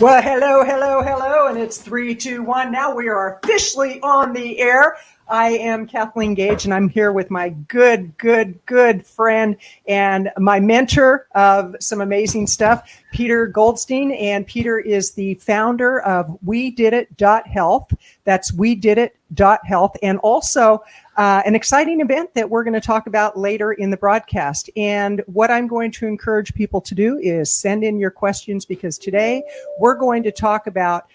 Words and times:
Well, 0.00 0.22
hello, 0.22 0.62
hello, 0.62 1.02
hello, 1.02 1.48
and 1.48 1.58
it's 1.58 1.78
three, 1.78 2.14
two, 2.14 2.44
one. 2.44 2.70
Now 2.70 2.94
we 2.94 3.08
are 3.08 3.40
officially 3.42 4.00
on 4.00 4.32
the 4.32 4.60
air. 4.60 4.96
I 5.26 5.48
am 5.48 5.88
Kathleen 5.88 6.34
Gage, 6.34 6.66
and 6.66 6.72
I'm 6.72 6.88
here 6.88 7.10
with 7.10 7.32
my 7.32 7.48
good, 7.48 8.16
good, 8.16 8.64
good 8.64 9.04
friend 9.04 9.56
and 9.88 10.30
my 10.38 10.60
mentor 10.60 11.26
of 11.34 11.74
some 11.80 12.00
amazing 12.00 12.46
stuff, 12.46 12.88
Peter 13.10 13.48
Goldstein. 13.48 14.12
And 14.12 14.46
Peter 14.46 14.78
is 14.78 15.14
the 15.14 15.34
founder 15.34 15.98
of 16.02 16.38
We 16.44 16.70
Did 16.70 16.92
It 16.92 17.08
Health. 17.48 17.92
That's 18.22 18.52
We 18.52 18.76
Did 18.76 18.98
It 18.98 19.16
Health, 19.64 19.96
and 20.00 20.18
also 20.20 20.80
uh, 21.18 21.42
an 21.44 21.56
exciting 21.56 22.00
event 22.00 22.32
that 22.34 22.48
we're 22.48 22.62
going 22.62 22.74
to 22.74 22.80
talk 22.80 23.08
about 23.08 23.36
later 23.36 23.72
in 23.72 23.90
the 23.90 23.96
broadcast. 23.96 24.70
And 24.76 25.20
what 25.26 25.50
I'm 25.50 25.66
going 25.66 25.90
to 25.92 26.06
encourage 26.06 26.54
people 26.54 26.80
to 26.82 26.94
do 26.94 27.18
is 27.18 27.52
send 27.52 27.82
in 27.82 27.98
your 27.98 28.12
questions 28.12 28.64
because 28.64 28.96
today 28.98 29.42
we're 29.80 29.96
going 29.96 30.22
to 30.22 30.30
talk 30.30 30.68
about 30.68 31.08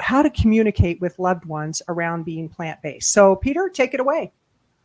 how 0.00 0.22
to 0.22 0.30
communicate 0.30 1.00
with 1.00 1.18
loved 1.18 1.44
ones 1.44 1.82
around 1.88 2.24
being 2.24 2.48
plant 2.48 2.80
based. 2.82 3.12
So, 3.12 3.34
Peter, 3.34 3.68
take 3.68 3.94
it 3.94 4.00
away. 4.00 4.32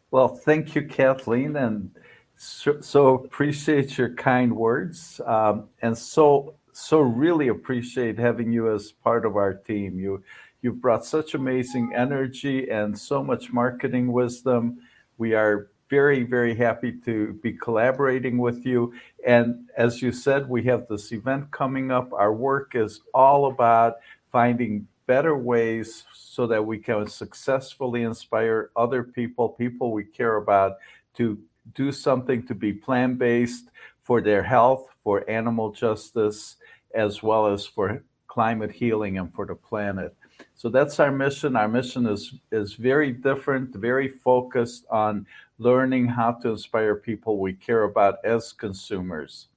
Well, 0.09 0.27
thank 0.27 0.73
you, 0.73 0.87
Kathleen, 0.87 1.55
and 1.55 1.91
so, 2.35 2.81
so 2.81 3.13
appreciate 3.15 3.97
your 3.97 4.13
kind 4.15 4.55
words, 4.55 5.21
um, 5.25 5.69
and 5.81 5.97
so 5.97 6.55
so 6.71 6.99
really 6.99 7.47
appreciate 7.47 8.19
having 8.19 8.51
you 8.51 8.73
as 8.73 8.91
part 8.91 9.25
of 9.25 9.35
our 9.35 9.55
team. 9.55 9.99
You 9.99 10.23
You've 10.67 10.81
brought 10.81 11.05
such 11.05 11.33
amazing 11.33 11.93
energy 11.95 12.69
and 12.69 12.99
so 12.99 13.23
much 13.23 13.53
marketing 13.53 14.11
wisdom. 14.11 14.79
We 15.17 15.33
are 15.33 15.69
very, 15.89 16.23
very 16.23 16.53
happy 16.53 16.91
to 17.05 17.39
be 17.41 17.53
collaborating 17.53 18.37
with 18.37 18.65
you. 18.65 18.93
And 19.25 19.69
as 19.77 20.01
you 20.01 20.11
said, 20.11 20.49
we 20.49 20.63
have 20.63 20.85
this 20.89 21.13
event 21.13 21.51
coming 21.51 21.89
up. 21.89 22.11
Our 22.11 22.33
work 22.33 22.75
is 22.75 22.99
all 23.13 23.45
about 23.45 23.93
finding 24.29 24.89
better 25.05 25.37
ways 25.37 26.03
so 26.13 26.45
that 26.47 26.65
we 26.65 26.79
can 26.79 27.07
successfully 27.07 28.03
inspire 28.03 28.69
other 28.75 29.03
people, 29.03 29.47
people 29.47 29.93
we 29.93 30.03
care 30.03 30.35
about, 30.35 30.79
to 31.13 31.39
do 31.75 31.93
something 31.93 32.45
to 32.45 32.53
be 32.53 32.73
plant 32.73 33.19
based 33.19 33.69
for 34.01 34.19
their 34.19 34.43
health, 34.43 34.89
for 35.01 35.23
animal 35.29 35.71
justice, 35.71 36.57
as 36.93 37.23
well 37.23 37.47
as 37.47 37.65
for 37.65 38.03
climate 38.27 38.73
healing 38.73 39.17
and 39.17 39.33
for 39.33 39.45
the 39.45 39.55
planet. 39.55 40.13
So 40.57 40.69
that's 40.69 40.99
our 40.99 41.11
mission. 41.11 41.55
Our 41.55 41.67
mission 41.67 42.07
is 42.07 42.33
is 42.51 42.73
very 42.73 43.11
different, 43.11 43.75
very 43.75 44.07
focused 44.07 44.85
on 44.89 45.27
learning 45.59 46.07
how 46.07 46.31
to 46.41 46.49
inspire 46.49 46.95
people 46.95 47.37
we 47.37 47.53
care 47.53 47.83
about 47.83 48.17
as 48.25 48.53
consumers. 48.53 49.49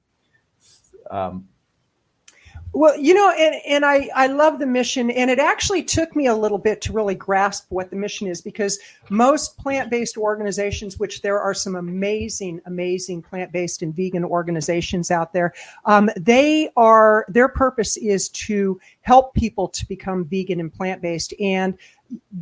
Um, 1.10 1.48
well, 2.72 2.96
you 2.96 3.14
know, 3.14 3.30
and, 3.36 3.56
and 3.66 3.84
I, 3.84 4.08
I 4.14 4.28
love 4.28 4.60
the 4.60 4.66
mission. 4.66 5.10
And 5.10 5.30
it 5.30 5.40
actually 5.40 5.82
took 5.82 6.14
me 6.14 6.26
a 6.26 6.34
little 6.34 6.58
bit 6.58 6.80
to 6.82 6.92
really 6.92 7.16
grasp 7.16 7.66
what 7.70 7.90
the 7.90 7.96
mission 7.96 8.28
is 8.28 8.40
because 8.40 8.78
most 9.08 9.58
plant 9.58 9.90
based 9.90 10.16
organizations, 10.16 10.98
which 10.98 11.20
there 11.22 11.40
are 11.40 11.54
some 11.54 11.74
amazing, 11.74 12.60
amazing 12.66 13.22
plant 13.22 13.50
based 13.52 13.82
and 13.82 13.94
vegan 13.94 14.24
organizations 14.24 15.10
out 15.10 15.32
there, 15.32 15.52
um, 15.84 16.10
they 16.16 16.70
are, 16.76 17.26
their 17.28 17.48
purpose 17.48 17.96
is 17.96 18.28
to 18.28 18.80
help 19.02 19.34
people 19.34 19.66
to 19.66 19.86
become 19.88 20.24
vegan 20.24 20.60
and 20.60 20.72
plant 20.72 21.02
based. 21.02 21.34
And 21.40 21.76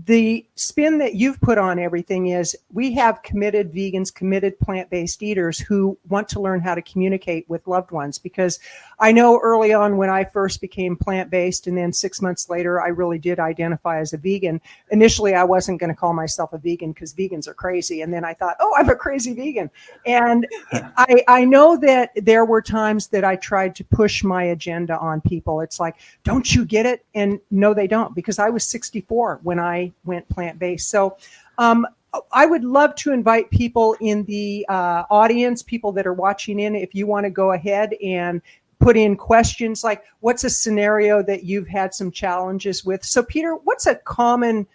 the 0.07 0.47
spin 0.55 0.99
that 0.99 1.15
you've 1.15 1.41
put 1.41 1.59
on 1.59 1.79
everything 1.79 2.29
is 2.29 2.57
we 2.73 2.93
have 2.95 3.23
committed 3.23 3.73
vegans, 3.73 4.15
committed 4.15 4.59
plant 4.61 4.91
based 4.91 5.23
eaters 5.23 5.59
who 5.59 5.99
want 6.09 6.29
to 6.29 6.41
learn 6.41 6.61
how 6.61 6.75
to 6.75 6.83
communicate 6.83 7.49
with 7.49 7.67
loved 7.67 7.91
ones. 7.91 8.19
Because 8.19 8.59
I 8.99 9.13
know 9.13 9.39
early 9.43 9.73
on 9.73 9.97
when 9.97 10.11
I 10.11 10.25
first 10.25 10.61
became 10.61 10.97
plant 10.97 11.31
based, 11.31 11.67
and 11.67 11.77
then 11.77 11.93
six 11.93 12.23
months 12.23 12.49
later, 12.49 12.81
I 12.81 12.89
really 12.89 13.19
did 13.19 13.39
identify 13.39 13.99
as 13.99 14.13
a 14.13 14.19
vegan. 14.19 14.61
Initially, 14.91 15.35
I 15.35 15.45
wasn't 15.45 15.81
going 15.81 15.91
to 15.91 15.97
call 15.97 16.13
myself 16.13 16.53
a 16.53 16.59
vegan 16.59 16.93
because 16.93 17.15
vegans 17.15 17.47
are 17.47 17.55
crazy. 17.55 18.03
And 18.03 18.13
then 18.13 18.25
I 18.25 18.35
thought, 18.35 18.57
oh, 18.61 18.75
I'm 18.77 18.89
a 18.89 18.97
crazy 18.97 19.35
vegan. 19.35 19.71
And 20.07 20.47
I, 20.73 21.25
I 21.29 21.45
know 21.45 21.77
that 21.79 22.11
there 22.17 22.45
were 22.45 22.63
times 22.63 23.09
that 23.09 23.25
I 23.25 23.37
tried 23.37 23.75
to 23.77 23.85
push 23.85 24.25
my 24.25 24.45
agenda 24.45 24.99
on 24.99 25.21
people. 25.21 25.61
It's 25.61 25.81
like, 25.81 25.97
don't 26.25 26.55
you 26.55 26.65
get 26.65 26.87
it? 26.87 27.05
And 27.15 27.41
no, 27.51 27.75
they 27.75 27.87
don't, 27.87 28.15
because 28.15 28.39
I 28.39 28.49
was 28.51 28.65
64 28.65 29.41
when 29.43 29.58
I 29.61 29.93
went 30.05 30.29
plant 30.29 30.59
based. 30.59 30.91
So 30.91 31.17
um, 31.59 31.87
I 32.33 32.47
would 32.47 32.65
love 32.65 32.95
to 32.97 33.13
invite 33.13 33.51
people 33.51 33.97
in 34.01 34.25
the 34.25 34.65
uh, 34.69 35.05
audience, 35.11 35.63
people 35.63 35.93
that 35.93 36.07
are 36.07 36.15
watching 36.15 36.59
in, 36.61 36.75
if 36.75 36.95
you 36.95 37.07
want 37.07 37.25
to 37.25 37.31
go 37.31 37.53
ahead 37.53 37.95
and 38.03 38.41
put 38.79 38.97
in 38.97 39.17
questions 39.17 39.83
like 39.83 40.05
what's 40.21 40.45
a 40.45 40.51
scenario 40.51 41.23
that 41.23 41.45
you've 41.45 41.67
had 41.67 41.93
some 41.93 42.11
challenges 42.11 42.85
with. 42.85 43.05
So, 43.05 43.23
Peter, 43.23 43.55
what's 43.55 43.87
a 43.87 43.97
common 43.97 44.67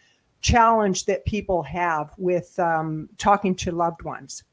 challenge 0.41 1.05
that 1.05 1.25
people 1.25 1.63
have 1.63 2.11
with 2.17 2.57
um, 2.59 3.09
talking 3.17 3.55
to 3.55 3.71
loved 3.71 4.03
ones? 4.03 4.43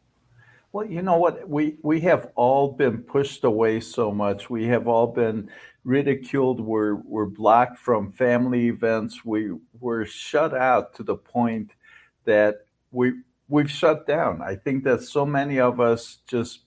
Well, 0.72 0.86
you 0.86 1.02
know 1.02 1.16
what? 1.16 1.48
We 1.48 1.76
we 1.82 2.00
have 2.02 2.30
all 2.36 2.70
been 2.72 2.98
pushed 2.98 3.42
away 3.42 3.80
so 3.80 4.12
much. 4.12 4.48
We 4.48 4.66
have 4.66 4.86
all 4.86 5.08
been 5.08 5.50
ridiculed. 5.84 6.60
We're 6.60 6.94
we're 6.94 7.26
blocked 7.26 7.78
from 7.78 8.12
family 8.12 8.68
events. 8.68 9.24
We 9.24 9.52
we're 9.78 10.04
shut 10.04 10.54
out 10.54 10.94
to 10.94 11.02
the 11.02 11.16
point 11.16 11.72
that 12.24 12.66
we 12.91 13.12
we've 13.48 13.70
shut 13.70 14.06
down. 14.06 14.42
I 14.42 14.56
think 14.56 14.84
that 14.84 15.02
so 15.02 15.24
many 15.26 15.60
of 15.60 15.80
us 15.80 16.19
just 16.26 16.60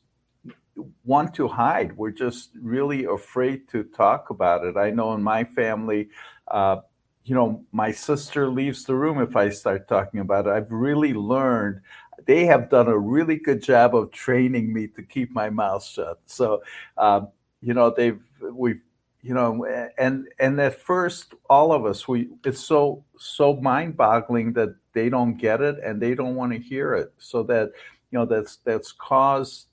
want 1.06 1.34
to 1.35 1.47
hide. 1.47 1.96
We're 1.97 2.12
just 2.12 2.52
really 2.59 3.06
afraid 3.06 3.68
to 3.69 3.84
talk 3.84 4.29
about 4.29 4.66
it. 4.66 4.78
I 4.78 4.90
know 4.90 5.13
in 5.13 5.22
my 5.22 5.44
family, 5.44 6.09
uh, 6.47 6.78
you 7.25 7.35
know, 7.35 7.63
my 7.72 7.91
sister 7.91 8.50
leaves 8.50 8.84
the 8.84 8.96
room 8.96 9.22
if 9.22 9.35
I 9.35 9.50
start 9.50 9.88
talking 9.88 10.19
about 10.19 10.47
it. 10.47 10.52
I've 10.52 10.72
really 10.72 11.13
learned 11.13 11.81
they 12.25 12.46
have 12.46 12.69
done 12.69 12.88
a 12.88 12.97
really 12.97 13.38
good 13.38 13.62
job 13.62 13.96
of 13.96 14.12
training 14.12 14.73
me 14.73 14.88
to 14.88 15.03
keep 15.03 15.31
my 15.31 15.50
mouth 15.50 15.84
shut. 15.84 16.19
So, 16.25 16.63
um, 16.97 17.29
you 17.62 17.73
know, 17.73 17.94
they've 17.96 18.22
we've 18.52 18.81
you 19.23 19.34
know 19.34 19.66
and 19.97 20.28
and 20.39 20.59
at 20.59 20.79
first 20.79 21.34
all 21.50 21.72
of 21.72 21.85
us 21.85 22.07
we 22.07 22.29
it's 22.45 22.59
so 22.59 23.03
so 23.17 23.56
mind-boggling 23.56 24.53
that 24.53 24.75
they 24.94 25.09
don't 25.09 25.38
get 25.38 25.61
it 25.61 25.78
and 25.84 26.01
they 26.01 26.16
don't 26.16 26.35
want 26.35 26.53
to 26.53 26.59
hear 26.59 26.94
it. 26.94 27.13
So 27.17 27.44
that 27.44 27.72
you 28.11 28.19
know 28.19 28.25
that's 28.25 28.57
that's 28.57 28.91
caused 28.91 29.67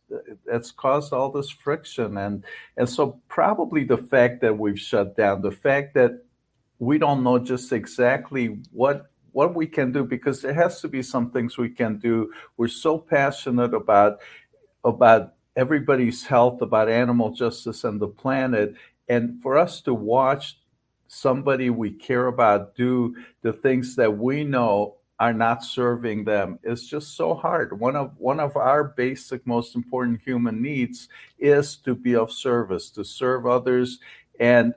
that's 0.46 0.70
caused 0.72 1.12
all 1.12 1.30
this 1.30 1.50
friction. 1.50 2.16
And 2.16 2.44
and 2.76 2.88
so 2.88 3.20
probably 3.28 3.84
the 3.84 3.98
fact 3.98 4.40
that 4.40 4.58
we've 4.58 4.80
shut 4.80 5.16
down 5.16 5.42
the 5.42 5.52
fact 5.52 5.94
that 5.94 6.24
we 6.78 6.98
don't 6.98 7.22
know 7.22 7.38
just 7.38 7.72
exactly 7.72 8.58
what 8.72 9.10
what 9.32 9.54
we 9.54 9.66
can 9.66 9.92
do 9.92 10.04
because 10.04 10.42
there 10.42 10.54
has 10.54 10.80
to 10.80 10.88
be 10.88 11.02
some 11.02 11.30
things 11.30 11.56
we 11.56 11.68
can 11.68 11.98
do. 11.98 12.32
We're 12.56 12.68
so 12.68 12.98
passionate 12.98 13.74
about 13.74 14.20
about 14.84 15.34
everybody's 15.56 16.24
health 16.24 16.62
about 16.62 16.88
animal 16.88 17.30
justice 17.30 17.84
and 17.84 18.00
the 18.00 18.08
planet 18.08 18.74
and 19.10 19.42
for 19.42 19.58
us 19.58 19.82
to 19.82 19.92
watch 19.92 20.56
somebody 21.08 21.68
we 21.68 21.90
care 21.90 22.28
about 22.28 22.76
do 22.76 23.14
the 23.42 23.52
things 23.52 23.96
that 23.96 24.16
we 24.16 24.44
know 24.44 24.96
are 25.18 25.34
not 25.34 25.62
serving 25.62 26.24
them 26.24 26.58
is 26.62 26.88
just 26.88 27.14
so 27.14 27.34
hard. 27.34 27.78
One 27.78 27.96
of 27.96 28.12
one 28.16 28.40
of 28.40 28.56
our 28.56 28.84
basic 28.84 29.46
most 29.46 29.74
important 29.74 30.22
human 30.24 30.62
needs 30.62 31.08
is 31.38 31.76
to 31.78 31.94
be 31.94 32.14
of 32.14 32.32
service, 32.32 32.88
to 32.92 33.04
serve 33.04 33.46
others 33.46 33.98
and 34.38 34.72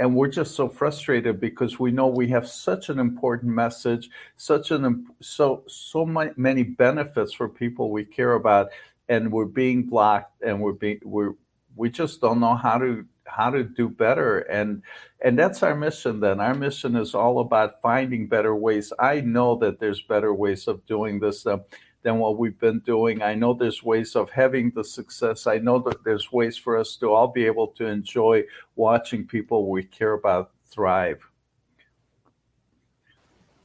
and 0.00 0.16
we're 0.16 0.28
just 0.28 0.56
so 0.56 0.68
frustrated 0.68 1.38
because 1.38 1.78
we 1.78 1.92
know 1.92 2.08
we 2.08 2.26
have 2.28 2.48
such 2.48 2.88
an 2.88 2.98
important 2.98 3.52
message, 3.52 4.08
such 4.36 4.70
an 4.70 5.06
so 5.20 5.62
so 5.68 6.04
many 6.06 6.62
benefits 6.62 7.34
for 7.34 7.48
people 7.48 7.92
we 7.92 8.04
care 8.04 8.32
about 8.32 8.70
and 9.10 9.30
we're 9.30 9.44
being 9.44 9.84
blocked 9.84 10.42
and 10.42 10.58
we're 10.58 10.72
being 10.72 11.00
we're 11.04 11.34
we 11.76 11.90
just 11.90 12.20
don't 12.20 12.40
know 12.40 12.56
how 12.56 12.78
to 12.78 13.04
how 13.26 13.50
to 13.50 13.64
do 13.64 13.88
better. 13.88 14.40
And 14.40 14.82
and 15.20 15.38
that's 15.38 15.62
our 15.62 15.74
mission 15.74 16.20
then. 16.20 16.40
Our 16.40 16.54
mission 16.54 16.96
is 16.96 17.14
all 17.14 17.40
about 17.40 17.80
finding 17.82 18.28
better 18.28 18.54
ways. 18.54 18.92
I 18.98 19.20
know 19.20 19.56
that 19.56 19.80
there's 19.80 20.02
better 20.02 20.34
ways 20.34 20.68
of 20.68 20.84
doing 20.86 21.20
this 21.20 21.46
uh, 21.46 21.58
than 22.02 22.18
what 22.18 22.38
we've 22.38 22.58
been 22.58 22.80
doing. 22.80 23.22
I 23.22 23.34
know 23.34 23.54
there's 23.54 23.82
ways 23.82 24.14
of 24.14 24.30
having 24.30 24.70
the 24.74 24.84
success. 24.84 25.46
I 25.46 25.58
know 25.58 25.78
that 25.80 26.04
there's 26.04 26.30
ways 26.30 26.56
for 26.56 26.76
us 26.76 26.96
to 26.96 27.12
all 27.12 27.28
be 27.28 27.46
able 27.46 27.68
to 27.68 27.86
enjoy 27.86 28.44
watching 28.76 29.26
people 29.26 29.70
we 29.70 29.84
care 29.84 30.12
about 30.12 30.50
thrive 30.66 31.26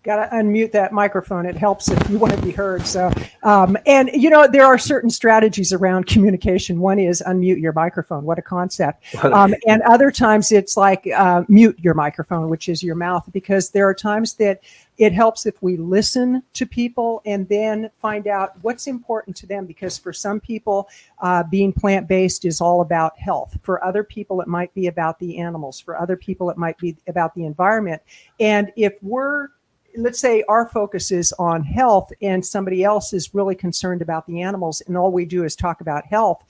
got 0.03 0.29
to 0.29 0.35
unmute 0.35 0.71
that 0.71 0.93
microphone. 0.93 1.45
It 1.45 1.57
helps 1.57 1.89
if 1.89 2.09
you 2.09 2.17
want 2.17 2.33
to 2.33 2.41
be 2.41 2.51
heard. 2.51 2.87
So, 2.87 3.11
um, 3.43 3.77
and 3.85 4.09
you 4.13 4.29
know, 4.29 4.47
there 4.47 4.65
are 4.65 4.77
certain 4.77 5.09
strategies 5.09 5.73
around 5.73 6.07
communication. 6.07 6.79
One 6.79 6.99
is 6.99 7.21
unmute 7.27 7.61
your 7.61 7.73
microphone. 7.73 8.23
What 8.23 8.39
a 8.39 8.41
concept. 8.41 9.03
Um, 9.23 9.53
and 9.67 9.81
other 9.81 10.09
times 10.09 10.51
it's 10.51 10.77
like 10.77 11.05
uh, 11.15 11.43
mute 11.49 11.77
your 11.81 11.93
microphone, 11.95 12.49
which 12.49 12.69
is 12.69 12.81
your 12.81 12.95
mouth, 12.95 13.29
because 13.33 13.71
there 13.71 13.87
are 13.87 13.93
times 13.93 14.35
that 14.35 14.61
It 14.99 15.13
helps 15.13 15.45
if 15.45 15.63
we 15.63 15.77
listen 15.77 16.43
to 16.53 16.65
people 16.65 17.21
and 17.25 17.47
then 17.47 17.89
find 17.99 18.27
out 18.27 18.61
what's 18.63 18.85
important 18.85 19.37
to 19.37 19.47
them 19.47 19.65
because 19.65 19.97
for 19.97 20.11
some 20.11 20.41
people, 20.41 20.89
uh, 21.19 21.43
being 21.43 21.71
plant 21.71 22.09
based 22.09 22.43
is 22.43 22.59
all 22.59 22.81
about 22.81 23.17
health. 23.17 23.57
For 23.63 23.81
other 23.81 24.03
people, 24.03 24.41
it 24.41 24.47
might 24.49 24.73
be 24.73 24.87
about 24.87 25.17
the 25.17 25.37
animals. 25.37 25.79
For 25.79 25.97
other 25.97 26.17
people, 26.17 26.49
it 26.49 26.57
might 26.57 26.77
be 26.77 26.97
about 27.07 27.33
the 27.33 27.45
environment. 27.45 28.01
And 28.41 28.73
if 28.75 29.01
we're 29.01 29.47
let's 29.97 30.19
say 30.19 30.43
our 30.47 30.67
focus 30.67 31.11
is 31.11 31.33
on 31.33 31.63
health 31.63 32.11
and 32.21 32.45
somebody 32.45 32.83
else 32.83 33.13
is 33.13 33.33
really 33.33 33.55
concerned 33.55 34.01
about 34.01 34.25
the 34.27 34.41
animals 34.41 34.81
and 34.87 34.97
all 34.97 35.11
we 35.11 35.25
do 35.25 35.43
is 35.43 35.55
talk 35.55 35.81
about 35.81 36.05
health 36.05 36.43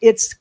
it's 0.00 0.34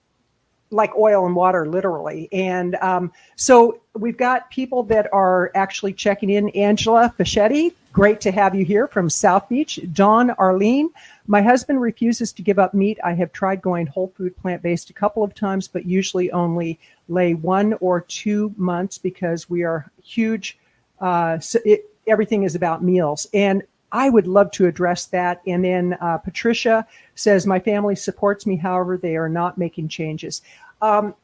like 0.71 0.95
oil 0.97 1.25
and 1.25 1.35
water, 1.35 1.65
literally. 1.67 2.27
And 2.31 2.75
um, 2.75 3.11
so 3.35 3.81
we've 3.93 4.17
got 4.17 4.49
people 4.49 4.83
that 4.83 5.11
are 5.13 5.51
actually 5.55 5.93
checking 5.93 6.29
in. 6.29 6.49
Angela 6.49 7.13
Fischetti, 7.17 7.73
great 7.93 8.19
to 8.21 8.31
have 8.31 8.55
you 8.55 8.65
here 8.65 8.87
from 8.87 9.09
South 9.09 9.47
Beach. 9.47 9.79
Dawn 9.93 10.31
Arlene, 10.31 10.89
my 11.27 11.41
husband 11.41 11.81
refuses 11.81 12.33
to 12.33 12.41
give 12.41 12.59
up 12.59 12.73
meat. 12.73 12.99
I 13.03 13.13
have 13.13 13.31
tried 13.31 13.61
going 13.61 13.87
whole 13.87 14.11
food 14.17 14.35
plant 14.37 14.61
based 14.61 14.89
a 14.89 14.93
couple 14.93 15.23
of 15.23 15.35
times, 15.35 15.67
but 15.67 15.85
usually 15.85 16.31
only 16.31 16.79
lay 17.07 17.35
one 17.35 17.73
or 17.75 18.01
two 18.01 18.53
months 18.57 18.97
because 18.97 19.49
we 19.49 19.63
are 19.63 19.89
huge. 20.03 20.57
Uh, 20.99 21.39
so 21.39 21.59
it, 21.63 21.89
everything 22.07 22.43
is 22.43 22.55
about 22.55 22.83
meals. 22.83 23.27
And 23.33 23.63
I 23.91 24.09
would 24.09 24.27
love 24.27 24.51
to 24.51 24.67
address 24.67 25.05
that. 25.07 25.41
And 25.47 25.63
then 25.63 25.97
uh, 26.01 26.17
Patricia 26.17 26.85
says, 27.15 27.45
My 27.45 27.59
family 27.59 27.95
supports 27.95 28.45
me, 28.45 28.57
however, 28.57 28.97
they 28.97 29.15
are 29.15 29.29
not 29.29 29.57
making 29.57 29.87
changes. 29.87 30.41
Um, 30.81 31.15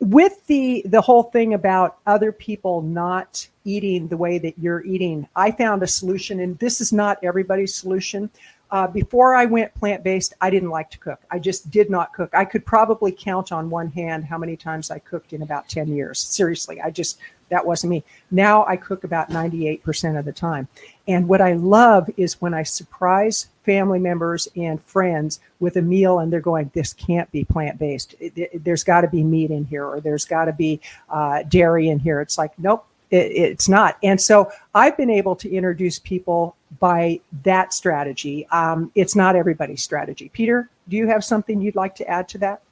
with 0.00 0.44
the 0.48 0.82
the 0.86 1.00
whole 1.00 1.22
thing 1.22 1.54
about 1.54 1.98
other 2.06 2.32
people 2.32 2.82
not 2.82 3.46
eating 3.64 4.08
the 4.08 4.16
way 4.16 4.36
that 4.38 4.58
you're 4.58 4.84
eating, 4.84 5.28
I 5.36 5.52
found 5.52 5.82
a 5.84 5.86
solution, 5.86 6.40
and 6.40 6.58
this 6.58 6.80
is 6.80 6.92
not 6.92 7.22
everybody's 7.22 7.72
solution. 7.72 8.28
Uh, 8.72 8.86
before 8.86 9.34
I 9.34 9.44
went 9.44 9.74
plant 9.74 10.02
based, 10.02 10.32
I 10.40 10.48
didn't 10.48 10.70
like 10.70 10.90
to 10.92 10.98
cook. 10.98 11.20
I 11.30 11.38
just 11.38 11.70
did 11.70 11.90
not 11.90 12.14
cook. 12.14 12.30
I 12.32 12.46
could 12.46 12.64
probably 12.64 13.12
count 13.12 13.52
on 13.52 13.68
one 13.68 13.92
hand 13.92 14.24
how 14.24 14.38
many 14.38 14.56
times 14.56 14.90
I 14.90 14.98
cooked 14.98 15.34
in 15.34 15.42
about 15.42 15.68
10 15.68 15.88
years. 15.88 16.18
Seriously, 16.18 16.80
I 16.80 16.90
just 16.90 17.18
that 17.50 17.66
wasn't 17.66 17.90
me. 17.90 18.02
Now 18.30 18.64
I 18.64 18.78
cook 18.78 19.04
about 19.04 19.28
98% 19.28 20.18
of 20.18 20.24
the 20.24 20.32
time. 20.32 20.68
And 21.06 21.28
what 21.28 21.42
I 21.42 21.52
love 21.52 22.08
is 22.16 22.40
when 22.40 22.54
I 22.54 22.62
surprise 22.62 23.48
family 23.62 23.98
members 23.98 24.48
and 24.56 24.82
friends 24.82 25.38
with 25.60 25.76
a 25.76 25.82
meal 25.82 26.20
and 26.20 26.32
they're 26.32 26.40
going, 26.40 26.70
this 26.72 26.94
can't 26.94 27.30
be 27.30 27.44
plant 27.44 27.78
based. 27.78 28.14
There's 28.54 28.84
got 28.84 29.02
to 29.02 29.08
be 29.08 29.22
meat 29.22 29.50
in 29.50 29.66
here 29.66 29.84
or 29.84 30.00
there's 30.00 30.24
got 30.24 30.46
to 30.46 30.54
be 30.54 30.80
uh, 31.10 31.42
dairy 31.42 31.90
in 31.90 31.98
here. 31.98 32.22
It's 32.22 32.38
like, 32.38 32.58
nope, 32.58 32.86
it, 33.10 33.30
it's 33.32 33.68
not. 33.68 33.98
And 34.02 34.18
so 34.18 34.50
I've 34.74 34.96
been 34.96 35.10
able 35.10 35.36
to 35.36 35.50
introduce 35.50 35.98
people 35.98 36.56
by 36.78 37.20
that 37.44 37.72
strategy. 37.72 38.46
Um, 38.48 38.90
it's 38.94 39.16
not 39.16 39.36
everybody's 39.36 39.82
strategy. 39.82 40.30
Peter, 40.32 40.70
do 40.88 40.96
you 40.96 41.06
have 41.06 41.24
something 41.24 41.60
you'd 41.60 41.76
like 41.76 41.94
to 41.96 42.08
add 42.08 42.28
to 42.30 42.38
that? 42.38 42.62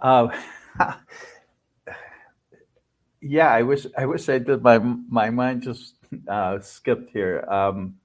Uh, 0.00 0.28
yeah, 3.20 3.50
I 3.50 3.62
wish 3.62 3.86
I 3.96 4.06
wish 4.06 4.28
I 4.28 4.38
did. 4.38 4.62
My 4.62 4.78
my 4.78 5.30
mind 5.30 5.62
just 5.62 5.94
uh, 6.28 6.60
skipped 6.60 7.10
here. 7.10 7.44
Um, 7.48 7.96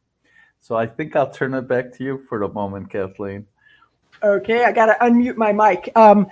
so 0.59 0.75
I 0.75 0.87
think 0.87 1.15
I'll 1.15 1.29
turn 1.29 1.53
it 1.53 1.67
back 1.67 1.93
to 1.93 2.03
you 2.03 2.25
for 2.29 2.39
the 2.39 2.47
moment, 2.47 2.89
Kathleen. 2.89 3.45
Okay, 4.23 4.63
I 4.63 4.71
got 4.71 4.85
to 4.85 4.95
unmute 5.01 5.35
my 5.35 5.51
mic. 5.51 5.91
Um, 5.95 6.27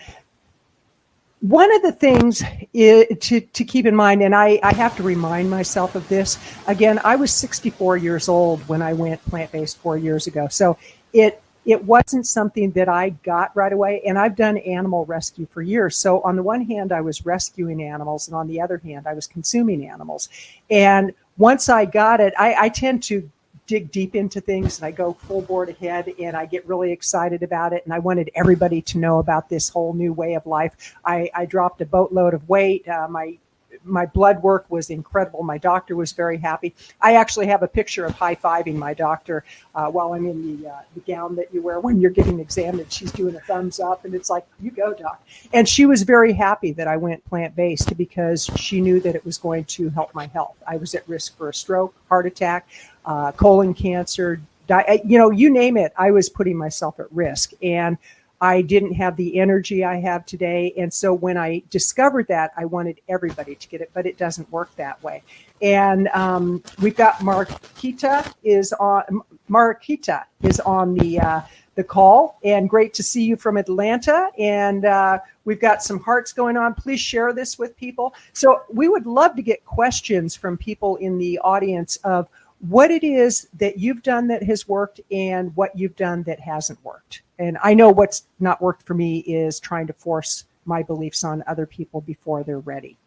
one 1.42 1.74
of 1.76 1.82
the 1.82 1.92
things 1.92 2.44
is, 2.72 3.06
to, 3.20 3.42
to 3.42 3.64
keep 3.64 3.86
in 3.86 3.96
mind, 3.96 4.22
and 4.22 4.36
I, 4.36 4.60
I 4.64 4.74
have 4.74 4.96
to 4.98 5.04
remind 5.04 5.50
myself 5.50 5.96
of 5.96 6.08
this 6.08 6.38
again, 6.68 7.00
I 7.04 7.16
was 7.16 7.34
64 7.34 7.98
years 7.98 8.30
old 8.30 8.62
when 8.68 8.82
I 8.82 8.94
went 8.94 9.24
plant 9.26 9.52
based 9.52 9.78
four 9.80 9.98
years 9.98 10.28
ago. 10.28 10.48
So 10.48 10.78
it 11.14 11.42
it 11.64 11.84
wasn't 11.84 12.26
something 12.26 12.72
that 12.72 12.90
I 12.90 13.10
got 13.10 13.56
right 13.56 13.72
away. 13.72 14.02
And 14.08 14.18
I've 14.18 14.36
done 14.36 14.58
animal 14.58 15.06
rescue 15.06 15.46
for 15.46 15.62
years. 15.62 15.96
So 15.96 16.22
on 16.22 16.36
the 16.36 16.42
one 16.42 16.66
hand, 16.66 16.92
I 16.92 17.02
was 17.02 17.24
rescuing 17.24 17.84
animals, 17.84 18.28
and 18.28 18.36
on 18.36 18.48
the 18.48 18.62
other 18.62 18.78
hand, 18.78 19.06
I 19.06 19.14
was 19.14 19.28
consuming 19.28 19.88
animals. 19.88 20.30
And 20.70 21.14
once 21.38 21.70
I 21.70 21.86
got 21.86 22.20
it, 22.20 22.34
I, 22.38 22.56
I 22.60 22.70
tend 22.70 23.04
to 23.04 23.30
dig 23.72 23.90
deep 23.90 24.16
into 24.16 24.42
things 24.42 24.78
and 24.78 24.86
I 24.86 24.92
go 24.92 25.14
full 25.14 25.44
board 25.44 25.70
ahead 25.70 26.14
and 26.20 26.36
I 26.36 26.46
get 26.46 26.68
really 26.68 26.92
excited 26.92 27.42
about 27.42 27.72
it. 27.72 27.86
And 27.86 27.94
I 27.94 28.00
wanted 28.00 28.30
everybody 28.36 28.82
to 28.82 28.98
know 28.98 29.20
about 29.20 29.48
this 29.48 29.70
whole 29.70 29.94
new 29.94 30.12
way 30.12 30.34
of 30.34 30.46
life. 30.46 30.74
I, 31.06 31.30
I 31.34 31.46
dropped 31.46 31.80
a 31.80 31.86
boatload 31.86 32.34
of 32.34 32.50
weight. 32.50 32.86
Uh, 32.86 33.08
my 33.10 33.38
my 33.84 34.06
blood 34.06 34.42
work 34.44 34.66
was 34.70 34.90
incredible. 34.90 35.44
My 35.44 35.58
doctor 35.58 35.96
was 35.96 36.12
very 36.12 36.38
happy. 36.38 36.76
I 37.00 37.16
actually 37.16 37.48
have 37.48 37.64
a 37.64 37.68
picture 37.68 38.06
of 38.06 38.14
high 38.14 38.36
fiving 38.36 38.76
my 38.76 38.94
doctor 38.94 39.44
uh, 39.74 39.88
while 39.88 40.14
I'm 40.14 40.26
in 40.28 40.62
the, 40.62 40.70
uh, 40.70 40.82
the 40.94 41.00
gown 41.02 41.36
that 41.38 41.54
you 41.54 41.62
wear 41.62 41.80
when 41.80 42.00
you're 42.00 42.12
getting 42.12 42.40
examined. 42.40 42.92
She's 42.92 43.12
doing 43.12 43.36
a 43.36 43.40
thumbs 43.40 43.80
up, 43.80 44.06
and 44.06 44.14
it's 44.14 44.30
like, 44.30 44.46
you 44.60 44.72
go, 44.72 44.94
doc. 44.94 45.24
And 45.54 45.68
she 45.68 45.86
was 45.86 46.04
very 46.04 46.34
happy 46.34 46.72
that 46.74 46.88
I 46.88 46.98
went 46.98 47.26
plant 47.26 47.56
based 47.56 47.96
because 47.98 48.50
she 48.56 48.82
knew 48.82 49.00
that 49.00 49.16
it 49.16 49.26
was 49.26 49.38
going 49.38 49.66
to 49.66 49.90
help 49.90 50.14
my 50.14 50.28
health. 50.28 50.58
I 50.68 50.78
was 50.78 50.94
at 50.94 51.08
risk 51.08 51.38
for 51.38 51.50
a 51.50 51.54
stroke, 51.54 51.96
heart 52.10 52.26
attack, 52.26 52.68
uh, 53.06 53.32
colon 53.34 53.74
cancer, 53.74 54.42
di- 54.68 55.02
you 55.06 55.18
know, 55.18 55.32
you 55.32 55.50
name 55.50 55.78
it. 55.78 55.94
I 55.98 56.12
was 56.12 56.30
putting 56.30 56.58
myself 56.58 57.00
at 57.00 57.12
risk. 57.12 57.54
And 57.62 57.98
I 58.42 58.64
didn't 58.64 58.94
have 58.94 59.16
the 59.18 59.40
energy 59.40 59.86
I 59.86 59.98
have 59.98 60.26
today. 60.26 60.74
And 60.76 60.92
so 60.92 61.14
when 61.14 61.38
I 61.38 61.62
discovered 61.70 62.28
that, 62.30 62.52
I 62.58 62.66
wanted 62.66 63.00
everybody 63.08 63.54
to 63.54 63.68
get 63.68 63.82
it, 63.82 63.92
but 63.94 64.08
it 64.08 64.18
doesn't 64.18 64.52
work 64.52 64.76
that 64.78 65.02
way. 65.04 65.22
And 65.62 66.08
um, 66.08 66.64
we've 66.82 66.96
got 66.96 67.18
Marquita 67.18 68.34
is 68.44 68.74
on 68.74 69.22
Marquita 69.48 70.24
is 70.42 70.60
on 70.62 70.96
the 70.96 71.20
uh, 71.20 71.42
the 71.76 71.84
call, 71.84 72.40
and 72.44 72.68
great 72.68 72.96
to 72.96 73.04
see 73.04 73.24
you 73.24 73.36
from 73.36 73.58
Atlanta. 73.58 74.30
And 74.40 74.86
uh, 74.86 75.20
we've 75.46 75.60
got 75.60 75.84
some 75.84 76.00
hearts 76.00 76.34
going 76.34 76.58
on. 76.58 76.74
Please 76.74 77.00
share 77.00 77.34
this 77.34 77.60
with 77.60 77.78
people. 77.78 78.16
So 78.34 78.64
we 78.74 78.90
would 78.90 79.06
love 79.06 79.36
to 79.36 79.44
get 79.44 79.64
questions 79.66 80.36
from 80.36 80.58
people 80.58 80.96
in 80.96 81.20
the 81.20 81.38
audience 81.40 81.98
of 81.98 82.28
what 82.68 82.92
it 82.92 83.04
is 83.04 83.48
that 83.58 83.80
you've 83.80 84.04
done 84.04 84.28
that 84.28 84.44
has 84.44 84.68
worked 84.68 85.02
and 85.12 85.56
what 85.56 85.78
you've 85.78 85.96
done 85.96 86.24
that 86.24 86.40
hasn't 86.40 86.84
worked. 86.84 87.24
And 87.40 87.58
I 87.64 87.74
know 87.74 87.90
what's 87.90 88.28
not 88.40 88.62
worked 88.62 88.84
for 88.84 88.94
me 88.94 89.20
is 89.20 89.60
trying 89.60 89.88
to 89.88 89.94
force 89.94 90.46
my 90.66 90.84
beliefs 90.84 91.24
on 91.24 91.44
other 91.48 91.66
people 91.66 92.02
before 92.02 92.44
they're 92.44 92.60
ready. 92.60 92.98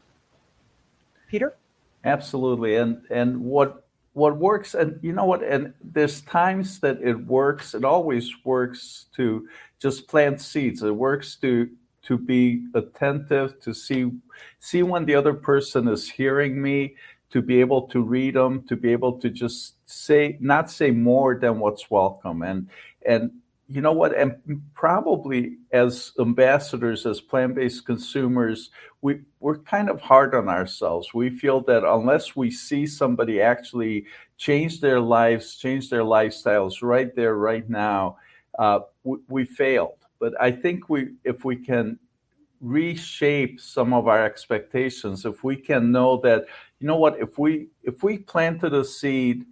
Peter? 1.29 1.55
Absolutely. 2.05 2.77
And 2.77 3.03
and 3.11 3.41
what 3.41 3.85
what 4.13 4.37
works 4.37 4.75
and 4.75 4.99
you 5.03 5.13
know 5.13 5.25
what 5.25 5.43
and 5.43 5.73
there's 5.83 6.21
times 6.23 6.79
that 6.81 7.01
it 7.03 7.15
works 7.27 7.75
it 7.75 7.85
always 7.85 8.31
works 8.45 9.07
to 9.17 9.49
just 9.81 10.07
plant 10.07 10.41
seeds 10.41 10.85
it 10.85 10.95
works 10.95 11.35
to 11.35 11.69
to 12.03 12.17
be 12.17 12.65
attentive 12.75 13.59
to 13.61 13.75
see 13.75 14.13
see 14.61 14.85
when 14.85 15.05
the 15.05 15.15
other 15.17 15.35
person 15.35 15.89
is 15.89 16.09
hearing 16.09 16.63
me 16.63 16.95
to 17.31 17.43
be 17.43 17.61
able 17.61 17.83
to 17.89 18.01
read 18.01 18.35
them, 18.35 18.63
to 18.69 18.77
be 18.77 18.93
able 18.93 19.19
to 19.21 19.31
just 19.31 19.75
say, 19.87 20.37
not 20.41 20.71
say 20.71 20.91
more 20.91 21.39
than 21.39 21.59
what's 21.59 21.91
welcome. 21.91 22.43
And, 22.43 22.69
and, 23.07 23.31
you 23.69 23.81
know 23.81 23.93
what? 23.93 24.15
And 24.15 24.37
probably 24.75 25.57
as 25.73 26.13
ambassadors, 26.21 27.07
as 27.07 27.21
plant 27.21 27.55
based 27.55 27.87
consumers, 27.87 28.71
we, 29.01 29.23
we're 29.41 29.59
kind 29.59 29.89
of 29.89 30.01
hard 30.01 30.35
on 30.35 30.49
ourselves. 30.49 31.15
We 31.15 31.31
feel 31.31 31.63
that 31.63 31.83
unless 31.83 32.37
we 32.37 32.51
see 32.51 32.87
somebody 32.87 33.41
actually 33.41 34.05
change 34.37 34.81
their 34.81 35.01
lives, 35.01 35.57
change 35.57 35.89
their 35.89 36.03
lifestyles 36.03 36.83
right 36.83 37.15
there, 37.17 37.37
right 37.37 37.69
now, 37.69 38.19
uh, 38.59 38.81
we, 39.03 39.19
we 39.29 39.45
failed. 39.45 39.97
But 40.19 40.35
I 40.41 40.53
think 40.53 40.89
we, 40.89 41.15
if 41.25 41.45
we 41.45 41.57
can 41.57 41.99
reshape 42.61 43.61
some 43.61 43.93
of 43.93 44.09
our 44.09 44.25
expectations, 44.25 45.25
if 45.25 45.43
we 45.43 45.57
can 45.57 45.91
know 45.91 46.19
that 46.19 46.47
you 46.85 46.89
know 46.89 46.97
what? 46.97 47.19
If 47.19 47.39
we 47.39 47.69
if 47.83 48.03
we 48.03 48.19
planted 48.19 48.75
a 48.75 48.85
seed 48.85 49.47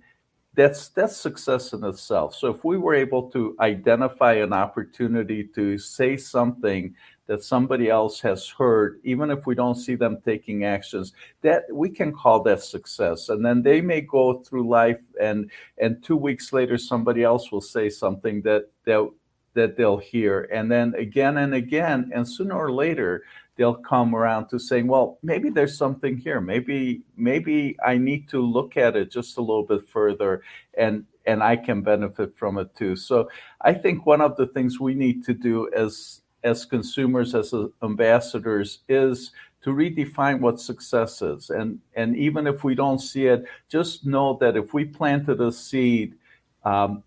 that's 0.52 0.88
that's 0.88 1.16
success 1.16 1.72
in 1.72 1.82
itself. 1.82 2.34
So 2.34 2.50
if 2.50 2.62
we 2.62 2.76
were 2.76 2.94
able 2.94 3.30
to 3.30 3.56
identify 3.58 4.34
an 4.34 4.52
opportunity 4.52 5.42
to 5.54 5.78
say 5.78 6.18
something 6.18 6.94
that 7.28 7.42
somebody 7.42 7.88
else 7.88 8.20
has 8.20 8.46
heard 8.46 9.00
even 9.02 9.30
if 9.30 9.46
we 9.46 9.54
don't 9.54 9.76
see 9.76 9.94
them 9.94 10.18
taking 10.26 10.64
actions 10.64 11.14
that 11.40 11.62
we 11.72 11.88
can 11.88 12.12
call 12.12 12.42
that 12.42 12.62
success. 12.62 13.30
And 13.30 13.42
then 13.42 13.62
they 13.62 13.80
may 13.80 14.02
go 14.02 14.40
through 14.42 14.68
life 14.68 15.00
and 15.18 15.50
and 15.78 16.04
2 16.04 16.14
weeks 16.14 16.52
later 16.52 16.76
somebody 16.76 17.22
else 17.22 17.50
will 17.50 17.62
say 17.62 17.88
something 17.88 18.42
that 18.42 18.64
that 18.84 19.08
that 19.54 19.78
they'll 19.78 19.96
hear. 19.96 20.50
And 20.52 20.70
then 20.70 20.94
again 20.96 21.38
and 21.38 21.54
again 21.54 22.10
and 22.14 22.28
sooner 22.28 22.56
or 22.56 22.72
later 22.72 23.22
they'll 23.56 23.74
come 23.74 24.14
around 24.14 24.48
to 24.48 24.58
saying, 24.58 24.86
well, 24.86 25.18
maybe 25.22 25.50
there's 25.50 25.76
something 25.76 26.16
here. 26.16 26.40
Maybe 26.40 27.02
maybe 27.16 27.76
I 27.84 27.98
need 27.98 28.28
to 28.30 28.40
look 28.40 28.76
at 28.76 28.96
it 28.96 29.10
just 29.10 29.36
a 29.36 29.40
little 29.40 29.64
bit 29.64 29.88
further 29.88 30.42
and 30.76 31.04
and 31.26 31.42
I 31.42 31.56
can 31.56 31.82
benefit 31.82 32.36
from 32.36 32.58
it 32.58 32.74
too. 32.74 32.96
So 32.96 33.28
I 33.60 33.74
think 33.74 34.06
one 34.06 34.20
of 34.20 34.36
the 34.36 34.46
things 34.46 34.80
we 34.80 34.94
need 34.94 35.24
to 35.24 35.34
do 35.34 35.70
as 35.74 36.22
as 36.44 36.64
consumers, 36.64 37.34
as 37.34 37.54
ambassadors, 37.82 38.80
is 38.88 39.30
to 39.62 39.70
redefine 39.70 40.40
what 40.40 40.60
success 40.60 41.22
is. 41.22 41.50
And 41.50 41.80
and 41.94 42.16
even 42.16 42.46
if 42.46 42.64
we 42.64 42.74
don't 42.74 42.98
see 42.98 43.26
it, 43.26 43.44
just 43.68 44.06
know 44.06 44.38
that 44.40 44.56
if 44.56 44.74
we 44.74 44.84
planted 44.84 45.40
a 45.40 45.52
seed, 45.52 46.14
um, 46.64 47.02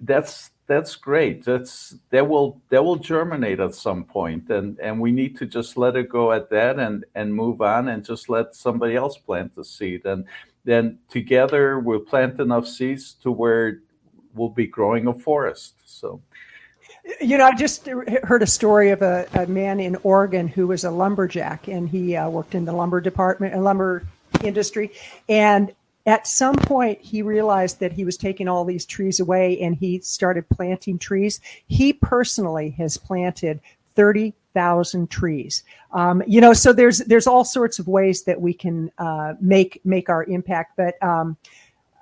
that's 0.00 0.50
that's 0.72 0.96
great. 0.96 1.44
That's 1.44 1.96
that 2.10 2.26
will 2.26 2.60
that 2.70 2.82
will 2.82 2.96
germinate 2.96 3.60
at 3.60 3.74
some 3.74 4.04
point, 4.04 4.48
and 4.48 4.78
and 4.80 4.98
we 4.98 5.12
need 5.12 5.36
to 5.38 5.46
just 5.46 5.76
let 5.76 5.96
it 5.96 6.08
go 6.08 6.32
at 6.32 6.48
that, 6.50 6.78
and 6.78 7.04
and 7.14 7.34
move 7.34 7.60
on, 7.60 7.88
and 7.88 8.04
just 8.04 8.28
let 8.28 8.54
somebody 8.54 8.96
else 8.96 9.18
plant 9.18 9.54
the 9.54 9.64
seed, 9.64 10.06
and 10.06 10.24
then 10.64 10.98
together 11.10 11.78
we'll 11.78 12.00
plant 12.00 12.40
enough 12.40 12.66
seeds 12.66 13.14
to 13.22 13.30
where 13.30 13.80
we'll 14.34 14.48
be 14.48 14.66
growing 14.66 15.06
a 15.06 15.14
forest. 15.14 15.74
So. 15.84 16.20
You 17.20 17.36
know, 17.36 17.46
I 17.46 17.54
just 17.54 17.86
heard 18.22 18.42
a 18.42 18.46
story 18.46 18.90
of 18.90 19.02
a, 19.02 19.26
a 19.34 19.46
man 19.46 19.80
in 19.80 19.96
Oregon 20.04 20.46
who 20.46 20.68
was 20.68 20.84
a 20.84 20.90
lumberjack, 20.90 21.68
and 21.68 21.88
he 21.88 22.16
uh, 22.16 22.28
worked 22.30 22.54
in 22.54 22.64
the 22.64 22.72
lumber 22.72 23.00
department, 23.00 23.54
and 23.54 23.64
lumber 23.64 24.04
industry, 24.44 24.92
and 25.28 25.72
at 26.06 26.26
some 26.26 26.56
point 26.56 27.00
he 27.00 27.22
realized 27.22 27.80
that 27.80 27.92
he 27.92 28.04
was 28.04 28.16
taking 28.16 28.48
all 28.48 28.64
these 28.64 28.86
trees 28.86 29.20
away 29.20 29.60
and 29.60 29.76
he 29.76 30.00
started 30.00 30.48
planting 30.48 30.98
trees 30.98 31.40
he 31.66 31.92
personally 31.92 32.70
has 32.70 32.96
planted 32.96 33.60
30,000 33.94 35.10
trees 35.10 35.62
um, 35.92 36.22
you 36.26 36.40
know 36.40 36.52
so 36.52 36.72
there's 36.72 36.98
there's 36.98 37.26
all 37.26 37.44
sorts 37.44 37.78
of 37.78 37.88
ways 37.88 38.24
that 38.24 38.40
we 38.40 38.52
can 38.52 38.90
uh, 38.98 39.34
make 39.40 39.80
make 39.84 40.08
our 40.08 40.24
impact 40.24 40.76
but 40.76 41.00
um, 41.02 41.36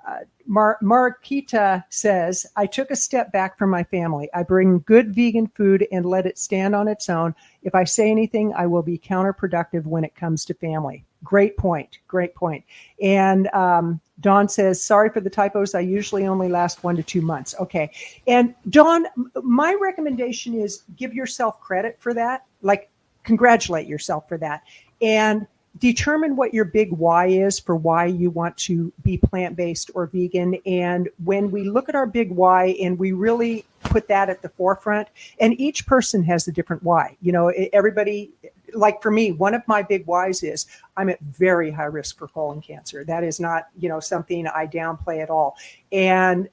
uh, 0.07 0.19
Mar- 0.47 0.79
Marquita 0.81 1.83
says, 1.89 2.45
I 2.55 2.65
took 2.65 2.91
a 2.91 2.95
step 2.95 3.31
back 3.31 3.57
from 3.57 3.69
my 3.69 3.83
family. 3.83 4.29
I 4.33 4.43
bring 4.43 4.79
good 4.79 5.13
vegan 5.13 5.47
food 5.47 5.87
and 5.91 6.05
let 6.05 6.25
it 6.25 6.37
stand 6.37 6.75
on 6.75 6.87
its 6.87 7.09
own. 7.09 7.35
If 7.63 7.75
I 7.75 7.83
say 7.83 8.09
anything, 8.09 8.53
I 8.53 8.65
will 8.67 8.81
be 8.81 8.97
counterproductive 8.97 9.85
when 9.85 10.03
it 10.03 10.15
comes 10.15 10.43
to 10.45 10.53
family. 10.55 11.05
Great 11.23 11.55
point. 11.57 11.99
Great 12.07 12.33
point. 12.35 12.63
And 13.01 13.47
um, 13.49 14.01
Dawn 14.21 14.49
says, 14.49 14.81
sorry 14.81 15.09
for 15.09 15.21
the 15.21 15.29
typos. 15.29 15.75
I 15.75 15.81
usually 15.81 16.25
only 16.25 16.49
last 16.49 16.83
one 16.83 16.95
to 16.95 17.03
two 17.03 17.21
months. 17.21 17.55
Okay. 17.59 17.91
And 18.27 18.55
Dawn, 18.69 19.05
my 19.43 19.77
recommendation 19.79 20.53
is 20.53 20.83
give 20.95 21.13
yourself 21.13 21.59
credit 21.59 21.97
for 21.99 22.13
that. 22.13 22.45
Like, 22.61 22.89
congratulate 23.23 23.87
yourself 23.87 24.27
for 24.27 24.37
that. 24.39 24.63
And 25.01 25.47
determine 25.77 26.35
what 26.35 26.53
your 26.53 26.65
big 26.65 26.91
why 26.91 27.27
is 27.27 27.59
for 27.59 27.75
why 27.75 28.05
you 28.05 28.29
want 28.29 28.57
to 28.57 28.91
be 29.03 29.17
plant 29.17 29.55
based 29.55 29.89
or 29.93 30.05
vegan. 30.07 30.55
And 30.65 31.07
when 31.23 31.49
we 31.49 31.63
look 31.63 31.87
at 31.87 31.95
our 31.95 32.05
big 32.05 32.31
why 32.31 32.75
and 32.81 32.99
we 32.99 33.13
really 33.13 33.65
put 33.83 34.07
that 34.09 34.29
at 34.29 34.41
the 34.41 34.49
forefront, 34.49 35.07
and 35.39 35.59
each 35.59 35.85
person 35.87 36.23
has 36.23 36.47
a 36.47 36.51
different 36.51 36.83
why. 36.83 37.15
You 37.21 37.31
know, 37.31 37.49
everybody 37.73 38.31
like 38.73 39.01
for 39.01 39.11
me, 39.11 39.31
one 39.31 39.53
of 39.53 39.61
my 39.67 39.81
big 39.81 40.05
whys 40.05 40.43
is 40.43 40.67
I'm 40.97 41.09
at 41.09 41.19
very 41.21 41.71
high 41.71 41.85
risk 41.85 42.17
for 42.17 42.27
colon 42.27 42.61
cancer. 42.61 43.03
That 43.03 43.23
is 43.23 43.39
not, 43.39 43.67
you 43.77 43.89
know, 43.89 43.99
something 43.99 44.47
I 44.47 44.67
downplay 44.67 45.21
at 45.21 45.29
all. 45.29 45.57
And 45.91 46.49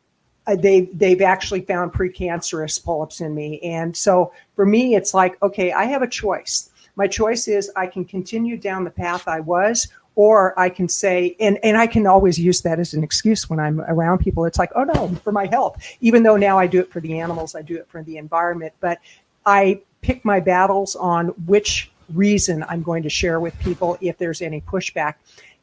uh, 0.46 0.56
they 0.56 0.82
they've 0.94 1.22
actually 1.22 1.60
found 1.60 1.92
precancerous 1.92 2.82
polyps 2.82 3.20
in 3.20 3.34
me. 3.34 3.60
And 3.60 3.96
so 3.96 4.32
for 4.56 4.64
me, 4.64 4.94
it's 4.94 5.14
like, 5.14 5.40
okay, 5.42 5.72
I 5.72 5.84
have 5.84 6.02
a 6.02 6.08
choice. 6.08 6.70
My 6.96 7.06
choice 7.06 7.46
is 7.48 7.70
I 7.76 7.86
can 7.86 8.04
continue 8.04 8.56
down 8.56 8.84
the 8.84 8.90
path 8.90 9.28
I 9.28 9.40
was, 9.40 9.86
or 10.16 10.58
I 10.58 10.68
can 10.68 10.88
say, 10.88 11.36
and, 11.38 11.60
and 11.62 11.76
I 11.76 11.86
can 11.86 12.08
always 12.08 12.40
use 12.40 12.60
that 12.62 12.80
as 12.80 12.92
an 12.92 13.04
excuse 13.04 13.48
when 13.48 13.60
I'm 13.60 13.80
around 13.82 14.18
people. 14.18 14.46
It's 14.46 14.58
like, 14.58 14.72
oh 14.74 14.82
no, 14.82 15.08
for 15.22 15.30
my 15.30 15.46
health. 15.46 15.80
Even 16.00 16.24
though 16.24 16.36
now 16.36 16.58
I 16.58 16.66
do 16.66 16.80
it 16.80 16.90
for 16.90 17.00
the 17.00 17.20
animals, 17.20 17.54
I 17.54 17.62
do 17.62 17.76
it 17.76 17.86
for 17.88 18.02
the 18.02 18.16
environment. 18.16 18.72
But 18.80 18.98
I 19.46 19.80
pick 20.00 20.24
my 20.24 20.40
battles 20.40 20.96
on 20.96 21.28
which 21.46 21.92
reason 22.12 22.64
I'm 22.68 22.82
going 22.82 23.02
to 23.02 23.10
share 23.10 23.40
with 23.40 23.58
people 23.58 23.98
if 24.00 24.18
there's 24.18 24.42
any 24.42 24.60
pushback. 24.60 25.14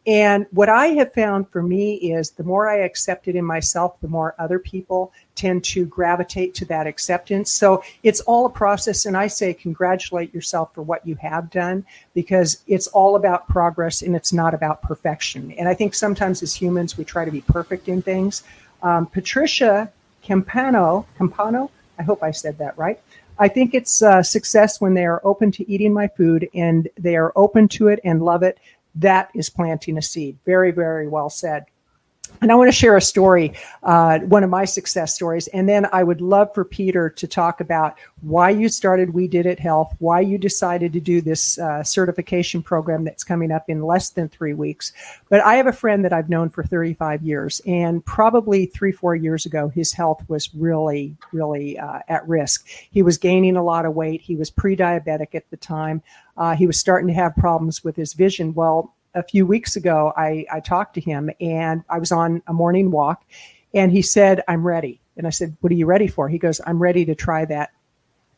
And 0.08 0.46
what 0.52 0.70
I 0.70 0.88
have 0.88 1.14
found 1.14 1.50
for 1.50 1.64
me 1.64 1.96
is 1.96 2.32
the 2.32 2.44
more 2.44 2.70
I 2.70 2.78
accept 2.78 3.28
it 3.28 3.36
in 3.36 3.44
myself, 3.44 4.00
the 4.02 4.08
more 4.08 4.36
other 4.38 4.60
people 4.60 5.12
tend 5.34 5.64
to 5.64 5.86
gravitate 5.86 6.54
to 6.56 6.66
that 6.66 6.86
acceptance. 6.86 7.52
So 7.52 7.84
it's 8.04 8.20
all 8.22 8.46
a 8.46 8.50
process. 8.50 9.08
And 9.08 9.18
I 9.18 9.26
say, 9.26 9.54
congratulate 9.54 10.32
yourself 10.32 10.76
for 10.76 10.84
what 10.84 11.06
you 11.08 11.16
have 11.16 11.50
done 11.50 11.86
because 12.14 12.62
it's 12.68 12.86
all 12.88 13.16
about 13.16 13.48
progress 13.48 14.04
and 14.04 14.16
it's 14.16 14.32
not 14.32 14.54
about 14.54 14.84
perfection. 14.84 15.52
And 15.54 15.68
I 15.68 15.74
think 15.74 15.96
sometimes 15.96 16.44
as 16.44 16.54
humans, 16.54 16.98
we 16.98 17.04
try 17.04 17.26
to 17.26 17.32
be 17.32 17.42
perfect 17.42 17.88
in 17.88 18.04
things. 18.04 18.44
Um, 18.84 19.08
Patricia 19.08 19.92
Campano, 20.24 21.06
Campano, 21.18 21.72
I 21.98 22.04
hope 22.04 22.22
I 22.22 22.32
said 22.32 22.60
that 22.60 22.78
right, 22.78 23.00
I 23.38 23.48
think 23.48 23.74
it's 23.74 24.02
uh, 24.02 24.24
success 24.24 24.80
when 24.80 24.94
they 24.94 25.06
are 25.06 25.22
open 25.24 25.52
to 25.54 25.70
eating 25.70 25.94
my 25.94 26.08
food 26.08 26.50
and 26.54 26.88
they 26.98 27.16
are 27.16 27.34
open 27.36 27.68
to 27.70 27.90
it 27.90 28.00
and 28.04 28.24
love 28.24 28.44
it. 28.44 28.60
That 28.96 29.30
is 29.36 29.50
planting 29.50 29.98
a 29.98 30.02
seed. 30.02 30.38
Very, 30.46 30.72
very 30.72 31.08
well 31.08 31.30
said. 31.30 31.66
And 32.42 32.52
I 32.52 32.56
want 32.56 32.68
to 32.68 32.76
share 32.76 32.98
a 32.98 33.02
story, 33.02 33.54
uh, 33.84 34.20
one 34.20 34.44
of 34.44 34.50
my 34.50 34.66
success 34.66 35.16
stories. 35.16 35.48
And 35.48 35.68
then 35.70 35.88
I 35.92 36.04
would 36.04 36.22
love 36.22 36.54
for 36.54 36.66
Peter 36.66 37.10
to 37.10 37.28
talk 37.28 37.62
about 37.62 37.98
why 38.22 38.50
you 38.50 38.70
started 38.70 39.14
We 39.14 39.28
Did 39.28 39.46
It 39.46 39.60
Health, 39.60 39.94
why 40.00 40.20
you 40.20 40.38
decided 40.38 40.94
to 40.94 41.00
do 41.00 41.22
this 41.22 41.58
uh, 41.60 41.84
certification 41.84 42.62
program 42.62 43.04
that's 43.04 43.24
coming 43.24 43.52
up 43.52 43.70
in 43.70 43.84
less 43.84 44.10
than 44.10 44.30
three 44.30 44.54
weeks. 44.54 44.94
But 45.30 45.42
I 45.42 45.56
have 45.56 45.68
a 45.68 45.74
friend 45.74 46.04
that 46.04 46.14
I've 46.14 46.30
known 46.30 46.50
for 46.50 46.64
35 46.64 47.24
years, 47.24 47.62
and 47.66 48.06
probably 48.06 48.66
three, 48.66 48.92
four 48.92 49.16
years 49.16 49.46
ago, 49.46 49.70
his 49.70 49.94
health 49.94 50.24
was 50.28 50.54
really, 50.54 51.16
really 51.32 51.78
uh, 51.78 52.00
at 52.08 52.28
risk. 52.28 52.68
He 52.68 53.02
was 53.02 53.18
gaining 53.18 53.56
a 53.56 53.64
lot 53.64 53.86
of 53.86 53.94
weight. 53.94 54.22
He 54.22 54.36
was 54.36 54.50
pre 54.50 54.76
diabetic 54.76 55.36
at 55.36 55.50
the 55.50 55.58
time. 55.58 56.02
Uh, 56.38 56.56
he 56.56 56.68
was 56.68 56.80
starting 56.80 57.08
to 57.08 57.14
have 57.14 57.36
problems 57.36 57.84
with 57.84 57.96
his 57.96 58.14
vision. 58.14 58.54
Well, 58.54 58.94
a 59.16 59.24
few 59.24 59.46
weeks 59.46 59.76
ago, 59.76 60.14
I, 60.16 60.46
I 60.52 60.60
talked 60.60 60.94
to 60.96 61.02
him 61.02 61.32
and 61.40 61.84
I 61.90 61.98
was 61.98 62.12
on 62.12 62.44
a 62.48 62.54
morning 62.54 62.92
walk 62.92 63.26
and 63.74 63.92
he 63.92 64.02
said, 64.02 64.44
I'm 64.48 64.66
ready. 64.66 65.02
And 65.18 65.26
I 65.26 65.30
said, 65.30 65.56
What 65.62 65.72
are 65.72 65.76
you 65.76 65.86
ready 65.86 66.08
for? 66.08 66.30
He 66.30 66.38
goes, 66.38 66.62
I'm 66.68 66.82
ready 66.82 67.06
to 67.06 67.16
try 67.16 67.46
that 67.46 67.72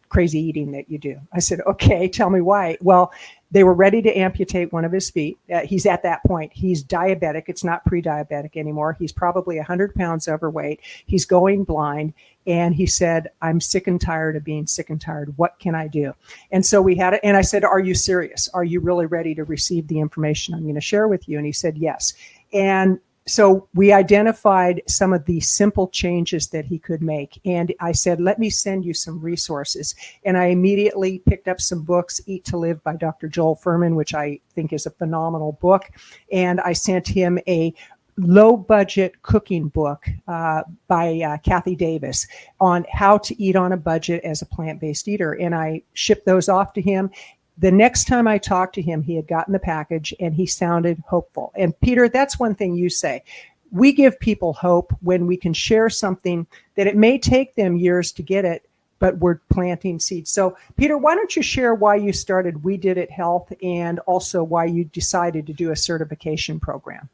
crazy 0.10 0.40
eating 0.40 0.72
that 0.72 0.90
you 0.90 0.98
do. 0.98 1.20
I 1.34 1.40
said, 1.40 1.60
Okay, 1.68 2.08
tell 2.08 2.30
me 2.30 2.42
why. 2.42 2.78
Well, 2.80 3.12
they 3.52 3.64
were 3.64 3.74
ready 3.74 4.02
to 4.02 4.18
amputate 4.18 4.74
one 4.74 4.84
of 4.84 4.92
his 4.92 5.10
feet. 5.10 5.38
Uh, 5.54 5.62
he's 5.62 5.86
at 5.86 6.04
that 6.04 6.24
point. 6.26 6.52
He's 6.54 6.84
diabetic. 6.84 7.44
It's 7.48 7.64
not 7.64 7.86
pre 7.86 8.02
diabetic 8.02 8.58
anymore. 8.58 8.96
He's 9.00 9.14
probably 9.14 9.56
100 9.56 9.96
pounds 9.96 10.28
overweight. 10.28 10.82
He's 11.06 11.26
going 11.26 11.64
blind. 11.64 12.14
And 12.46 12.76
he 12.76 12.86
said, 12.86 13.30
I'm 13.42 13.60
sick 13.60 13.88
and 13.88 14.00
tired 14.00 14.36
of 14.36 14.44
being 14.44 14.68
sick 14.68 14.90
and 14.90 15.00
tired. 15.00 15.38
What 15.38 15.60
can 15.60 15.76
I 15.76 15.88
do? 15.88 16.14
And 16.52 16.66
so 16.66 16.82
we 16.82 16.96
had 16.96 17.14
it. 17.14 17.22
And 17.24 17.38
I 17.38 17.42
said, 17.42 17.64
Are 17.64 17.80
you 17.80 17.94
serious? 17.94 18.50
Are 18.54 18.64
you 18.64 18.80
really 18.80 19.06
ready 19.06 19.34
to 19.36 19.44
receive 19.44 19.88
the 19.88 20.00
information 20.00 20.54
I'm 20.54 20.64
going 20.64 20.76
to 20.76 20.82
share 20.82 21.08
with 21.08 21.28
you? 21.28 21.38
And 21.38 21.46
he 21.46 21.54
said, 21.54 21.78
Yes. 21.78 22.14
And 22.54 23.00
so 23.28 23.68
we 23.74 23.92
identified 23.92 24.82
some 24.88 25.12
of 25.14 25.26
the 25.26 25.42
simple 25.42 25.90
changes 25.90 26.48
that 26.48 26.66
he 26.66 26.80
could 26.80 27.02
make. 27.02 27.40
And 27.46 27.74
I 27.82 27.92
said, 27.92 28.22
let 28.22 28.40
me 28.40 28.50
send 28.50 28.86
you 28.86 28.94
some 28.94 29.20
resources. 29.20 29.96
And 30.24 30.38
I 30.38 30.46
immediately 30.46 31.20
picked 31.20 31.48
up 31.50 31.60
some 31.60 31.84
books, 31.84 32.22
Eat 32.26 32.46
to 32.46 32.58
Live 32.58 32.82
by 32.84 32.96
Dr. 32.96 33.28
Joel 33.28 33.58
Fuhrman, 33.58 33.96
which 33.96 34.14
I 34.14 34.40
think 34.56 34.72
is 34.72 34.86
a 34.86 34.92
phenomenal 34.92 35.60
book. 35.62 35.84
And 36.32 36.62
I 36.62 36.72
sent 36.74 37.08
him 37.08 37.38
a 37.48 37.74
low 38.18 38.58
budget 38.58 39.22
cooking 39.22 39.68
book 39.68 40.06
uh, 40.28 40.64
by 40.88 41.20
uh, 41.20 41.38
Kathy 41.38 41.76
Davis 41.76 42.26
on 42.60 42.86
how 42.92 43.18
to 43.20 43.42
eat 43.42 43.56
on 43.56 43.74
a 43.74 43.78
budget 43.78 44.24
as 44.24 44.42
a 44.42 44.46
plant 44.46 44.80
based 44.82 45.08
eater. 45.08 45.34
And 45.34 45.54
I 45.54 45.84
shipped 45.94 46.26
those 46.26 46.50
off 46.50 46.74
to 46.74 46.82
him 46.82 47.12
the 47.58 47.72
next 47.72 48.06
time 48.06 48.28
I 48.28 48.38
talked 48.38 48.76
to 48.76 48.82
him, 48.82 49.02
he 49.02 49.16
had 49.16 49.28
gotten 49.28 49.54
the 49.54 49.60
package 49.60 50.14
and 50.20 50.34
he 50.34 50.46
sounded 50.46 51.02
hopeful. 51.08 51.52
And 51.56 51.80
Peter, 51.80 52.08
that's 52.08 52.40
one 52.40 52.56
thing 52.56 52.76
you 52.76 52.90
say. 52.90 53.24
We 53.72 53.92
give 53.92 54.20
people 54.20 54.54
hope 54.54 54.94
when 55.02 55.28
we 55.28 55.38
can 55.38 55.54
share 55.54 55.90
something 55.90 56.48
that 56.76 56.88
it 56.88 56.96
may 56.96 57.18
take 57.18 57.56
them 57.56 57.76
years 57.76 58.12
to 58.14 58.24
get 58.24 58.46
it, 58.46 58.70
but 59.00 59.18
we're 59.18 59.40
planting 59.52 60.00
seeds. 60.00 60.32
So, 60.32 60.58
Peter, 60.78 60.98
why 60.98 61.16
don't 61.16 61.36
you 61.36 61.42
share 61.42 61.74
why 61.74 61.96
you 61.96 62.14
started 62.14 62.64
We 62.64 62.78
Did 62.78 62.98
It 62.98 63.12
Health 63.12 63.52
and 63.62 64.00
also 64.00 64.44
why 64.44 64.66
you 64.66 64.86
decided 64.86 65.48
to 65.48 65.54
do 65.54 65.72
a 65.72 65.76
certification 65.76 66.60
program? 66.60 67.10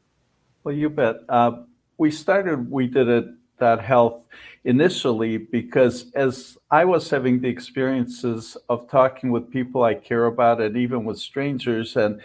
Well, 0.62 0.74
you 0.74 0.90
bet. 0.90 1.16
Uh, 1.28 1.62
we 1.98 2.10
started 2.10 2.70
We 2.70 2.86
Did 2.86 3.08
It 3.08 3.26
that 3.58 3.80
health 3.80 4.24
initially 4.64 5.36
because 5.36 6.10
as 6.14 6.56
I 6.70 6.84
was 6.84 7.10
having 7.10 7.40
the 7.40 7.48
experiences 7.48 8.56
of 8.68 8.88
talking 8.88 9.30
with 9.30 9.50
people 9.50 9.84
I 9.84 9.94
care 9.94 10.26
about 10.26 10.60
and 10.60 10.76
even 10.76 11.04
with 11.04 11.18
strangers 11.18 11.96
and 11.96 12.20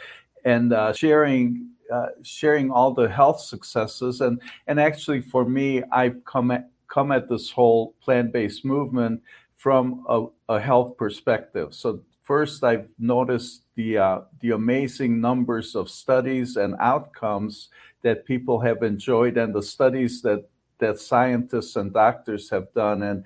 and 0.46 0.72
uh, 0.72 0.94
sharing 0.94 1.70
uh, 1.92 2.08
sharing 2.24 2.72
all 2.72 2.94
the 2.94 3.10
health 3.10 3.42
successes 3.42 4.22
and 4.22 4.42
and 4.68 4.80
actually 4.80 5.22
for 5.22 5.44
me 5.44 5.84
I've 5.92 6.24
come 6.24 6.52
at 6.52 6.70
come 6.88 7.12
at 7.12 7.30
this 7.30 7.52
whole 7.52 7.94
plant-based 8.02 8.64
movement 8.66 9.22
from 9.58 10.06
a, 10.08 10.26
a 10.48 10.60
health 10.60 10.98
perspective. 10.98 11.74
So 11.74 12.02
first 12.24 12.64
I've 12.64 12.88
noticed 12.98 13.64
the 13.76 13.98
uh, 13.98 14.22
the 14.40 14.52
amazing 14.52 15.20
numbers 15.20 15.76
of 15.76 15.90
studies 15.90 16.56
and 16.56 16.76
outcomes 16.80 17.68
that 18.02 18.26
people 18.26 18.62
have 18.62 18.82
enjoyed 18.82 19.38
and 19.38 19.54
the 19.54 19.64
studies 19.64 20.22
that 20.22 20.48
that 20.80 21.00
scientists 21.00 21.76
and 21.76 21.94
doctors 21.94 22.50
have 22.50 22.74
done. 22.74 23.04
And 23.04 23.24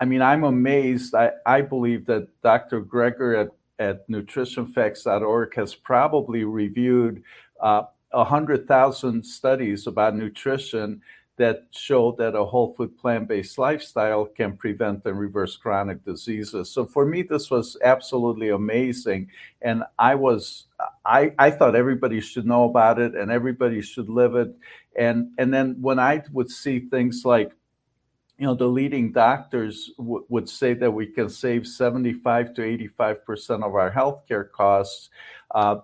I 0.00 0.04
mean, 0.04 0.22
I'm 0.22 0.44
amazed. 0.44 1.14
I, 1.14 1.32
I 1.46 1.62
believe 1.62 2.06
that 2.06 2.28
Dr. 2.42 2.82
Greger 2.82 3.40
at, 3.40 3.50
at 3.78 4.08
nutritionfacts.org 4.08 5.54
has 5.54 5.74
probably 5.74 6.44
reviewed 6.44 7.22
uh, 7.60 7.82
100,000 8.12 9.24
studies 9.24 9.86
about 9.86 10.16
nutrition 10.16 11.00
that 11.40 11.64
show 11.70 12.12
that 12.18 12.34
a 12.36 12.44
whole 12.44 12.74
food 12.74 12.98
plant 12.98 13.26
based 13.26 13.56
lifestyle 13.56 14.26
can 14.26 14.58
prevent 14.58 15.06
and 15.06 15.18
reverse 15.18 15.56
chronic 15.56 16.04
diseases. 16.04 16.70
So 16.70 16.84
for 16.84 17.06
me, 17.06 17.22
this 17.22 17.50
was 17.50 17.78
absolutely 17.82 18.50
amazing. 18.50 19.30
And 19.62 19.82
I 19.98 20.16
was, 20.16 20.66
I, 21.06 21.32
I 21.38 21.50
thought 21.50 21.74
everybody 21.74 22.20
should 22.20 22.44
know 22.44 22.64
about 22.64 22.98
it 22.98 23.14
and 23.14 23.30
everybody 23.30 23.80
should 23.80 24.10
live 24.10 24.34
it. 24.34 24.54
And, 24.96 25.30
and 25.38 25.52
then 25.52 25.76
when 25.80 25.98
I 25.98 26.22
would 26.30 26.50
see 26.50 26.80
things 26.80 27.22
like, 27.24 27.52
you 28.36 28.44
know, 28.46 28.54
the 28.54 28.66
leading 28.66 29.10
doctors 29.10 29.92
w- 29.96 30.26
would 30.28 30.48
say 30.48 30.74
that 30.74 30.90
we 30.90 31.06
can 31.06 31.30
save 31.30 31.66
75 31.66 32.52
to 32.54 32.62
85% 32.98 33.64
of 33.64 33.74
our 33.74 33.90
healthcare 33.90 34.50
costs. 34.50 35.08
Uh, 35.54 35.76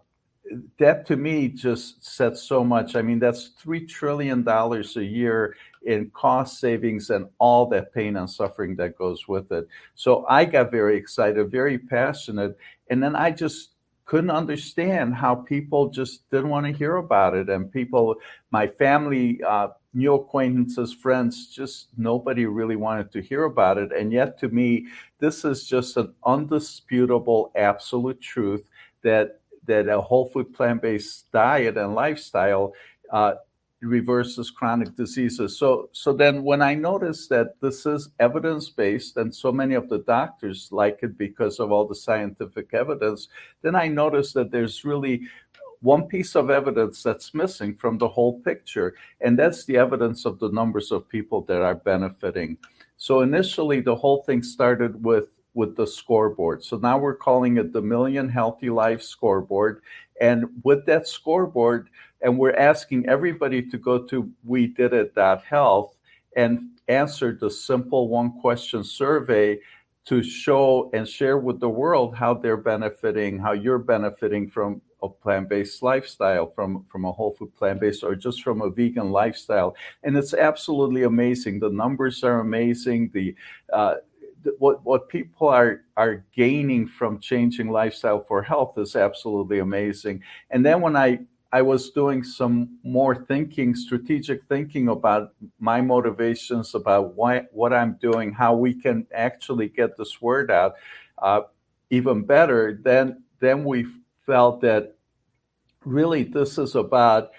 that 0.78 1.06
to 1.06 1.16
me 1.16 1.48
just 1.48 2.04
said 2.04 2.36
so 2.36 2.62
much. 2.62 2.96
I 2.96 3.02
mean, 3.02 3.18
that's 3.18 3.50
$3 3.64 3.88
trillion 3.88 4.46
a 4.46 5.00
year 5.00 5.56
in 5.84 6.10
cost 6.10 6.60
savings 6.60 7.10
and 7.10 7.28
all 7.38 7.66
that 7.66 7.92
pain 7.92 8.16
and 8.16 8.28
suffering 8.28 8.76
that 8.76 8.96
goes 8.96 9.28
with 9.28 9.50
it. 9.52 9.66
So 9.94 10.26
I 10.28 10.44
got 10.44 10.70
very 10.70 10.96
excited, 10.96 11.50
very 11.50 11.78
passionate. 11.78 12.56
And 12.90 13.02
then 13.02 13.16
I 13.16 13.30
just 13.30 13.70
couldn't 14.04 14.30
understand 14.30 15.14
how 15.14 15.34
people 15.34 15.88
just 15.90 16.28
didn't 16.30 16.48
want 16.48 16.66
to 16.66 16.72
hear 16.72 16.96
about 16.96 17.34
it. 17.34 17.48
And 17.48 17.70
people, 17.70 18.16
my 18.50 18.66
family, 18.66 19.42
uh, 19.42 19.68
new 19.94 20.14
acquaintances, 20.14 20.92
friends, 20.92 21.48
just 21.48 21.88
nobody 21.96 22.46
really 22.46 22.76
wanted 22.76 23.10
to 23.12 23.20
hear 23.20 23.44
about 23.44 23.78
it. 23.78 23.92
And 23.92 24.12
yet, 24.12 24.38
to 24.40 24.48
me, 24.48 24.86
this 25.18 25.44
is 25.44 25.66
just 25.66 25.96
an 25.96 26.14
undisputable, 26.24 27.50
absolute 27.56 28.20
truth 28.20 28.68
that 29.02 29.40
that 29.66 29.88
a 29.88 30.00
whole 30.00 30.28
food 30.28 30.52
plant 30.52 30.82
based 30.82 31.30
diet 31.32 31.76
and 31.76 31.94
lifestyle 31.94 32.73
uh, 33.12 33.35
reverses 33.80 34.50
chronic 34.50 34.94
diseases. 34.96 35.58
So, 35.58 35.88
so 35.92 36.12
then 36.12 36.42
when 36.42 36.62
I 36.62 36.75
noticed 36.75 37.28
that 37.30 37.61
this 37.61 37.87
is 37.87 38.08
evidence 38.18 38.70
based 38.70 39.16
and 39.16 39.35
so 39.35 39.52
many 39.52 39.75
of 39.75 39.88
the 39.88 39.99
doctors 39.99 40.68
like 40.73 41.00
it 41.02 41.18
because 41.18 41.61
of 41.61 41.70
all 41.70 41.87
the 41.87 41.94
scientific 41.94 42.73
evidence, 42.73 43.28
then 43.62 43.75
I 43.75 43.88
noticed 43.88 44.35
that 44.35 44.50
there's 44.50 44.85
really 44.85 45.23
one 45.80 46.08
piece 46.08 46.35
of 46.35 46.50
evidence 46.50 47.02
that's 47.02 47.35
missing 47.35 47.75
from 47.75 47.99
the 47.99 48.08
whole 48.08 48.40
picture, 48.40 48.94
and 49.20 49.38
that's 49.38 49.64
the 49.66 49.76
evidence 49.76 50.25
of 50.25 50.38
the 50.38 50.50
numbers 50.50 50.90
of 50.90 51.08
people 51.08 51.42
that 51.42 51.61
are 51.62 51.75
benefiting. 51.75 52.56
So 52.96 53.20
initially, 53.20 53.80
the 53.80 53.94
whole 53.94 54.23
thing 54.23 54.42
started 54.42 55.04
with 55.04 55.28
with 55.56 55.75
the 55.75 55.86
scoreboard. 55.86 56.62
So 56.62 56.76
now 56.76 56.98
we're 56.98 57.16
calling 57.16 57.56
it 57.56 57.72
the 57.72 57.80
Million 57.80 58.28
Healthy 58.28 58.70
Life 58.70 59.02
Scoreboard. 59.02 59.80
And 60.20 60.44
with 60.62 60.84
that 60.86 61.08
scoreboard, 61.08 61.88
and 62.20 62.38
we're 62.38 62.54
asking 62.54 63.08
everybody 63.08 63.62
to 63.62 63.78
go 63.78 63.98
to 64.06 64.30
we 64.44 64.66
did 64.68 64.92
it 64.92 65.12
health 65.44 65.96
and 66.36 66.60
answer 66.88 67.36
the 67.38 67.50
simple 67.50 68.08
one 68.08 68.38
question 68.40 68.84
survey 68.84 69.58
to 70.06 70.22
show 70.22 70.90
and 70.92 71.08
share 71.08 71.38
with 71.38 71.58
the 71.58 71.68
world 71.68 72.14
how 72.14 72.32
they're 72.34 72.56
benefiting, 72.56 73.38
how 73.38 73.52
you're 73.52 73.78
benefiting 73.78 74.48
from 74.48 74.80
a 75.02 75.08
plant-based 75.08 75.82
lifestyle, 75.82 76.50
from 76.54 76.84
from 76.88 77.04
a 77.04 77.12
whole 77.12 77.34
food 77.34 77.54
plant-based, 77.56 78.04
or 78.04 78.14
just 78.14 78.42
from 78.42 78.62
a 78.62 78.70
vegan 78.70 79.10
lifestyle. 79.10 79.75
And 80.02 80.16
it's 80.16 80.34
absolutely 80.34 81.02
amazing. 81.02 81.60
The 81.60 81.70
numbers 81.70 82.22
are 82.25 82.40
amazing. 82.40 83.10
The 83.12 83.34
uh, 83.72 83.96
what 84.58 84.84
what 84.84 85.08
people 85.08 85.48
are 85.48 85.82
are 85.96 86.24
gaining 86.34 86.86
from 86.86 87.18
changing 87.18 87.71
lifestyle 87.71 88.25
for 88.25 88.42
health 88.42 88.78
is 88.78 88.97
absolutely 88.97 89.58
amazing. 89.58 90.23
And 90.50 90.64
then 90.64 90.80
when 90.80 90.97
I 90.97 91.21
I 91.52 91.62
was 91.62 91.90
doing 91.90 92.25
some 92.25 92.78
more 92.82 93.14
thinking, 93.14 93.75
strategic 93.75 94.44
thinking 94.44 94.88
about 94.88 95.32
my 95.58 95.80
motivations, 95.80 96.75
about 96.75 97.14
why, 97.14 97.44
what 97.52 97.73
I'm 97.73 97.94
doing, 97.94 98.32
how 98.32 98.54
we 98.54 98.75
can 98.75 99.06
actually 99.14 99.68
get 99.68 99.97
this 99.97 100.21
word 100.21 100.50
out 100.50 100.75
uh, 101.18 101.42
even 101.90 102.25
better. 102.25 102.78
Then 102.82 103.23
then 103.40 103.64
we 103.64 103.86
felt 104.26 104.60
that 104.62 104.97
really 105.84 106.25
this 106.25 106.58
is 106.58 106.75
about 106.75 107.30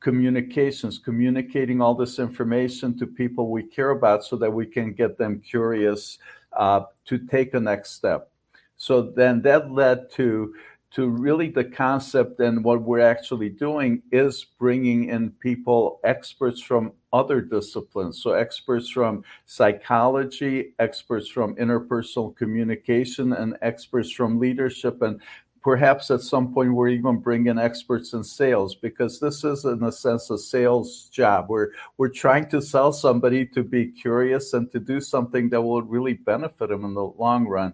communications, 0.00 0.98
communicating 0.98 1.80
all 1.80 1.94
this 1.94 2.18
information 2.18 2.96
to 2.98 3.06
people 3.06 3.50
we 3.50 3.62
care 3.62 3.90
about 3.90 4.22
so 4.22 4.36
that 4.36 4.52
we 4.52 4.66
can 4.66 4.92
get 4.92 5.16
them 5.16 5.40
curious 5.40 6.18
Uh, 6.56 6.84
to 7.06 7.18
take 7.18 7.54
a 7.54 7.60
next 7.60 7.90
step. 7.92 8.30
So 8.76 9.02
then 9.02 9.42
that 9.42 9.70
led 9.70 10.10
to 10.12 10.54
to 10.92 11.08
really 11.08 11.48
the 11.48 11.64
concept 11.64 12.38
and 12.38 12.62
what 12.62 12.80
we're 12.82 13.00
actually 13.00 13.48
doing 13.48 14.00
is 14.12 14.44
bringing 14.60 15.08
in 15.08 15.28
people 15.30 15.98
experts 16.04 16.62
from 16.62 16.92
other 17.12 17.40
disciplines 17.40 18.22
so 18.22 18.32
experts 18.32 18.88
from 18.88 19.24
psychology 19.44 20.72
experts 20.78 21.28
from 21.28 21.56
interpersonal 21.56 22.36
communication 22.36 23.32
and 23.32 23.56
experts 23.60 24.12
from 24.12 24.38
leadership 24.38 25.02
and 25.02 25.20
perhaps 25.64 26.10
at 26.10 26.20
some 26.20 26.52
point 26.52 26.74
we're 26.74 26.88
even 26.88 27.16
bringing 27.16 27.58
experts 27.58 28.12
in 28.12 28.22
sales 28.22 28.74
because 28.74 29.18
this 29.18 29.42
is 29.44 29.64
in 29.64 29.82
a 29.82 29.90
sense 29.90 30.28
a 30.28 30.36
sales 30.36 31.08
job. 31.10 31.46
We're 31.48 31.70
we're 31.96 32.10
trying 32.10 32.50
to 32.50 32.60
sell 32.60 32.92
somebody 32.92 33.46
to 33.46 33.64
be 33.64 33.86
curious 33.86 34.52
and 34.52 34.70
to 34.72 34.78
do 34.78 35.00
something 35.00 35.48
that 35.48 35.62
will 35.62 35.80
really 35.80 36.12
benefit 36.12 36.68
them 36.68 36.84
in 36.84 36.92
the 36.92 37.04
long 37.04 37.46
run. 37.48 37.72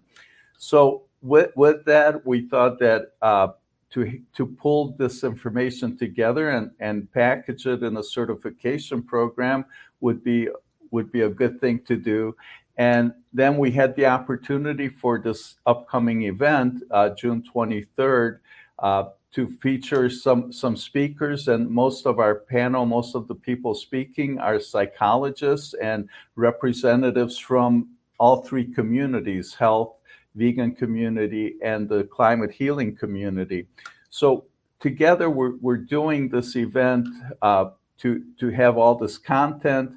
So 0.56 1.02
with 1.20 1.50
with 1.56 1.84
that 1.86 2.24
we 2.24 2.48
thought 2.48 2.78
that 2.78 3.12
uh, 3.20 3.48
to 3.90 4.20
to 4.34 4.46
pull 4.46 4.92
this 4.96 5.24
information 5.24 5.98
together 5.98 6.50
and 6.50 6.70
and 6.78 7.12
package 7.12 7.66
it 7.66 7.82
in 7.82 7.96
a 7.96 8.04
certification 8.04 9.02
program 9.02 9.64
would 10.00 10.22
be 10.22 10.48
would 10.92 11.10
be 11.10 11.22
a 11.22 11.28
good 11.28 11.60
thing 11.60 11.80
to 11.86 11.96
do 11.96 12.36
and 12.76 13.12
then 13.32 13.58
we 13.58 13.70
had 13.70 13.94
the 13.96 14.06
opportunity 14.06 14.88
for 14.88 15.18
this 15.18 15.56
upcoming 15.66 16.22
event, 16.22 16.82
uh, 16.90 17.10
June 17.10 17.42
23rd, 17.42 18.38
uh, 18.78 19.04
to 19.32 19.46
feature 19.46 20.10
some, 20.10 20.52
some 20.52 20.76
speakers. 20.76 21.48
And 21.48 21.70
most 21.70 22.06
of 22.06 22.18
our 22.18 22.34
panel, 22.34 22.86
most 22.86 23.14
of 23.14 23.28
the 23.28 23.34
people 23.34 23.74
speaking 23.74 24.38
are 24.38 24.58
psychologists 24.58 25.74
and 25.74 26.08
representatives 26.34 27.38
from 27.38 27.90
all 28.18 28.42
three 28.42 28.66
communities 28.66 29.54
health, 29.54 29.94
vegan 30.34 30.74
community, 30.74 31.54
and 31.62 31.88
the 31.88 32.04
climate 32.04 32.50
healing 32.50 32.96
community. 32.96 33.66
So 34.10 34.46
together, 34.80 35.30
we're, 35.30 35.56
we're 35.60 35.76
doing 35.76 36.28
this 36.28 36.56
event 36.56 37.08
uh, 37.42 37.70
to, 37.98 38.24
to 38.38 38.48
have 38.50 38.76
all 38.76 38.96
this 38.96 39.18
content, 39.18 39.92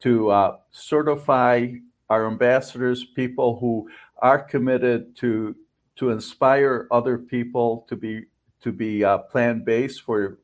to 0.00 0.30
uh, 0.30 0.56
certify 0.70 1.72
our 2.10 2.26
ambassadors, 2.26 3.04
people 3.04 3.58
who 3.58 3.88
are 4.18 4.38
committed 4.38 5.16
to 5.16 5.56
to 5.96 6.10
inspire 6.10 6.86
other 6.90 7.16
people 7.16 7.86
to 7.88 7.96
be 7.96 8.24
to 8.60 8.72
be 8.72 9.04
uh, 9.04 9.18
plant 9.18 9.64
based 9.64 10.02
for 10.02 10.38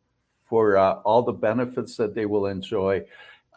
for 0.44 0.76
uh, 0.76 0.94
all 1.04 1.22
the 1.22 1.32
benefits 1.32 1.96
that 1.96 2.14
they 2.14 2.24
will 2.24 2.46
enjoy. 2.46 3.02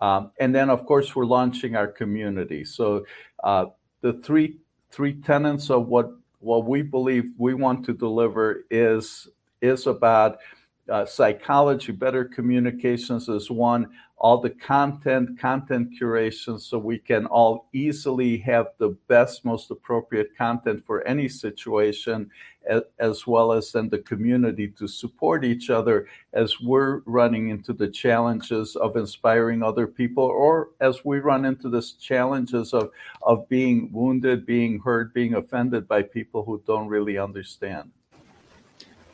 Um, 0.02 0.32
and 0.40 0.56
then, 0.56 0.70
of 0.70 0.86
course, 0.86 1.16
we're 1.16 1.26
launching 1.26 1.76
our 1.76 1.88
community. 1.88 2.64
So 2.64 3.06
uh, 3.44 3.66
the 4.02 4.14
three 4.14 4.58
three 4.92 5.14
tenets 5.14 5.70
of 5.70 5.88
what 5.88 6.12
what 6.40 6.66
we 6.66 6.82
believe 6.82 7.32
we 7.38 7.54
want 7.54 7.86
to 7.86 7.94
deliver 7.94 8.66
is 8.72 9.28
is 9.62 9.88
about 9.88 10.40
uh, 10.90 11.06
psychology, 11.06 11.92
better 11.92 12.26
communications 12.26 13.30
is 13.30 13.52
one, 13.52 13.90
all 14.18 14.42
the 14.42 14.50
content, 14.50 15.40
content 15.40 15.90
curation, 16.00 16.60
so 16.60 16.78
we 16.78 16.98
can 16.98 17.26
all 17.28 17.70
easily 17.72 18.38
have 18.38 18.68
the 18.78 18.90
best, 19.08 19.46
most 19.46 19.72
appropriate 19.72 20.36
content 20.38 20.84
for 20.86 21.08
any 21.08 21.30
situation, 21.30 22.30
as 23.00 23.26
well 23.26 23.54
as 23.54 23.72
then 23.72 23.88
the 23.88 24.00
community 24.00 24.68
to 24.68 24.88
support 24.88 25.46
each 25.46 25.70
other 25.70 26.08
as 26.34 26.60
we're 26.60 27.00
running 27.06 27.50
into 27.50 27.72
the 27.72 27.88
challenges 27.88 28.76
of 28.76 28.98
inspiring 28.98 29.64
other 29.64 29.88
people, 29.88 30.26
or 30.26 30.70
as 30.82 31.06
we 31.06 31.20
run 31.20 31.46
into 31.46 31.70
the 31.70 31.82
challenges 32.00 32.74
of, 32.74 32.92
of 33.22 33.48
being 33.48 33.90
wounded, 33.92 34.46
being 34.46 34.80
hurt, 34.80 35.14
being 35.14 35.36
offended 35.36 35.88
by 35.88 36.02
people 36.02 36.44
who 36.44 36.62
don't 36.68 36.90
really 36.90 37.18
understand. 37.18 37.90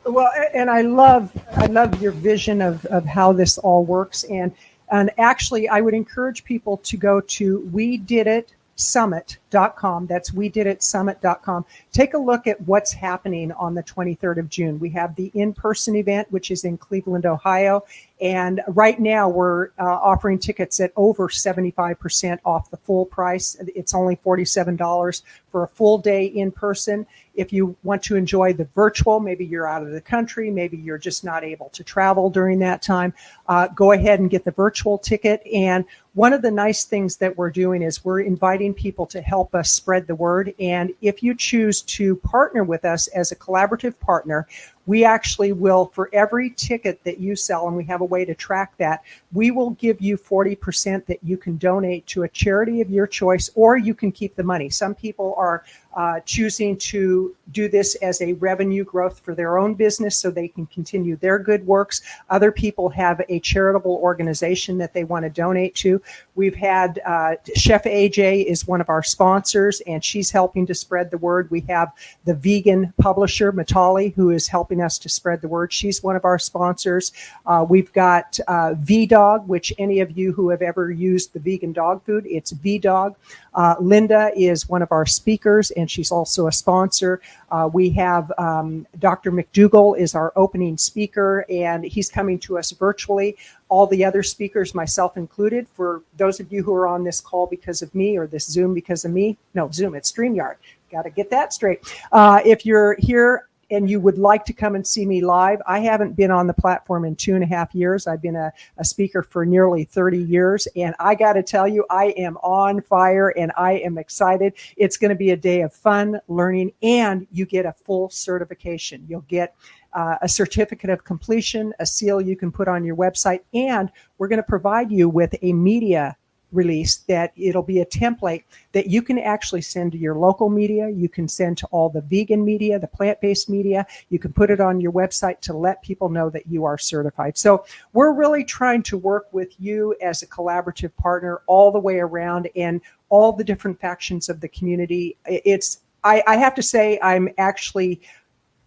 Well, 0.06 0.30
and 0.54 0.70
I 0.70 0.82
love 0.82 1.36
I 1.56 1.66
love 1.66 2.00
your 2.00 2.12
vision 2.12 2.62
of, 2.62 2.84
of 2.86 3.04
how 3.04 3.32
this 3.32 3.58
all 3.58 3.84
works. 3.84 4.24
And 4.24 4.52
and 4.90 5.10
actually 5.18 5.68
I 5.68 5.80
would 5.80 5.94
encourage 5.94 6.44
people 6.44 6.76
to 6.78 6.96
go 6.96 7.20
to 7.20 7.60
we 7.72 7.96
did 7.96 8.26
it 8.26 8.54
summit 8.76 9.38
summit.com. 9.50 10.06
That's 10.06 10.32
we 10.32 10.48
did 10.48 10.66
it 10.66 10.82
summit.com. 10.82 11.64
Take 11.92 12.14
a 12.14 12.18
look 12.18 12.46
at 12.46 12.60
what's 12.62 12.92
happening 12.92 13.52
on 13.52 13.74
the 13.74 13.82
23rd 13.82 14.38
of 14.38 14.48
June. 14.48 14.78
We 14.78 14.90
have 14.90 15.14
the 15.16 15.30
in 15.34 15.54
person 15.54 15.96
event, 15.96 16.30
which 16.30 16.50
is 16.50 16.64
in 16.64 16.76
Cleveland, 16.76 17.26
Ohio. 17.26 17.84
And 18.20 18.62
right 18.68 19.00
now 19.00 19.28
we're 19.28 19.68
uh, 19.78 19.84
offering 19.84 20.38
tickets 20.38 20.78
at 20.80 20.92
over 20.96 21.28
75% 21.28 22.38
off 22.44 22.70
the 22.70 22.76
full 22.78 23.06
price. 23.06 23.56
It's 23.74 23.94
only 23.94 24.16
$47 24.16 25.22
for 25.50 25.64
a 25.64 25.68
full 25.68 25.98
day 25.98 26.26
in 26.26 26.52
person. 26.52 27.06
If 27.36 27.52
you 27.52 27.76
want 27.82 28.02
to 28.04 28.16
enjoy 28.16 28.52
the 28.52 28.64
virtual, 28.74 29.20
maybe 29.20 29.44
you're 29.44 29.66
out 29.66 29.82
of 29.82 29.90
the 29.90 30.00
country, 30.00 30.50
maybe 30.50 30.76
you're 30.76 30.98
just 30.98 31.24
not 31.24 31.44
able 31.44 31.68
to 31.70 31.84
travel 31.84 32.30
during 32.30 32.58
that 32.60 32.82
time, 32.82 33.14
uh, 33.48 33.68
go 33.68 33.92
ahead 33.92 34.20
and 34.20 34.30
get 34.30 34.44
the 34.44 34.50
virtual 34.50 34.98
ticket. 34.98 35.40
And 35.46 35.84
one 36.14 36.32
of 36.32 36.42
the 36.42 36.50
nice 36.50 36.84
things 36.84 37.18
that 37.18 37.36
we're 37.36 37.50
doing 37.50 37.82
is 37.82 38.04
we're 38.04 38.20
inviting 38.20 38.72
people 38.72 39.06
to 39.06 39.20
help 39.20 39.54
us 39.54 39.70
spread 39.70 40.06
the 40.06 40.14
word. 40.14 40.54
And 40.58 40.92
if 41.02 41.22
you 41.22 41.34
choose 41.34 41.82
to 41.82 42.16
partner 42.16 42.64
with 42.64 42.84
us 42.84 43.06
as 43.08 43.30
a 43.30 43.36
collaborative 43.36 43.98
partner, 44.00 44.48
we 44.86 45.04
actually 45.04 45.52
will, 45.52 45.86
for 45.86 46.08
every 46.12 46.50
ticket 46.50 47.04
that 47.04 47.18
you 47.18 47.36
sell, 47.36 47.66
and 47.66 47.76
we 47.76 47.84
have 47.84 48.00
a 48.00 48.04
way 48.04 48.24
to 48.24 48.34
track 48.34 48.76
that, 48.78 49.02
we 49.32 49.50
will 49.50 49.70
give 49.70 50.00
you 50.00 50.16
40% 50.16 51.04
that 51.06 51.18
you 51.22 51.36
can 51.36 51.58
donate 51.58 52.06
to 52.06 52.22
a 52.22 52.28
charity 52.28 52.80
of 52.80 52.88
your 52.88 53.06
choice, 53.06 53.50
or 53.54 53.76
you 53.76 53.94
can 53.94 54.10
keep 54.10 54.36
the 54.36 54.42
money. 54.42 54.70
Some 54.70 54.94
people 54.94 55.34
are 55.36 55.64
uh, 55.94 56.20
choosing 56.20 56.78
to 56.78 57.35
do 57.52 57.68
this 57.68 57.94
as 57.96 58.20
a 58.20 58.32
revenue 58.34 58.84
growth 58.84 59.20
for 59.20 59.34
their 59.34 59.58
own 59.58 59.74
business 59.74 60.16
so 60.16 60.30
they 60.30 60.48
can 60.48 60.66
continue 60.66 61.16
their 61.16 61.38
good 61.38 61.66
works. 61.66 62.02
Other 62.30 62.50
people 62.50 62.88
have 62.90 63.22
a 63.28 63.40
charitable 63.40 63.98
organization 64.02 64.78
that 64.78 64.92
they 64.92 65.04
want 65.04 65.24
to 65.24 65.30
donate 65.30 65.74
to. 65.76 66.00
We've 66.34 66.54
had 66.54 67.00
uh, 67.06 67.36
Chef 67.54 67.84
AJ 67.84 68.44
is 68.46 68.66
one 68.66 68.80
of 68.80 68.88
our 68.88 69.02
sponsors, 69.02 69.80
and 69.86 70.04
she's 70.04 70.30
helping 70.30 70.66
to 70.66 70.74
spread 70.74 71.10
the 71.10 71.18
word. 71.18 71.50
We 71.50 71.60
have 71.62 71.92
the 72.24 72.34
vegan 72.34 72.92
publisher, 72.98 73.52
Matali, 73.52 74.14
who 74.14 74.30
is 74.30 74.48
helping 74.48 74.82
us 74.82 74.98
to 74.98 75.08
spread 75.08 75.40
the 75.40 75.48
word. 75.48 75.72
She's 75.72 76.02
one 76.02 76.16
of 76.16 76.24
our 76.24 76.38
sponsors. 76.38 77.12
Uh, 77.46 77.64
we've 77.68 77.92
got 77.92 78.38
uh, 78.48 78.74
Dog, 79.08 79.46
which 79.48 79.72
any 79.78 80.00
of 80.00 80.16
you 80.16 80.32
who 80.32 80.48
have 80.50 80.62
ever 80.62 80.90
used 80.90 81.32
the 81.32 81.38
vegan 81.38 81.72
dog 81.72 82.02
food, 82.04 82.26
it's 82.26 82.52
VDog. 82.52 83.14
Uh, 83.54 83.74
Linda 83.80 84.30
is 84.36 84.68
one 84.68 84.82
of 84.82 84.92
our 84.92 85.06
speakers, 85.06 85.70
and 85.72 85.90
she's 85.90 86.10
also 86.10 86.46
a 86.46 86.52
sponsor. 86.52 87.20
Uh, 87.50 87.68
we 87.72 87.90
have 87.90 88.32
um, 88.38 88.86
Dr. 88.98 89.30
McDougall 89.30 89.98
is 89.98 90.14
our 90.14 90.32
opening 90.36 90.76
speaker, 90.76 91.44
and 91.48 91.84
he's 91.84 92.08
coming 92.08 92.38
to 92.40 92.58
us 92.58 92.70
virtually. 92.72 93.36
All 93.68 93.86
the 93.86 94.04
other 94.04 94.22
speakers, 94.22 94.74
myself 94.74 95.16
included, 95.16 95.68
for 95.68 96.02
those 96.16 96.40
of 96.40 96.52
you 96.52 96.62
who 96.62 96.74
are 96.74 96.86
on 96.86 97.04
this 97.04 97.20
call 97.20 97.46
because 97.46 97.82
of 97.82 97.94
me 97.94 98.16
or 98.16 98.26
this 98.26 98.46
Zoom 98.46 98.74
because 98.74 99.04
of 99.04 99.12
me, 99.12 99.36
no, 99.54 99.70
Zoom, 99.70 99.94
it's 99.94 100.10
StreamYard. 100.10 100.56
Got 100.90 101.02
to 101.02 101.10
get 101.10 101.30
that 101.30 101.52
straight. 101.52 101.80
Uh, 102.12 102.40
if 102.44 102.64
you're 102.64 102.96
here 102.98 103.48
and 103.70 103.88
you 103.90 104.00
would 104.00 104.18
like 104.18 104.44
to 104.46 104.52
come 104.52 104.74
and 104.74 104.86
see 104.86 105.06
me 105.06 105.20
live, 105.20 105.60
I 105.66 105.80
haven't 105.80 106.16
been 106.16 106.30
on 106.30 106.46
the 106.46 106.54
platform 106.54 107.04
in 107.04 107.16
two 107.16 107.34
and 107.34 107.44
a 107.44 107.46
half 107.46 107.74
years. 107.74 108.06
I've 108.06 108.22
been 108.22 108.36
a, 108.36 108.52
a 108.78 108.84
speaker 108.84 109.22
for 109.22 109.44
nearly 109.44 109.84
30 109.84 110.18
years. 110.18 110.68
And 110.76 110.94
I 110.98 111.14
got 111.14 111.34
to 111.34 111.42
tell 111.42 111.66
you, 111.66 111.84
I 111.90 112.06
am 112.16 112.36
on 112.38 112.82
fire 112.82 113.30
and 113.30 113.52
I 113.56 113.72
am 113.74 113.98
excited. 113.98 114.54
It's 114.76 114.96
going 114.96 115.10
to 115.10 115.16
be 115.16 115.30
a 115.30 115.36
day 115.36 115.62
of 115.62 115.72
fun, 115.72 116.20
learning, 116.28 116.72
and 116.82 117.26
you 117.30 117.46
get 117.46 117.66
a 117.66 117.72
full 117.72 118.10
certification. 118.10 119.04
You'll 119.08 119.22
get 119.22 119.54
uh, 119.92 120.16
a 120.20 120.28
certificate 120.28 120.90
of 120.90 121.04
completion, 121.04 121.72
a 121.80 121.86
seal 121.86 122.20
you 122.20 122.36
can 122.36 122.52
put 122.52 122.68
on 122.68 122.84
your 122.84 122.96
website, 122.96 123.40
and 123.54 123.90
we're 124.18 124.28
going 124.28 124.38
to 124.38 124.42
provide 124.42 124.92
you 124.92 125.08
with 125.08 125.34
a 125.42 125.52
media 125.52 126.16
release 126.52 126.98
that 127.08 127.32
it'll 127.36 127.62
be 127.62 127.80
a 127.80 127.86
template 127.86 128.44
that 128.72 128.86
you 128.86 129.02
can 129.02 129.18
actually 129.18 129.60
send 129.60 129.92
to 129.92 129.98
your 129.98 130.14
local 130.14 130.48
media. 130.48 130.88
You 130.88 131.08
can 131.08 131.28
send 131.28 131.58
to 131.58 131.66
all 131.66 131.88
the 131.88 132.00
vegan 132.02 132.44
media, 132.44 132.78
the 132.78 132.86
plant 132.86 133.20
based 133.20 133.48
media. 133.48 133.86
You 134.08 134.18
can 134.18 134.32
put 134.32 134.50
it 134.50 134.60
on 134.60 134.80
your 134.80 134.92
website 134.92 135.40
to 135.40 135.52
let 135.52 135.82
people 135.82 136.08
know 136.08 136.30
that 136.30 136.46
you 136.46 136.64
are 136.64 136.78
certified. 136.78 137.36
So 137.36 137.64
we're 137.92 138.12
really 138.12 138.44
trying 138.44 138.82
to 138.84 138.96
work 138.96 139.26
with 139.32 139.58
you 139.58 139.94
as 140.00 140.22
a 140.22 140.26
collaborative 140.26 140.94
partner 140.96 141.42
all 141.46 141.72
the 141.72 141.80
way 141.80 141.98
around 141.98 142.48
and 142.54 142.80
all 143.08 143.32
the 143.32 143.44
different 143.44 143.80
factions 143.80 144.28
of 144.28 144.40
the 144.40 144.48
community. 144.48 145.16
It's, 145.26 145.80
I, 146.04 146.22
I 146.26 146.36
have 146.36 146.54
to 146.54 146.62
say, 146.62 146.98
I'm 147.02 147.28
actually 147.38 148.00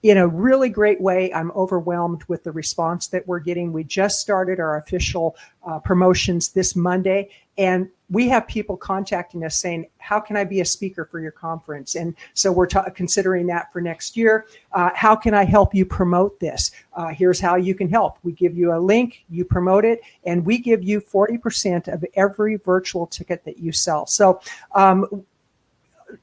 in 0.02 0.18
a 0.18 0.28
really 0.28 0.70
great 0.70 1.02
way. 1.02 1.34
I'm 1.34 1.52
overwhelmed 1.52 2.24
with 2.30 2.44
the 2.46 2.52
response 2.52 3.08
that 3.08 3.28
we're 3.28 3.40
getting. 3.40 3.74
We 3.74 3.84
just 3.84 4.20
started 4.20 4.60
our 4.60 4.78
official 4.78 5.36
uh, 5.68 5.80
promotions 5.80 6.50
this 6.50 6.74
Monday, 6.76 7.30
and 7.60 7.90
we 8.10 8.28
have 8.30 8.48
people 8.48 8.78
contacting 8.78 9.44
us 9.44 9.58
saying, 9.58 9.86
How 9.98 10.20
can 10.20 10.38
I 10.38 10.46
be 10.46 10.62
a 10.62 10.66
speaker 10.66 11.06
for 11.06 11.20
your 11.20 11.34
conference? 11.34 11.96
And 11.96 12.16
so 12.34 12.52
we're 12.54 12.68
ta- 12.68 12.90
considering 12.90 13.46
that 13.48 13.72
for 13.72 13.82
next 13.82 14.16
year. 14.16 14.48
Uh, 14.72 14.90
how 14.96 15.14
can 15.14 15.34
I 15.34 15.44
help 15.44 15.76
you 15.76 15.86
promote 15.86 16.40
this? 16.40 16.72
Uh, 16.94 17.10
here's 17.10 17.40
how 17.40 17.58
you 17.58 17.76
can 17.76 17.90
help. 17.90 18.18
We 18.24 18.32
give 18.32 18.58
you 18.58 18.74
a 18.74 18.80
link, 18.80 19.26
you 19.30 19.44
promote 19.44 19.84
it, 19.84 20.00
and 20.24 20.44
we 20.46 20.58
give 20.58 20.82
you 20.82 21.02
40% 21.02 21.94
of 21.94 22.04
every 22.16 22.56
virtual 22.56 23.06
ticket 23.06 23.44
that 23.44 23.60
you 23.60 23.74
sell. 23.74 24.08
So 24.08 24.40
um, 24.74 25.26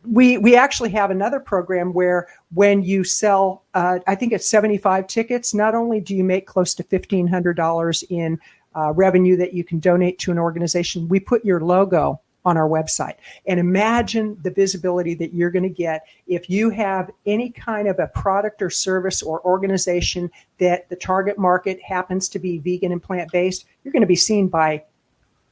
we 0.04 0.38
we 0.38 0.56
actually 0.56 0.90
have 0.90 1.10
another 1.10 1.38
program 1.38 1.92
where 1.92 2.28
when 2.54 2.82
you 2.82 3.04
sell, 3.04 3.62
uh, 3.74 3.98
I 4.06 4.14
think 4.14 4.32
it's 4.32 4.48
seventy 4.48 4.78
five 4.78 5.06
tickets. 5.06 5.54
Not 5.54 5.76
only 5.76 6.00
do 6.00 6.16
you 6.16 6.24
make 6.24 6.46
close 6.46 6.74
to 6.74 6.82
fifteen 6.82 7.28
hundred 7.28 7.56
dollars 7.56 8.02
in 8.08 8.40
uh, 8.76 8.92
revenue 8.92 9.36
that 9.36 9.54
you 9.54 9.64
can 9.64 9.78
donate 9.78 10.18
to 10.20 10.30
an 10.30 10.38
organization, 10.38 11.08
we 11.08 11.18
put 11.18 11.44
your 11.44 11.60
logo 11.60 12.20
on 12.46 12.56
our 12.56 12.68
website. 12.68 13.16
And 13.46 13.58
imagine 13.58 14.38
the 14.42 14.52
visibility 14.52 15.14
that 15.14 15.34
you're 15.34 15.50
going 15.50 15.64
to 15.64 15.68
get 15.68 16.06
if 16.28 16.48
you 16.48 16.70
have 16.70 17.10
any 17.26 17.50
kind 17.50 17.88
of 17.88 17.98
a 17.98 18.06
product 18.06 18.62
or 18.62 18.70
service 18.70 19.20
or 19.20 19.44
organization 19.44 20.30
that 20.58 20.88
the 20.88 20.94
target 20.94 21.38
market 21.38 21.82
happens 21.82 22.28
to 22.28 22.38
be 22.38 22.58
vegan 22.58 22.92
and 22.92 23.02
plant 23.02 23.32
based. 23.32 23.66
You're 23.82 23.92
going 23.92 24.02
to 24.02 24.06
be 24.06 24.14
seen 24.14 24.46
by 24.46 24.84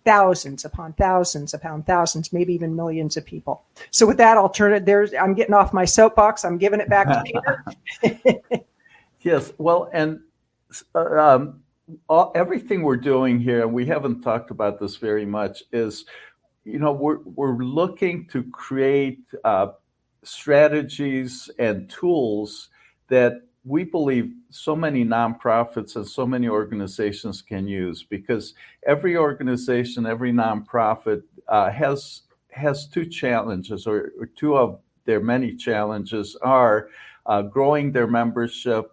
thousands 0.05 0.65
upon 0.65 0.93
thousands 0.93 1.53
upon 1.53 1.83
thousands, 1.83 2.33
maybe 2.33 2.55
even 2.55 2.77
millions 2.77 3.17
of 3.17 3.25
people. 3.25 3.65
So 3.91 4.07
with 4.07 4.19
that, 4.19 4.37
I'll 4.37 4.49
turn 4.49 4.73
it 4.73 4.87
there. 4.87 5.09
I'm 5.21 5.35
getting 5.35 5.55
off 5.55 5.73
my 5.73 5.85
soapbox. 5.85 6.45
I'm 6.45 6.59
giving 6.59 6.79
it 6.79 6.89
back 6.89 7.09
to 7.09 7.25
Peter. 8.03 8.63
yes. 9.23 9.53
Well, 9.59 9.91
and 9.93 10.21
uh, 10.95 11.19
um, 11.19 11.64
all, 12.09 12.33
everything 12.35 12.83
we're 12.83 12.97
doing 12.97 13.41
here, 13.41 13.63
and 13.63 13.73
we 13.73 13.87
haven't 13.87 14.23
talked 14.23 14.51
about 14.51 14.81
this 14.81 14.97
very 14.97 15.27
much, 15.27 15.63
is 15.73 16.05
you 16.65 16.79
know 16.79 16.93
we're 16.93 17.19
we're 17.25 17.57
looking 17.57 18.27
to 18.29 18.43
create 18.45 19.21
uh, 19.45 19.69
strategies 20.23 21.51
and 21.59 21.91
tools 21.91 22.71
that 23.09 23.43
we 23.65 23.85
believe 23.85 24.33
so 24.51 24.77
many 24.77 25.05
nonprofits 25.05 25.97
and 25.97 26.07
so 26.07 26.27
many 26.27 26.49
organizations 26.49 27.41
can 27.41 27.67
use 27.67 28.03
because 28.03 28.55
every 28.87 29.17
organization, 29.17 30.05
every 30.05 30.33
nonprofit 30.33 31.23
uh, 31.49 31.71
has 31.71 32.23
has 32.51 32.87
two 32.87 33.05
challenges, 33.05 33.87
or, 33.87 34.13
or, 34.21 34.27
two 34.27 34.57
of 34.57 34.79
their 35.07 35.19
many 35.19 35.57
challenges 35.57 36.37
are 36.41 36.89
uh, 37.27 37.43
growing 37.43 37.91
their 37.91 38.07
membership 38.07 38.93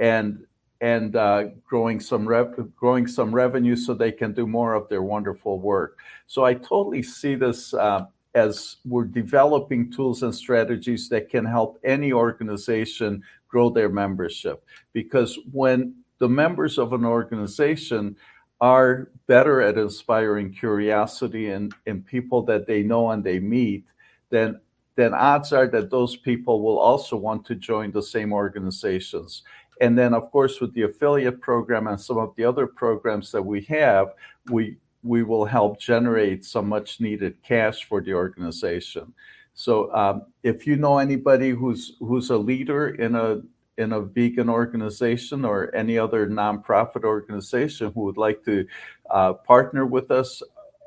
and 0.00 0.46
and 0.82 1.14
uh, 1.14 1.44
growing 1.64 2.00
some 2.00 2.26
rev- 2.26 2.74
growing 2.74 3.06
some 3.06 3.32
revenue 3.32 3.76
so 3.76 3.94
they 3.94 4.10
can 4.12 4.32
do 4.32 4.46
more 4.46 4.74
of 4.74 4.88
their 4.88 5.02
wonderful 5.02 5.60
work. 5.60 5.96
So 6.26 6.44
I 6.44 6.54
totally 6.54 7.04
see 7.04 7.36
this 7.36 7.72
uh, 7.72 8.06
as 8.34 8.76
we're 8.84 9.04
developing 9.04 9.92
tools 9.92 10.24
and 10.24 10.34
strategies 10.34 11.08
that 11.08 11.30
can 11.30 11.44
help 11.44 11.78
any 11.84 12.12
organization 12.12 13.22
grow 13.46 13.70
their 13.70 13.90
membership. 13.90 14.64
Because 14.92 15.38
when 15.52 15.94
the 16.18 16.28
members 16.28 16.78
of 16.78 16.92
an 16.92 17.04
organization 17.04 18.16
are 18.60 19.08
better 19.28 19.60
at 19.60 19.78
inspiring 19.78 20.52
curiosity 20.52 21.50
in, 21.50 21.70
in 21.86 22.02
people 22.02 22.42
that 22.42 22.66
they 22.66 22.82
know 22.82 23.10
and 23.10 23.22
they 23.22 23.38
meet, 23.38 23.84
then 24.30 24.60
then 24.94 25.14
odds 25.14 25.52
are 25.52 25.66
that 25.68 25.90
those 25.90 26.16
people 26.16 26.60
will 26.62 26.78
also 26.78 27.16
want 27.16 27.46
to 27.46 27.54
join 27.54 27.90
the 27.92 28.02
same 28.02 28.32
organizations. 28.32 29.42
And 29.80 29.98
then, 29.98 30.14
of 30.14 30.30
course, 30.30 30.60
with 30.60 30.74
the 30.74 30.82
affiliate 30.82 31.40
program 31.40 31.86
and 31.86 32.00
some 32.00 32.18
of 32.18 32.34
the 32.36 32.44
other 32.44 32.66
programs 32.66 33.32
that 33.32 33.42
we 33.42 33.62
have, 33.62 34.14
we 34.50 34.76
we 35.02 35.24
will 35.24 35.44
help 35.44 35.80
generate 35.80 36.44
some 36.44 36.68
much 36.68 37.00
needed 37.00 37.42
cash 37.42 37.84
for 37.84 38.00
the 38.00 38.14
organization. 38.14 39.12
So 39.54 39.92
um, 39.94 40.22
if 40.42 40.66
you 40.66 40.76
know 40.76 40.98
anybody 40.98 41.50
who's 41.50 41.96
who's 41.98 42.30
a 42.30 42.36
leader 42.36 42.90
in 42.90 43.14
a 43.14 43.42
in 43.78 43.92
a 43.92 44.00
vegan 44.00 44.48
organization 44.48 45.44
or 45.44 45.74
any 45.74 45.98
other 45.98 46.26
nonprofit 46.26 47.04
organization 47.04 47.90
who 47.94 48.02
would 48.02 48.16
like 48.16 48.44
to 48.44 48.66
uh, 49.10 49.32
partner 49.32 49.86
with 49.86 50.10
us, 50.10 50.42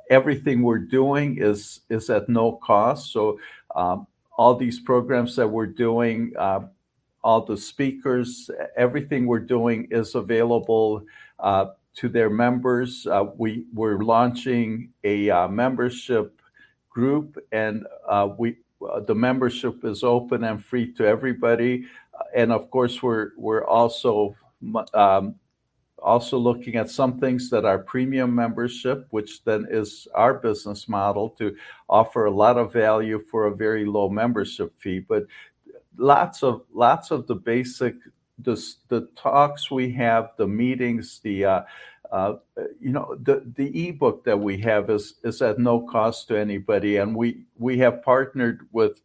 everything 0.10 0.62
we're 0.62 0.78
doing 0.80 1.38
is 1.40 1.82
is 1.90 2.10
at 2.10 2.30
no 2.30 2.54
cost. 2.54 3.12
So 3.12 3.40
um, 3.76 4.08
all 4.38 4.56
these 4.56 4.80
programs 4.80 5.36
that 5.36 5.48
we're 5.48 5.66
doing, 5.68 6.34
uh, 6.38 6.62
all 7.26 7.42
the 7.44 7.58
speakers, 7.58 8.50
everything 8.78 9.26
we're 9.26 9.48
doing 9.58 9.88
is 9.92 10.16
available. 10.16 11.04
Uh, 11.40 11.66
to 11.96 12.10
their 12.10 12.30
members. 12.30 13.08
Uh, 13.08 13.26
we 13.38 13.66
we're 13.74 14.00
launching 14.00 14.90
a 15.04 15.30
uh, 15.30 15.48
membership 15.48 16.42
group, 16.90 17.38
and 17.52 17.86
uh, 18.08 18.30
we 18.38 18.58
uh, 18.88 19.00
the 19.00 19.16
membership 19.16 19.84
is 19.86 20.04
open 20.04 20.44
and 20.44 20.64
free 20.64 20.92
to 20.94 21.06
everybody, 21.06 21.86
and 22.36 22.52
of 22.52 22.70
course, 22.70 23.02
we're 23.02 23.32
we're 23.38 23.66
also 23.66 24.36
um, 24.94 25.36
also 26.04 26.38
looking 26.38 26.76
at 26.76 26.90
some 26.90 27.18
things 27.20 27.50
that 27.50 27.66
are 27.66 27.80
premium 27.80 28.34
membership, 28.36 29.08
which 29.10 29.44
then 29.44 29.66
is 29.70 30.08
our 30.14 30.34
business 30.34 30.88
model 30.88 31.30
to 31.30 31.56
offer 31.90 32.26
a 32.26 32.32
lot 32.32 32.58
of 32.58 32.74
value 32.74 33.20
for 33.32 33.48
a 33.48 33.56
very 33.56 33.86
low 33.86 34.10
membership 34.10 34.78
fee. 34.78 35.00
But 35.00 35.26
lots 35.98 36.44
of 36.44 36.64
lots 36.74 37.12
of 37.12 37.28
the 37.28 37.36
basic 37.36 37.96
the, 38.40 38.62
the 38.90 39.08
talks 39.16 39.72
we 39.72 39.92
have, 39.94 40.32
the 40.38 40.48
meetings, 40.48 41.20
the 41.24 41.46
uh, 41.46 41.62
uh, 42.12 42.36
you 42.80 42.92
know 42.92 43.18
the 43.24 43.44
the 43.56 43.90
ebook 43.90 44.24
that 44.26 44.40
we 44.40 44.58
have 44.58 44.90
is 44.90 45.16
is 45.24 45.42
at 45.42 45.60
no 45.60 45.82
cost 45.82 46.28
to 46.28 46.38
anybody, 46.38 46.98
and 46.98 47.16
we 47.16 47.46
we 47.58 47.78
have 47.80 48.04
partnered 48.04 48.68
with 48.72 49.02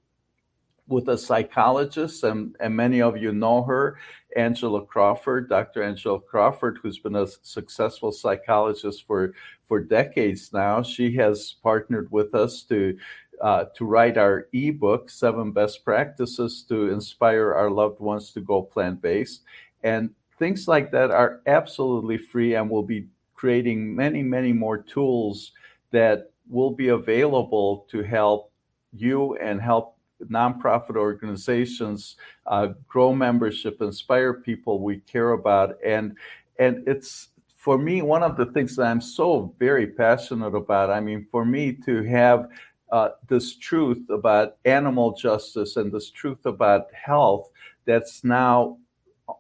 with 0.90 1.08
a 1.08 1.16
psychologist, 1.16 2.24
and, 2.24 2.56
and 2.58 2.74
many 2.74 3.00
of 3.00 3.16
you 3.16 3.32
know 3.32 3.62
her, 3.62 3.96
Angela 4.36 4.84
Crawford, 4.84 5.48
Dr. 5.48 5.84
Angela 5.84 6.20
Crawford, 6.20 6.80
who's 6.82 6.98
been 6.98 7.14
a 7.14 7.28
successful 7.42 8.10
psychologist 8.10 9.06
for, 9.06 9.32
for 9.66 9.80
decades 9.80 10.52
now. 10.52 10.82
She 10.82 11.14
has 11.16 11.54
partnered 11.62 12.10
with 12.10 12.34
us 12.34 12.62
to, 12.64 12.98
uh, 13.40 13.64
to 13.74 13.84
write 13.84 14.18
our 14.18 14.48
ebook, 14.52 15.10
Seven 15.10 15.52
Best 15.52 15.84
Practices 15.84 16.64
to 16.68 16.90
Inspire 16.90 17.54
Our 17.54 17.70
Loved 17.70 18.00
Ones 18.00 18.32
to 18.32 18.40
Go 18.40 18.62
Plant 18.62 19.00
Based. 19.00 19.42
And 19.82 20.10
things 20.38 20.68
like 20.68 20.90
that 20.92 21.10
are 21.10 21.40
absolutely 21.46 22.18
free 22.18 22.54
and 22.54 22.68
we'll 22.68 22.82
be 22.82 23.06
creating 23.34 23.94
many, 23.94 24.22
many 24.22 24.52
more 24.52 24.78
tools 24.78 25.52
that 25.92 26.30
will 26.48 26.70
be 26.70 26.88
available 26.88 27.86
to 27.90 28.02
help 28.02 28.52
you 28.92 29.36
and 29.36 29.60
help 29.60 29.96
nonprofit 30.28 30.96
organizations 30.96 32.16
uh, 32.46 32.68
grow 32.86 33.14
membership, 33.14 33.80
inspire 33.80 34.34
people 34.34 34.80
we 34.80 34.98
care 35.00 35.32
about, 35.32 35.76
and 35.84 36.16
and 36.58 36.86
it's 36.86 37.28
for 37.56 37.78
me 37.78 38.02
one 38.02 38.22
of 38.22 38.36
the 38.36 38.46
things 38.46 38.76
that 38.76 38.84
I'm 38.84 39.00
so 39.00 39.54
very 39.58 39.86
passionate 39.86 40.54
about. 40.54 40.90
I 40.90 41.00
mean, 41.00 41.26
for 41.30 41.44
me 41.44 41.72
to 41.86 42.02
have 42.04 42.48
uh, 42.92 43.10
this 43.28 43.56
truth 43.56 44.08
about 44.10 44.56
animal 44.64 45.12
justice 45.12 45.76
and 45.76 45.92
this 45.92 46.10
truth 46.10 46.44
about 46.46 46.86
health 46.92 47.50
that's 47.84 48.24
now 48.24 48.78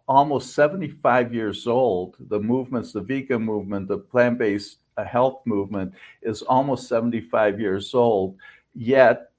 almost 0.08 0.54
75 0.54 1.34
years 1.34 1.66
old. 1.66 2.16
The 2.28 2.38
movements, 2.38 2.92
the 2.92 3.00
vegan 3.00 3.42
movement, 3.42 3.88
the 3.88 3.98
plant 3.98 4.38
based 4.38 4.78
uh, 4.96 5.04
health 5.04 5.42
movement 5.44 5.94
is 6.22 6.42
almost 6.42 6.88
75 6.88 7.60
years 7.60 7.94
old. 7.94 8.36
Yet 8.74 9.29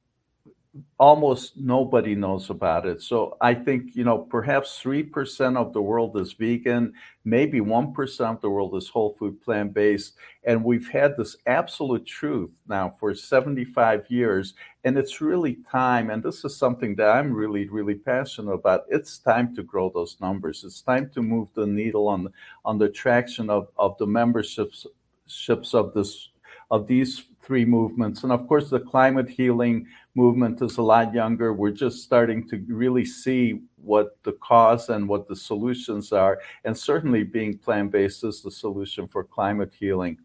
almost 0.97 1.57
nobody 1.57 2.15
knows 2.15 2.49
about 2.49 2.85
it. 2.85 3.01
So 3.01 3.35
I 3.41 3.53
think, 3.53 3.93
you 3.93 4.05
know, 4.05 4.19
perhaps 4.19 4.79
3% 4.81 5.57
of 5.57 5.73
the 5.73 5.81
world 5.81 6.15
is 6.17 6.31
vegan, 6.31 6.93
maybe 7.25 7.59
1% 7.59 8.21
of 8.21 8.41
the 8.41 8.49
world 8.49 8.75
is 8.75 8.87
whole 8.87 9.15
food 9.19 9.41
plant 9.41 9.73
based. 9.73 10.15
And 10.45 10.63
we've 10.63 10.87
had 10.87 11.17
this 11.17 11.35
absolute 11.45 12.05
truth 12.05 12.51
now 12.69 12.95
for 12.99 13.13
75 13.13 14.05
years. 14.09 14.53
And 14.85 14.97
it's 14.97 15.19
really 15.19 15.57
time. 15.69 16.09
And 16.09 16.23
this 16.23 16.45
is 16.45 16.55
something 16.55 16.95
that 16.95 17.09
I'm 17.09 17.33
really, 17.33 17.67
really 17.67 17.95
passionate 17.95 18.53
about. 18.53 18.85
It's 18.87 19.17
time 19.17 19.53
to 19.55 19.63
grow 19.63 19.91
those 19.93 20.17
numbers. 20.21 20.63
It's 20.63 20.81
time 20.81 21.09
to 21.15 21.21
move 21.21 21.49
the 21.53 21.67
needle 21.67 22.07
on, 22.07 22.31
on 22.63 22.77
the 22.77 22.89
traction 22.89 23.49
of, 23.49 23.67
of 23.77 23.97
the 23.97 24.07
memberships 24.07 24.87
ships 25.27 25.73
of 25.73 25.93
this 25.93 26.29
of 26.71 26.87
these 26.87 27.23
three 27.51 27.65
movements. 27.65 28.23
And 28.23 28.31
of 28.31 28.47
course, 28.47 28.69
the 28.69 28.79
climate 28.79 29.27
healing 29.27 29.85
movement 30.15 30.61
is 30.61 30.77
a 30.77 30.81
lot 30.81 31.13
younger. 31.13 31.51
We're 31.51 31.71
just 31.85 32.01
starting 32.01 32.47
to 32.47 32.63
really 32.69 33.03
see 33.03 33.59
what 33.75 34.15
the 34.23 34.31
cause 34.39 34.87
and 34.87 35.05
what 35.05 35.27
the 35.27 35.35
solutions 35.35 36.13
are. 36.13 36.39
And 36.63 36.77
certainly, 36.77 37.23
being 37.23 37.57
plant 37.57 37.91
based 37.91 38.23
is 38.23 38.41
the 38.41 38.51
solution 38.51 39.05
for 39.05 39.25
climate 39.25 39.73
healing. 39.77 40.17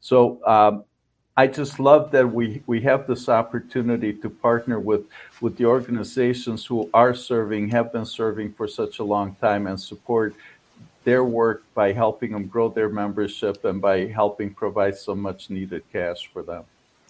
So, 0.00 0.40
um, 0.46 0.84
I 1.36 1.46
just 1.48 1.78
love 1.78 2.10
that 2.12 2.26
we, 2.26 2.62
we 2.66 2.80
have 2.80 3.06
this 3.06 3.28
opportunity 3.28 4.14
to 4.14 4.30
partner 4.30 4.80
with, 4.80 5.02
with 5.42 5.58
the 5.58 5.66
organizations 5.66 6.64
who 6.64 6.88
are 6.94 7.14
serving, 7.14 7.68
have 7.68 7.92
been 7.92 8.06
serving 8.06 8.54
for 8.54 8.66
such 8.66 9.00
a 9.00 9.04
long 9.04 9.34
time, 9.34 9.66
and 9.66 9.78
support 9.78 10.34
their 11.04 11.24
work 11.24 11.64
by 11.74 11.92
helping 11.92 12.32
them 12.32 12.46
grow 12.46 12.68
their 12.68 12.88
membership 12.88 13.64
and 13.64 13.80
by 13.80 14.06
helping 14.06 14.52
provide 14.52 14.96
so 14.96 15.14
much 15.14 15.50
needed 15.50 15.82
cash 15.92 16.30
for 16.32 16.42
them. 16.42 16.64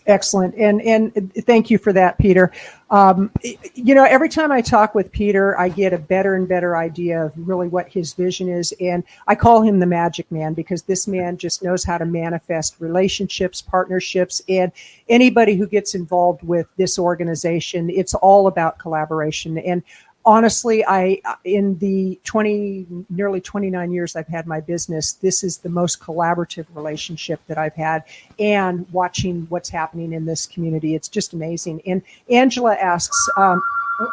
Excellent, 0.07 0.55
and 0.55 0.81
and 0.81 1.33
thank 1.45 1.69
you 1.69 1.77
for 1.77 1.93
that, 1.93 2.17
Peter. 2.19 2.51
Um, 2.89 3.31
you 3.75 3.95
know, 3.95 4.05
every 4.05 4.31
time 4.31 4.51
I 4.51 4.63
talk 4.63 4.95
with 4.95 5.13
Peter, 5.13 5.59
I 5.61 5.69
get 5.69 5.93
a 5.93 5.99
better 5.99 6.35
and 6.35 6.49
better 6.49 6.75
idea 6.75 7.23
of 7.23 7.33
really 7.37 7.69
what 7.69 7.87
his 7.87 8.15
vision 8.15 8.49
is, 8.49 8.73
and 8.81 9.05
I 9.29 9.35
call 9.35 9.63
him 9.63 9.79
the 9.79 9.87
Magic 9.87 10.31
Man 10.33 10.55
because 10.55 10.83
this 10.85 11.07
man 11.07 11.37
just 11.37 11.63
knows 11.63 11.85
how 11.85 11.99
to 11.99 12.07
manifest 12.07 12.77
relationships, 12.81 13.61
partnerships, 13.61 14.41
and 14.49 14.73
anybody 15.11 15.55
who 15.55 15.67
gets 15.67 15.95
involved 15.95 16.43
with 16.43 16.67
this 16.79 16.99
organization. 16.99 17.91
It's 17.91 18.15
all 18.15 18.47
about 18.47 18.79
collaboration, 18.79 19.59
and 19.59 19.83
honestly, 20.25 20.85
I 20.87 21.21
in 21.45 21.79
the 21.79 22.19
20 22.25 22.87
nearly 23.09 23.41
29 23.41 23.93
years 23.93 24.17
I've 24.17 24.29
had 24.29 24.47
my 24.47 24.61
business, 24.61 25.15
this 25.15 25.43
is 25.43 25.59
the 25.59 25.69
most 25.69 26.01
collaborative 26.01 26.67
relationship 26.75 27.41
that 27.47 27.59
I've 27.59 27.75
had 27.75 28.05
and 28.39 28.91
watching 28.93 29.47
what's 29.49 29.69
happening 29.69 30.13
in 30.13 30.27
this 30.27 30.47
community. 30.47 30.95
It's 30.95 31.09
just 31.09 31.33
amazing. 31.33 31.83
And 31.87 32.03
Angela 32.31 32.75
asks, 32.75 33.29
um, 33.37 33.63
oh, 34.01 34.13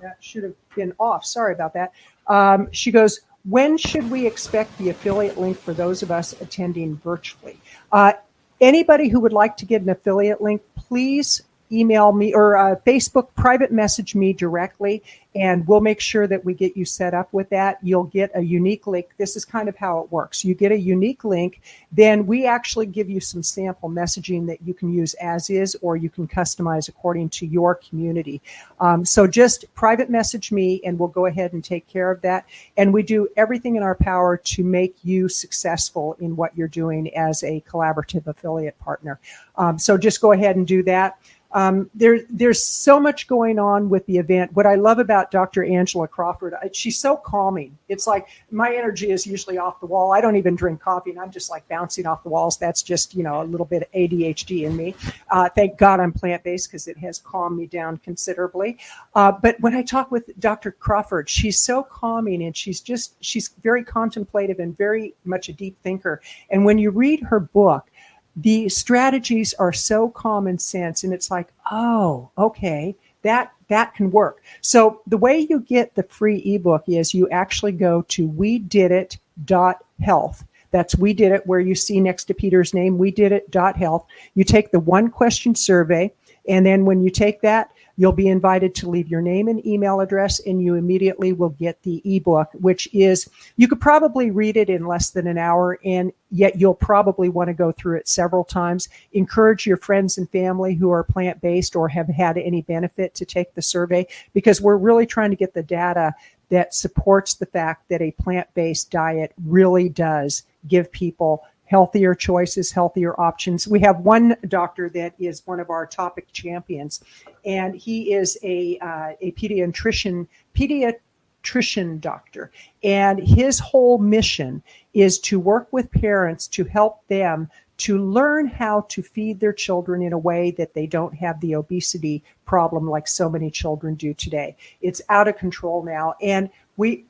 that 0.00 0.16
should 0.20 0.44
have 0.44 0.54
been 0.74 0.94
off. 0.98 1.24
Sorry 1.24 1.52
about 1.52 1.74
that. 1.74 1.92
Um, 2.26 2.68
she 2.72 2.90
goes, 2.90 3.20
when 3.44 3.76
should 3.76 4.10
we 4.10 4.26
expect 4.26 4.76
the 4.78 4.88
affiliate 4.88 5.36
link 5.36 5.58
for 5.58 5.74
those 5.74 6.02
of 6.02 6.10
us 6.10 6.32
attending 6.40 6.96
virtually? 6.96 7.58
Uh, 7.92 8.14
anybody 8.60 9.08
who 9.08 9.20
would 9.20 9.32
like 9.32 9.56
to 9.58 9.66
get 9.66 9.82
an 9.82 9.90
affiliate 9.90 10.40
link, 10.40 10.62
please 10.76 11.42
email 11.74 12.12
me 12.12 12.34
or 12.34 12.56
uh, 12.56 12.76
Facebook 12.86 13.28
private 13.34 13.72
message 13.72 14.14
me 14.14 14.32
directly, 14.32 15.02
and 15.34 15.66
we'll 15.66 15.80
make 15.80 16.00
sure 16.00 16.26
that 16.26 16.44
we 16.44 16.54
get 16.54 16.76
you 16.76 16.84
set 16.84 17.12
up 17.14 17.32
with 17.32 17.48
that. 17.50 17.78
You'll 17.82 18.04
get 18.04 18.30
a 18.34 18.40
unique 18.40 18.86
link. 18.86 19.10
This 19.18 19.34
is 19.34 19.44
kind 19.44 19.68
of 19.68 19.76
how 19.76 19.98
it 20.00 20.12
works. 20.12 20.44
You 20.44 20.54
get 20.54 20.70
a 20.70 20.78
unique 20.78 21.24
link, 21.24 21.60
then 21.90 22.26
we 22.26 22.46
actually 22.46 22.86
give 22.86 23.10
you 23.10 23.20
some 23.20 23.42
sample 23.42 23.90
messaging 23.90 24.46
that 24.46 24.62
you 24.62 24.74
can 24.74 24.92
use 24.92 25.14
as 25.14 25.50
is, 25.50 25.76
or 25.82 25.96
you 25.96 26.08
can 26.08 26.28
customize 26.28 26.88
according 26.88 27.30
to 27.30 27.46
your 27.46 27.74
community. 27.74 28.40
Um, 28.80 29.04
so 29.04 29.26
just 29.26 29.72
private 29.74 30.10
message 30.10 30.52
me, 30.52 30.80
and 30.84 30.98
we'll 30.98 31.08
go 31.08 31.26
ahead 31.26 31.52
and 31.52 31.64
take 31.64 31.86
care 31.86 32.10
of 32.10 32.20
that. 32.22 32.46
And 32.76 32.92
we 32.92 33.02
do 33.02 33.28
everything 33.36 33.76
in 33.76 33.82
our 33.82 33.96
power 33.96 34.36
to 34.36 34.62
make 34.62 34.96
you 35.02 35.28
successful 35.28 36.16
in 36.20 36.36
what 36.36 36.56
you're 36.56 36.68
doing 36.68 37.14
as 37.16 37.42
a 37.42 37.62
collaborative 37.68 38.26
affiliate 38.26 38.78
partner. 38.78 39.18
Um, 39.56 39.78
so 39.78 39.96
just 39.98 40.20
go 40.20 40.32
ahead 40.32 40.56
and 40.56 40.66
do 40.66 40.82
that. 40.84 41.18
Um, 41.54 41.88
there, 41.94 42.18
there's 42.28 42.62
so 42.62 42.98
much 42.98 43.28
going 43.28 43.60
on 43.60 43.88
with 43.88 44.04
the 44.06 44.18
event. 44.18 44.52
What 44.54 44.66
I 44.66 44.74
love 44.74 44.98
about 44.98 45.30
Dr. 45.30 45.62
Angela 45.62 46.08
Crawford, 46.08 46.52
I, 46.54 46.68
she's 46.72 46.98
so 46.98 47.16
calming. 47.16 47.78
It's 47.88 48.08
like 48.08 48.26
my 48.50 48.74
energy 48.74 49.12
is 49.12 49.24
usually 49.24 49.56
off 49.56 49.78
the 49.78 49.86
wall. 49.86 50.12
I 50.12 50.20
don't 50.20 50.34
even 50.34 50.56
drink 50.56 50.80
coffee, 50.80 51.10
and 51.10 51.20
I'm 51.20 51.30
just 51.30 51.50
like 51.50 51.66
bouncing 51.68 52.06
off 52.06 52.24
the 52.24 52.28
walls. 52.28 52.58
That's 52.58 52.82
just 52.82 53.14
you 53.14 53.22
know 53.22 53.40
a 53.40 53.44
little 53.44 53.66
bit 53.66 53.82
of 53.82 53.92
ADHD 53.92 54.64
in 54.64 54.76
me. 54.76 54.96
Uh, 55.30 55.48
thank 55.48 55.78
God 55.78 56.00
I'm 56.00 56.12
plant 56.12 56.42
based 56.42 56.68
because 56.68 56.88
it 56.88 56.98
has 56.98 57.20
calmed 57.20 57.56
me 57.56 57.66
down 57.66 57.98
considerably. 57.98 58.78
Uh, 59.14 59.30
but 59.30 59.60
when 59.60 59.74
I 59.74 59.82
talk 59.82 60.10
with 60.10 60.28
Dr. 60.40 60.72
Crawford, 60.72 61.30
she's 61.30 61.60
so 61.60 61.84
calming, 61.84 62.42
and 62.42 62.56
she's 62.56 62.80
just 62.80 63.14
she's 63.24 63.50
very 63.62 63.84
contemplative 63.84 64.58
and 64.58 64.76
very 64.76 65.14
much 65.24 65.48
a 65.48 65.52
deep 65.52 65.80
thinker. 65.84 66.20
And 66.50 66.64
when 66.64 66.78
you 66.78 66.90
read 66.90 67.22
her 67.22 67.38
book 67.38 67.90
the 68.36 68.68
strategies 68.68 69.54
are 69.54 69.72
so 69.72 70.08
common 70.08 70.58
sense 70.58 71.04
and 71.04 71.12
it's 71.12 71.30
like 71.30 71.52
oh 71.70 72.28
okay 72.36 72.94
that 73.22 73.52
that 73.68 73.94
can 73.94 74.10
work. 74.10 74.42
So 74.60 75.00
the 75.06 75.16
way 75.16 75.46
you 75.48 75.60
get 75.60 75.94
the 75.94 76.02
free 76.04 76.38
ebook 76.44 76.84
is 76.86 77.14
you 77.14 77.28
actually 77.30 77.72
go 77.72 78.02
to 78.08 78.28
we 78.28 78.58
did 78.58 78.92
it 78.92 79.18
dot 79.44 79.84
health. 80.00 80.44
That's 80.70 80.96
we 80.96 81.14
did 81.14 81.32
it 81.32 81.46
where 81.46 81.60
you 81.60 81.74
see 81.74 82.00
next 82.00 82.24
to 82.24 82.34
peter's 82.34 82.74
name 82.74 82.98
we 82.98 83.10
did 83.10 83.32
it 83.32 83.50
dot 83.50 83.76
health. 83.76 84.06
You 84.34 84.44
take 84.44 84.70
the 84.70 84.80
one 84.80 85.10
question 85.10 85.54
survey 85.54 86.12
and 86.48 86.64
then 86.64 86.84
when 86.84 87.02
you 87.02 87.10
take 87.10 87.40
that 87.40 87.70
You'll 87.96 88.12
be 88.12 88.28
invited 88.28 88.74
to 88.76 88.90
leave 88.90 89.08
your 89.08 89.22
name 89.22 89.46
and 89.46 89.64
email 89.64 90.00
address, 90.00 90.40
and 90.40 90.60
you 90.60 90.74
immediately 90.74 91.32
will 91.32 91.50
get 91.50 91.80
the 91.82 92.02
ebook, 92.04 92.48
which 92.54 92.92
is, 92.92 93.28
you 93.56 93.68
could 93.68 93.80
probably 93.80 94.30
read 94.30 94.56
it 94.56 94.68
in 94.68 94.86
less 94.86 95.10
than 95.10 95.28
an 95.28 95.38
hour, 95.38 95.78
and 95.84 96.12
yet 96.30 96.58
you'll 96.58 96.74
probably 96.74 97.28
want 97.28 97.48
to 97.48 97.54
go 97.54 97.70
through 97.70 97.98
it 97.98 98.08
several 98.08 98.42
times. 98.42 98.88
Encourage 99.12 99.64
your 99.64 99.76
friends 99.76 100.18
and 100.18 100.28
family 100.30 100.74
who 100.74 100.90
are 100.90 101.04
plant 101.04 101.40
based 101.40 101.76
or 101.76 101.88
have 101.88 102.08
had 102.08 102.36
any 102.36 102.62
benefit 102.62 103.14
to 103.14 103.24
take 103.24 103.54
the 103.54 103.62
survey 103.62 104.06
because 104.32 104.60
we're 104.60 104.76
really 104.76 105.06
trying 105.06 105.30
to 105.30 105.36
get 105.36 105.54
the 105.54 105.62
data 105.62 106.12
that 106.48 106.74
supports 106.74 107.34
the 107.34 107.46
fact 107.46 107.88
that 107.88 108.02
a 108.02 108.10
plant 108.12 108.48
based 108.54 108.90
diet 108.90 109.32
really 109.44 109.88
does 109.88 110.42
give 110.66 110.90
people 110.90 111.44
healthier 111.74 112.14
choices, 112.14 112.70
healthier 112.70 113.20
options. 113.20 113.66
We 113.66 113.80
have 113.80 113.98
one 113.98 114.36
doctor 114.46 114.88
that 114.90 115.12
is 115.18 115.44
one 115.44 115.58
of 115.58 115.70
our 115.70 115.86
topic 115.88 116.30
champions, 116.30 117.02
and 117.44 117.74
he 117.74 118.14
is 118.14 118.38
a 118.44 118.78
uh, 118.78 119.14
a 119.20 119.32
pediatrician 119.32 120.28
pediatrician 120.54 122.00
doctor, 122.00 122.52
and 122.84 123.18
his 123.18 123.58
whole 123.58 123.98
mission 123.98 124.62
is 124.92 125.18
to 125.18 125.40
work 125.40 125.66
with 125.72 125.90
parents 125.90 126.46
to 126.46 126.62
help 126.62 127.04
them 127.08 127.50
to 127.78 127.98
learn 127.98 128.46
how 128.46 128.82
to 128.82 129.02
feed 129.02 129.40
their 129.40 129.52
children 129.52 130.00
in 130.00 130.12
a 130.12 130.24
way 130.30 130.52
that 130.52 130.74
they 130.74 130.86
don't 130.86 131.16
have 131.16 131.40
the 131.40 131.56
obesity 131.56 132.22
problem 132.46 132.88
like 132.88 133.08
so 133.08 133.28
many 133.28 133.50
children 133.50 133.96
do 133.96 134.14
today. 134.14 134.54
It's 134.80 135.02
out 135.08 135.26
of 135.26 135.36
control 135.38 135.82
now, 135.82 136.14
and 136.22 136.50
we 136.76 137.04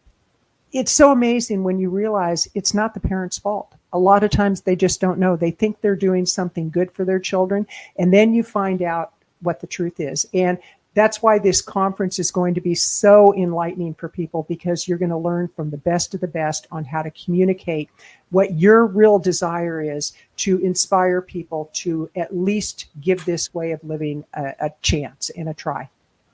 it's 0.72 0.90
so 0.90 1.12
amazing 1.12 1.64
when 1.64 1.78
you 1.78 1.90
realize 1.90 2.48
it's 2.54 2.72
not 2.72 2.94
the 2.94 3.00
parents' 3.00 3.38
fault. 3.38 3.74
A 3.94 3.98
lot 3.98 4.22
of 4.24 4.30
times 4.30 4.60
they 4.60 4.76
just 4.76 5.00
don't 5.00 5.18
know. 5.18 5.36
They 5.36 5.52
think 5.52 5.80
they're 5.80 5.96
doing 5.96 6.26
something 6.26 6.68
good 6.68 6.90
for 6.90 7.04
their 7.04 7.20
children, 7.20 7.66
and 7.96 8.12
then 8.12 8.34
you 8.34 8.42
find 8.42 8.82
out 8.82 9.14
what 9.40 9.60
the 9.60 9.66
truth 9.66 10.00
is. 10.00 10.26
And 10.34 10.58
that's 10.94 11.22
why 11.22 11.38
this 11.38 11.60
conference 11.60 12.18
is 12.18 12.30
going 12.30 12.54
to 12.54 12.60
be 12.60 12.74
so 12.74 13.34
enlightening 13.34 13.94
for 13.94 14.08
people 14.08 14.46
because 14.48 14.86
you're 14.86 14.98
going 14.98 15.10
to 15.10 15.16
learn 15.16 15.48
from 15.48 15.70
the 15.70 15.76
best 15.76 16.14
of 16.14 16.20
the 16.20 16.28
best 16.28 16.66
on 16.70 16.84
how 16.84 17.02
to 17.02 17.10
communicate 17.10 17.90
what 18.30 18.54
your 18.54 18.86
real 18.86 19.18
desire 19.18 19.82
is 19.82 20.12
to 20.36 20.58
inspire 20.58 21.20
people 21.20 21.70
to 21.72 22.08
at 22.14 22.36
least 22.36 22.86
give 23.00 23.24
this 23.24 23.52
way 23.52 23.72
of 23.72 23.82
living 23.82 24.24
a, 24.34 24.54
a 24.60 24.70
chance 24.82 25.30
and 25.30 25.48
a 25.48 25.54
try. 25.54 25.88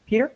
Peter? 0.07 0.33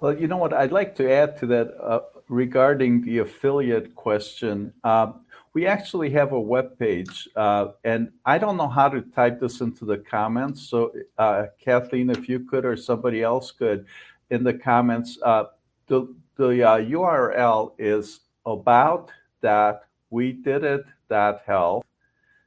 Well, 0.00 0.14
you 0.14 0.26
know 0.26 0.36
what? 0.36 0.52
I'd 0.52 0.72
like 0.72 0.94
to 0.96 1.10
add 1.10 1.38
to 1.38 1.46
that 1.46 1.74
uh, 1.82 2.00
regarding 2.28 3.02
the 3.02 3.18
affiliate 3.18 3.94
question. 3.94 4.74
Uh, 4.84 5.12
we 5.56 5.66
actually 5.66 6.10
have 6.10 6.32
a 6.32 6.40
web 6.40 6.78
page, 6.78 7.26
uh, 7.34 7.68
and 7.82 8.12
I 8.26 8.36
don't 8.36 8.58
know 8.58 8.68
how 8.68 8.90
to 8.90 9.00
type 9.00 9.40
this 9.40 9.62
into 9.62 9.86
the 9.86 9.96
comments. 9.96 10.68
So, 10.68 10.92
uh, 11.16 11.46
Kathleen, 11.58 12.10
if 12.10 12.28
you 12.28 12.40
could, 12.40 12.66
or 12.66 12.76
somebody 12.76 13.22
else 13.22 13.52
could, 13.52 13.86
in 14.28 14.44
the 14.44 14.52
comments, 14.52 15.18
uh, 15.24 15.44
the 15.86 16.14
the 16.36 16.48
URL 16.90 17.70
uh, 17.70 17.74
is 17.78 18.20
about 18.44 19.10
that 19.40 19.84
we 20.10 20.32
did 20.32 20.62
it 20.62 20.84
that 21.08 21.40
health 21.46 21.86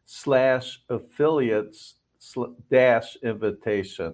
slash 0.06 0.80
affiliates 0.90 1.96
dash 2.70 3.18
invitation. 3.24 4.14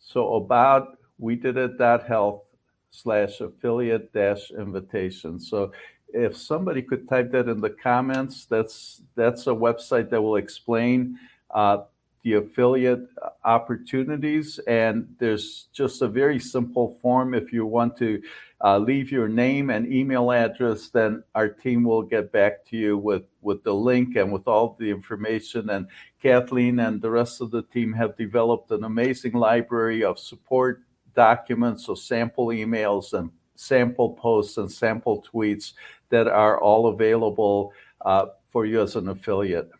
So 0.00 0.34
about 0.34 0.98
we 1.18 1.36
did 1.36 1.56
it 1.56 1.78
that 1.78 2.08
health 2.08 2.42
slash 2.90 3.40
affiliate 3.40 4.12
dash 4.12 4.50
invitation. 4.50 5.38
So 5.38 5.70
if 6.12 6.36
somebody 6.36 6.82
could 6.82 7.08
type 7.08 7.32
that 7.32 7.48
in 7.48 7.60
the 7.60 7.70
comments, 7.70 8.46
that's 8.46 9.02
that's 9.14 9.46
a 9.46 9.50
website 9.50 10.10
that 10.10 10.22
will 10.22 10.36
explain 10.36 11.18
uh, 11.50 11.78
the 12.22 12.34
affiliate 12.34 13.06
opportunities. 13.44 14.58
And 14.66 15.14
there's 15.18 15.68
just 15.72 16.02
a 16.02 16.08
very 16.08 16.38
simple 16.38 16.98
form. 17.00 17.34
If 17.34 17.52
you 17.52 17.66
want 17.66 17.96
to 17.98 18.22
uh, 18.62 18.78
leave 18.78 19.12
your 19.12 19.28
name 19.28 19.70
and 19.70 19.90
email 19.92 20.32
address, 20.32 20.88
then 20.88 21.22
our 21.34 21.48
team 21.48 21.84
will 21.84 22.02
get 22.02 22.32
back 22.32 22.64
to 22.66 22.76
you 22.76 22.98
with 22.98 23.24
with 23.40 23.62
the 23.62 23.74
link 23.74 24.16
and 24.16 24.32
with 24.32 24.48
all 24.48 24.76
the 24.78 24.90
information. 24.90 25.70
And 25.70 25.88
Kathleen 26.22 26.80
and 26.80 27.00
the 27.00 27.10
rest 27.10 27.40
of 27.40 27.50
the 27.50 27.62
team 27.62 27.92
have 27.92 28.16
developed 28.16 28.70
an 28.70 28.84
amazing 28.84 29.32
library 29.32 30.02
of 30.04 30.18
support 30.18 30.82
documents, 31.14 31.86
so 31.86 31.94
sample 31.94 32.48
emails 32.48 33.12
and 33.12 33.30
sample 33.58 34.10
posts 34.10 34.56
and 34.56 34.70
sample 34.70 35.24
tweets 35.32 35.72
that 36.10 36.26
are 36.26 36.60
all 36.60 36.86
available 36.88 37.72
uh, 38.04 38.26
for 38.50 38.66
you 38.66 38.82
as 38.82 38.96
an 38.96 39.08
affiliate. 39.08 39.70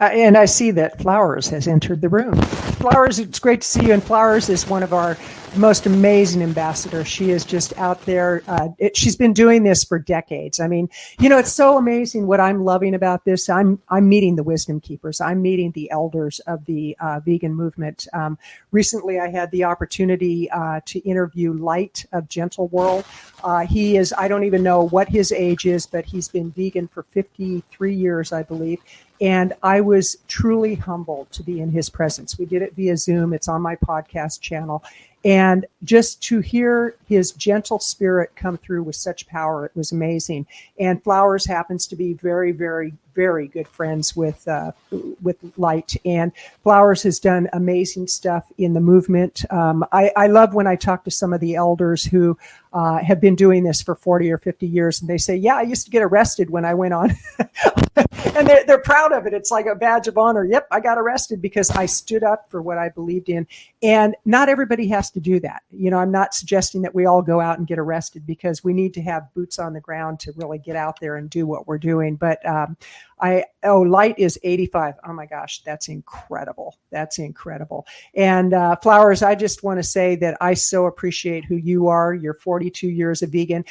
Uh, 0.00 0.04
and 0.04 0.36
I 0.38 0.46
see 0.46 0.70
that 0.70 1.00
Flowers 1.00 1.48
has 1.48 1.68
entered 1.68 2.00
the 2.00 2.08
room. 2.08 2.34
Flowers, 2.80 3.18
it's 3.18 3.38
great 3.38 3.60
to 3.60 3.66
see 3.66 3.86
you. 3.86 3.92
And 3.92 4.02
Flowers 4.02 4.48
is 4.48 4.66
one 4.66 4.82
of 4.82 4.94
our 4.94 5.16
most 5.56 5.86
amazing 5.86 6.42
ambassador. 6.42 7.04
She 7.04 7.30
is 7.30 7.44
just 7.44 7.76
out 7.78 8.00
there. 8.06 8.42
Uh, 8.46 8.68
it, 8.78 8.96
she's 8.96 9.16
been 9.16 9.32
doing 9.32 9.62
this 9.62 9.84
for 9.84 9.98
decades. 9.98 10.60
I 10.60 10.68
mean, 10.68 10.88
you 11.18 11.28
know, 11.28 11.38
it's 11.38 11.52
so 11.52 11.76
amazing 11.76 12.26
what 12.26 12.40
I'm 12.40 12.64
loving 12.64 12.94
about 12.94 13.24
this. 13.24 13.48
I'm 13.48 13.80
I'm 13.88 14.08
meeting 14.08 14.36
the 14.36 14.42
wisdom 14.42 14.80
keepers. 14.80 15.20
I'm 15.20 15.42
meeting 15.42 15.72
the 15.72 15.90
elders 15.90 16.40
of 16.40 16.64
the 16.66 16.96
uh, 17.00 17.20
vegan 17.20 17.54
movement. 17.54 18.06
Um, 18.12 18.38
recently, 18.70 19.18
I 19.18 19.28
had 19.28 19.50
the 19.50 19.64
opportunity 19.64 20.50
uh, 20.50 20.80
to 20.86 20.98
interview 21.00 21.52
Light 21.52 22.06
of 22.12 22.28
Gentle 22.28 22.68
World. 22.68 23.04
Uh, 23.42 23.66
he 23.66 23.96
is 23.96 24.14
I 24.16 24.28
don't 24.28 24.44
even 24.44 24.62
know 24.62 24.86
what 24.88 25.08
his 25.08 25.32
age 25.32 25.66
is, 25.66 25.86
but 25.86 26.04
he's 26.04 26.28
been 26.28 26.50
vegan 26.52 26.88
for 26.88 27.04
53 27.04 27.94
years, 27.94 28.32
I 28.32 28.42
believe 28.42 28.80
and 29.20 29.52
I 29.62 29.82
was 29.82 30.16
truly 30.28 30.76
humbled 30.76 31.30
to 31.32 31.42
be 31.42 31.60
in 31.60 31.70
his 31.70 31.90
presence. 31.90 32.38
We 32.38 32.46
did 32.46 32.62
it 32.62 32.74
via 32.74 32.96
Zoom. 32.96 33.34
It's 33.34 33.48
on 33.48 33.60
my 33.60 33.76
podcast 33.76 34.40
channel. 34.40 34.82
And 35.24 35.66
just 35.84 36.22
to 36.24 36.40
hear 36.40 36.96
his 37.06 37.32
gentle 37.32 37.78
spirit 37.78 38.30
come 38.36 38.56
through 38.56 38.84
with 38.84 38.96
such 38.96 39.26
power, 39.26 39.66
it 39.66 39.72
was 39.74 39.92
amazing. 39.92 40.46
And 40.78 41.02
Flowers 41.02 41.44
happens 41.44 41.86
to 41.88 41.96
be 41.96 42.14
very, 42.14 42.52
very, 42.52 42.94
very 43.14 43.48
good 43.48 43.68
friends 43.68 44.16
with 44.16 44.46
uh, 44.48 44.72
with 45.20 45.36
Light, 45.58 45.94
and 46.04 46.32
Flowers 46.62 47.02
has 47.02 47.18
done 47.18 47.48
amazing 47.52 48.06
stuff 48.06 48.50
in 48.56 48.72
the 48.72 48.80
movement. 48.80 49.44
Um, 49.50 49.84
I, 49.92 50.10
I, 50.16 50.26
love 50.28 50.54
when 50.54 50.66
I 50.66 50.76
talk 50.76 51.04
to 51.04 51.10
some 51.10 51.32
of 51.32 51.40
the 51.40 51.54
elders 51.54 52.04
who 52.04 52.38
uh, 52.72 52.98
have 52.98 53.20
been 53.20 53.34
doing 53.34 53.64
this 53.64 53.82
for 53.82 53.94
40 53.94 54.30
or 54.30 54.38
50 54.38 54.66
years, 54.66 55.00
and 55.00 55.10
they 55.10 55.18
say, 55.18 55.36
"Yeah, 55.36 55.56
I 55.56 55.62
used 55.62 55.84
to 55.84 55.90
get 55.90 56.02
arrested 56.02 56.50
when 56.50 56.64
I 56.64 56.74
went 56.74 56.94
on," 56.94 57.10
and 58.36 58.46
they're, 58.46 58.64
they're 58.64 58.80
proud 58.80 59.12
of 59.12 59.26
it. 59.26 59.32
It's 59.32 59.50
like 59.50 59.66
a 59.66 59.74
badge 59.74 60.08
of 60.08 60.18
honor. 60.18 60.44
Yep, 60.44 60.68
I 60.70 60.80
got 60.80 60.98
arrested 60.98 61.42
because 61.42 61.70
I 61.70 61.86
stood 61.86 62.22
up 62.22 62.50
for 62.50 62.62
what 62.62 62.78
I 62.78 62.88
believed 62.88 63.28
in, 63.28 63.46
and 63.82 64.14
not 64.24 64.48
everybody 64.48 64.88
has 64.88 65.10
to 65.12 65.20
do 65.20 65.40
that. 65.40 65.62
You 65.70 65.90
know, 65.90 65.98
I'm 65.98 66.10
not 66.10 66.34
suggesting 66.34 66.82
that 66.82 66.94
we 66.94 67.06
all 67.06 67.22
go 67.22 67.40
out 67.40 67.58
and 67.58 67.66
get 67.66 67.78
arrested 67.78 68.26
because 68.26 68.62
we 68.64 68.72
need 68.72 68.94
to 68.94 69.02
have 69.02 69.32
boots 69.34 69.58
on 69.58 69.72
the 69.72 69.80
ground 69.80 70.20
to 70.20 70.32
really 70.36 70.58
get 70.58 70.76
out 70.76 71.00
there 71.00 71.16
and 71.16 71.28
do 71.28 71.46
what 71.46 71.66
we're 71.66 71.78
doing. 71.78 72.16
But 72.16 72.44
um, 72.46 72.76
I 73.20 73.44
oh, 73.64 73.80
light 73.80 74.18
is 74.18 74.38
85. 74.42 74.94
Oh 75.06 75.12
my 75.12 75.26
gosh, 75.26 75.62
that's 75.62 75.88
incredible. 75.88 76.76
That's 76.90 77.18
incredible. 77.18 77.86
And 78.14 78.54
uh, 78.54 78.76
flowers, 78.76 79.22
I 79.22 79.34
just 79.34 79.62
want 79.62 79.78
to 79.78 79.82
say 79.82 80.16
that 80.16 80.36
I 80.40 80.54
so 80.54 80.86
appreciate 80.86 81.44
who 81.44 81.56
you 81.56 81.88
are. 81.88 82.14
You're 82.14 82.34
42 82.34 82.88
years 82.88 83.22
a 83.22 83.26
vegan 83.26 83.64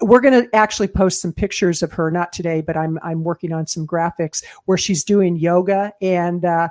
we're 0.00 0.20
going 0.20 0.44
to 0.44 0.54
actually 0.54 0.88
post 0.88 1.20
some 1.20 1.32
pictures 1.32 1.82
of 1.82 1.92
her 1.92 2.10
not 2.10 2.32
today 2.32 2.60
but 2.60 2.76
i'm 2.76 2.98
i'm 3.02 3.24
working 3.24 3.52
on 3.52 3.66
some 3.66 3.86
graphics 3.86 4.44
where 4.66 4.78
she's 4.78 5.04
doing 5.04 5.36
yoga 5.36 5.92
and 6.00 6.44
uh, 6.44 6.68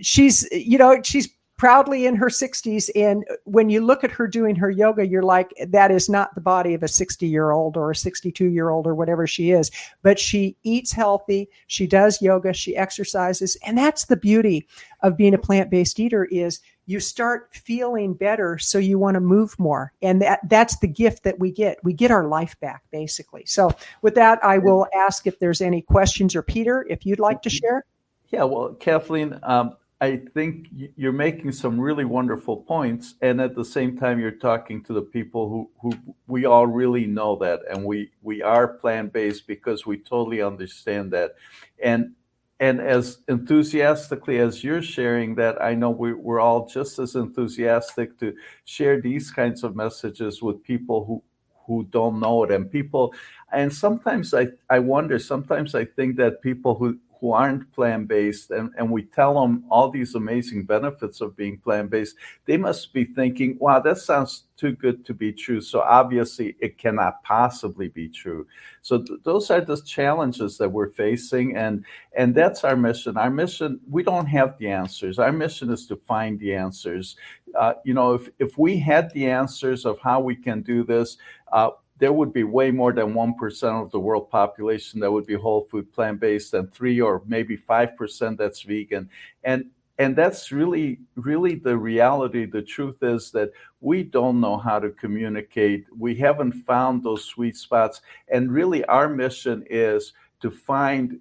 she's 0.00 0.48
you 0.52 0.78
know 0.78 1.00
she's 1.02 1.28
proudly 1.62 2.06
in 2.06 2.16
her 2.16 2.26
60s. 2.26 2.90
And 2.96 3.24
when 3.44 3.70
you 3.70 3.86
look 3.86 4.02
at 4.02 4.10
her 4.10 4.26
doing 4.26 4.56
her 4.56 4.68
yoga, 4.68 5.06
you're 5.06 5.22
like, 5.22 5.54
that 5.68 5.92
is 5.92 6.08
not 6.08 6.34
the 6.34 6.40
body 6.40 6.74
of 6.74 6.82
a 6.82 6.88
60 6.88 7.24
year 7.24 7.52
old 7.52 7.76
or 7.76 7.92
a 7.92 7.94
62 7.94 8.46
year 8.46 8.70
old 8.70 8.84
or 8.84 8.96
whatever 8.96 9.28
she 9.28 9.52
is. 9.52 9.70
But 10.02 10.18
she 10.18 10.56
eats 10.64 10.90
healthy, 10.90 11.48
she 11.68 11.86
does 11.86 12.20
yoga, 12.20 12.52
she 12.52 12.76
exercises. 12.76 13.56
And 13.64 13.78
that's 13.78 14.06
the 14.06 14.16
beauty 14.16 14.66
of 15.04 15.16
being 15.16 15.34
a 15.34 15.38
plant 15.38 15.70
based 15.70 16.00
eater 16.00 16.24
is 16.24 16.58
you 16.86 17.00
start 17.00 17.54
feeling 17.54 18.14
better 18.14 18.58
so 18.58 18.78
you 18.78 18.98
want 18.98 19.14
to 19.14 19.20
move 19.20 19.58
more. 19.58 19.92
And 20.02 20.20
that 20.22 20.40
that's 20.48 20.78
the 20.78 20.88
gift 20.88 21.22
that 21.24 21.38
we 21.38 21.50
get. 21.50 21.82
We 21.84 21.92
get 21.92 22.10
our 22.10 22.26
life 22.26 22.58
back 22.60 22.82
basically. 22.90 23.44
So 23.46 23.70
with 24.02 24.14
that 24.14 24.42
i 24.44 24.58
will 24.58 24.86
ask 24.94 25.26
if 25.26 25.38
there's 25.38 25.60
any 25.60 25.82
questions 25.82 26.34
or 26.34 26.42
peter 26.42 26.86
if 26.88 27.06
you'd 27.06 27.20
like 27.20 27.42
to 27.42 27.50
share. 27.50 27.84
Yeah 28.30 28.44
well 28.44 28.74
kathleen 28.74 29.38
um, 29.42 29.76
I 30.02 30.16
think 30.34 30.66
you're 30.96 31.12
making 31.12 31.52
some 31.52 31.78
really 31.78 32.04
wonderful 32.04 32.56
points, 32.56 33.14
and 33.22 33.40
at 33.40 33.54
the 33.54 33.64
same 33.64 33.96
time, 33.96 34.18
you're 34.18 34.32
talking 34.32 34.82
to 34.82 34.92
the 34.92 35.02
people 35.02 35.48
who, 35.48 35.70
who 35.80 36.14
we 36.26 36.44
all 36.44 36.66
really 36.66 37.06
know 37.06 37.36
that, 37.36 37.60
and 37.70 37.84
we 37.84 38.10
we 38.20 38.42
are 38.42 38.66
plant 38.66 39.12
based 39.12 39.46
because 39.46 39.86
we 39.86 39.98
totally 39.98 40.42
understand 40.42 41.12
that, 41.12 41.36
and 41.80 42.14
and 42.62 42.80
as 42.80 43.18
enthusiastically 43.28 44.38
as 44.38 44.62
you're 44.62 44.82
sharing 44.82 45.34
that, 45.34 45.60
I 45.60 45.74
know 45.74 45.90
we, 45.90 46.12
we're 46.12 46.38
all 46.38 46.68
just 46.68 47.00
as 47.00 47.16
enthusiastic 47.16 48.16
to 48.20 48.34
share 48.64 49.00
these 49.00 49.32
kinds 49.32 49.64
of 49.64 49.74
messages 49.74 50.40
with 50.40 50.62
people 50.62 51.04
who 51.04 51.22
who 51.66 51.84
don't 51.90 52.20
know 52.20 52.44
it, 52.44 52.52
and 52.52 52.70
people, 52.70 53.14
and 53.52 53.74
sometimes 53.74 54.32
I 54.32 54.46
I 54.70 54.78
wonder, 54.78 55.18
sometimes 55.18 55.74
I 55.74 55.84
think 55.84 56.16
that 56.18 56.40
people 56.40 56.76
who 56.76 56.98
who 57.22 57.30
aren't 57.30 57.72
plant 57.72 58.08
based 58.08 58.50
and, 58.50 58.70
and 58.76 58.90
we 58.90 59.00
tell 59.00 59.40
them 59.40 59.64
all 59.70 59.88
these 59.88 60.16
amazing 60.16 60.64
benefits 60.64 61.20
of 61.20 61.36
being 61.36 61.56
plant 61.56 61.88
based, 61.88 62.16
they 62.46 62.56
must 62.56 62.92
be 62.92 63.04
thinking, 63.04 63.56
wow, 63.60 63.78
that 63.78 63.96
sounds 63.98 64.46
too 64.56 64.72
good 64.72 65.04
to 65.04 65.14
be 65.14 65.32
true. 65.32 65.60
So 65.60 65.82
obviously 65.82 66.56
it 66.58 66.78
cannot 66.78 67.22
possibly 67.22 67.86
be 67.86 68.08
true. 68.08 68.44
So 68.80 68.98
th- 68.98 69.20
those 69.22 69.52
are 69.52 69.60
the 69.60 69.80
challenges 69.82 70.58
that 70.58 70.68
we're 70.68 70.88
facing. 70.90 71.56
And, 71.56 71.84
and 72.16 72.34
that's 72.34 72.64
our 72.64 72.76
mission. 72.76 73.16
Our 73.16 73.30
mission, 73.30 73.78
we 73.88 74.02
don't 74.02 74.26
have 74.26 74.58
the 74.58 74.68
answers. 74.68 75.20
Our 75.20 75.32
mission 75.32 75.70
is 75.70 75.86
to 75.86 75.96
find 75.96 76.40
the 76.40 76.56
answers. 76.56 77.14
Uh, 77.56 77.74
you 77.84 77.94
know, 77.94 78.14
if, 78.14 78.30
if 78.40 78.58
we 78.58 78.78
had 78.78 79.12
the 79.12 79.30
answers 79.30 79.86
of 79.86 80.00
how 80.00 80.18
we 80.18 80.34
can 80.34 80.60
do 80.62 80.82
this, 80.82 81.18
uh, 81.52 81.70
there 82.02 82.12
would 82.12 82.32
be 82.32 82.42
way 82.42 82.72
more 82.72 82.92
than 82.92 83.14
1% 83.14 83.80
of 83.80 83.92
the 83.92 84.00
world 84.00 84.28
population 84.28 84.98
that 84.98 85.12
would 85.12 85.24
be 85.24 85.34
whole 85.34 85.68
food 85.70 85.92
plant 85.92 86.18
based 86.18 86.52
and 86.52 86.74
3 86.74 87.00
or 87.00 87.22
maybe 87.26 87.56
5% 87.56 88.36
that's 88.36 88.62
vegan. 88.62 89.08
And 89.44 89.66
and 89.98 90.16
that's 90.16 90.50
really 90.50 90.98
really 91.14 91.54
the 91.54 91.76
reality. 91.76 92.44
The 92.44 92.60
truth 92.60 92.96
is 93.02 93.30
that 93.30 93.52
we 93.80 94.02
don't 94.02 94.40
know 94.40 94.56
how 94.56 94.80
to 94.80 94.90
communicate. 94.90 95.84
We 95.96 96.16
haven't 96.16 96.54
found 96.66 97.04
those 97.04 97.24
sweet 97.24 97.56
spots. 97.56 98.00
And 98.26 98.50
really 98.50 98.84
our 98.86 99.08
mission 99.08 99.64
is 99.70 100.12
to 100.40 100.50
find 100.50 101.20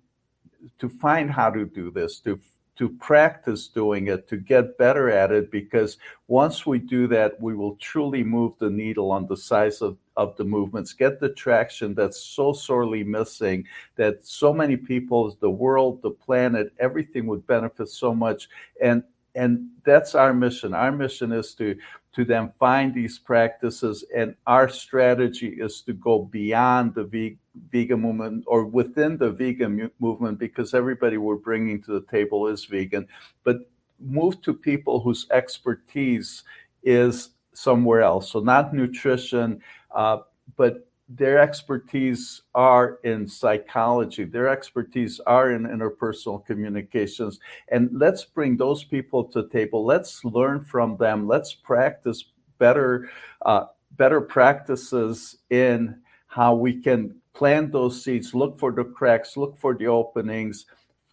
to 0.79 0.89
find 0.89 1.29
how 1.29 1.51
to 1.51 1.63
do 1.63 1.91
this 1.91 2.19
to 2.21 2.39
to 2.77 2.89
practice 2.89 3.67
doing 3.67 4.07
it, 4.07 4.27
to 4.27 4.37
get 4.37 4.77
better 4.77 5.09
at 5.09 5.31
it, 5.31 5.51
because 5.51 5.97
once 6.27 6.65
we 6.65 6.79
do 6.79 7.05
that, 7.07 7.39
we 7.39 7.55
will 7.55 7.75
truly 7.75 8.23
move 8.23 8.53
the 8.59 8.69
needle 8.69 9.11
on 9.11 9.27
the 9.27 9.37
size 9.37 9.81
of, 9.81 9.97
of 10.15 10.35
the 10.37 10.43
movements, 10.43 10.93
get 10.93 11.19
the 11.19 11.29
traction 11.29 11.93
that's 11.93 12.19
so 12.19 12.53
sorely 12.53 13.03
missing, 13.03 13.65
that 13.97 14.25
so 14.25 14.53
many 14.53 14.77
people, 14.77 15.35
the 15.41 15.49
world, 15.49 16.01
the 16.01 16.11
planet, 16.11 16.73
everything 16.79 17.27
would 17.27 17.45
benefit 17.45 17.89
so 17.89 18.15
much. 18.15 18.49
And 18.81 19.03
and 19.35 19.69
that's 19.83 20.15
our 20.15 20.33
mission. 20.33 20.73
Our 20.73 20.91
mission 20.91 21.31
is 21.31 21.53
to 21.55 21.75
to 22.13 22.25
then 22.25 22.51
find 22.59 22.93
these 22.93 23.17
practices, 23.17 24.03
and 24.15 24.35
our 24.45 24.67
strategy 24.67 25.47
is 25.47 25.81
to 25.83 25.93
go 25.93 26.23
beyond 26.23 26.93
the 26.93 27.37
vegan 27.71 28.01
movement 28.01 28.43
or 28.47 28.65
within 28.65 29.17
the 29.17 29.31
vegan 29.31 29.89
movement 29.99 30.37
because 30.37 30.73
everybody 30.73 31.17
we're 31.17 31.35
bringing 31.35 31.81
to 31.83 31.93
the 31.93 32.05
table 32.07 32.47
is 32.47 32.65
vegan, 32.65 33.07
but 33.45 33.69
move 33.99 34.41
to 34.41 34.53
people 34.53 34.99
whose 34.99 35.27
expertise 35.31 36.43
is 36.83 37.29
somewhere 37.53 38.01
else. 38.01 38.31
So 38.31 38.39
not 38.39 38.73
nutrition, 38.73 39.61
uh, 39.95 40.19
but 40.57 40.90
their 41.15 41.39
expertise 41.39 42.43
are 42.55 42.99
in 43.03 43.27
psychology 43.27 44.23
their 44.23 44.47
expertise 44.47 45.19
are 45.21 45.51
in 45.51 45.63
interpersonal 45.63 46.45
communications. 46.45 47.39
And 47.69 47.89
let's 47.91 48.23
bring 48.23 48.55
those 48.55 48.83
people 48.83 49.23
to 49.25 49.47
table. 49.49 49.83
Let's 49.85 50.23
learn 50.23 50.63
from 50.63 50.97
them. 50.97 51.27
Let's 51.27 51.53
practice 51.53 52.25
better 52.59 53.09
uh, 53.41 53.65
better 53.97 54.21
practices 54.21 55.37
in 55.49 55.99
how 56.27 56.55
we 56.55 56.81
can 56.81 57.15
plant 57.33 57.71
those 57.71 58.03
seeds 58.03 58.33
look 58.33 58.59
for 58.59 58.71
the 58.71 58.83
cracks 58.83 59.35
look 59.35 59.57
for 59.57 59.73
the 59.73 59.87
openings 59.87 60.65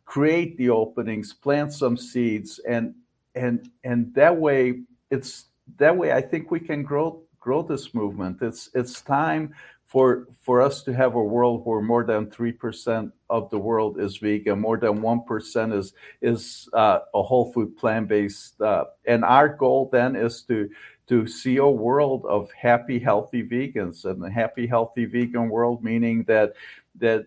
create 0.04 0.56
the 0.58 0.68
openings 0.70 1.32
plant 1.32 1.72
some 1.72 1.96
seeds. 1.96 2.60
And 2.68 2.94
and 3.34 3.70
and 3.84 4.14
that 4.14 4.36
way 4.36 4.80
it's 5.10 5.46
that 5.76 5.96
way 5.96 6.12
i 6.12 6.20
think 6.20 6.50
we 6.50 6.60
can 6.60 6.82
grow 6.82 7.22
grow 7.48 7.62
this 7.62 7.94
movement. 7.94 8.42
It's 8.42 8.68
it's 8.74 9.00
time 9.00 9.54
for 9.88 10.28
for 10.42 10.60
us 10.60 10.82
to 10.82 10.92
have 10.92 11.14
a 11.14 11.22
world 11.22 11.64
where 11.64 11.80
more 11.80 12.04
than 12.04 12.30
three 12.30 12.52
percent 12.52 13.10
of 13.30 13.48
the 13.50 13.58
world 13.58 13.98
is 13.98 14.18
vegan, 14.18 14.60
more 14.60 14.76
than 14.76 15.00
one 15.00 15.24
percent 15.24 15.72
is 15.72 15.94
is 16.20 16.68
uh, 16.74 17.00
a 17.14 17.22
whole 17.22 17.50
food 17.52 17.76
plant 17.76 18.06
based, 18.06 18.60
uh, 18.60 18.84
and 19.06 19.24
our 19.24 19.48
goal 19.48 19.88
then 19.90 20.14
is 20.14 20.42
to 20.42 20.68
to 21.08 21.26
see 21.26 21.56
a 21.56 21.66
world 21.66 22.26
of 22.28 22.52
happy, 22.52 22.98
healthy 22.98 23.42
vegans, 23.42 24.04
and 24.04 24.22
a 24.22 24.30
happy, 24.30 24.66
healthy 24.66 25.06
vegan 25.06 25.48
world 25.48 25.82
meaning 25.82 26.22
that 26.24 26.52
that 26.96 27.26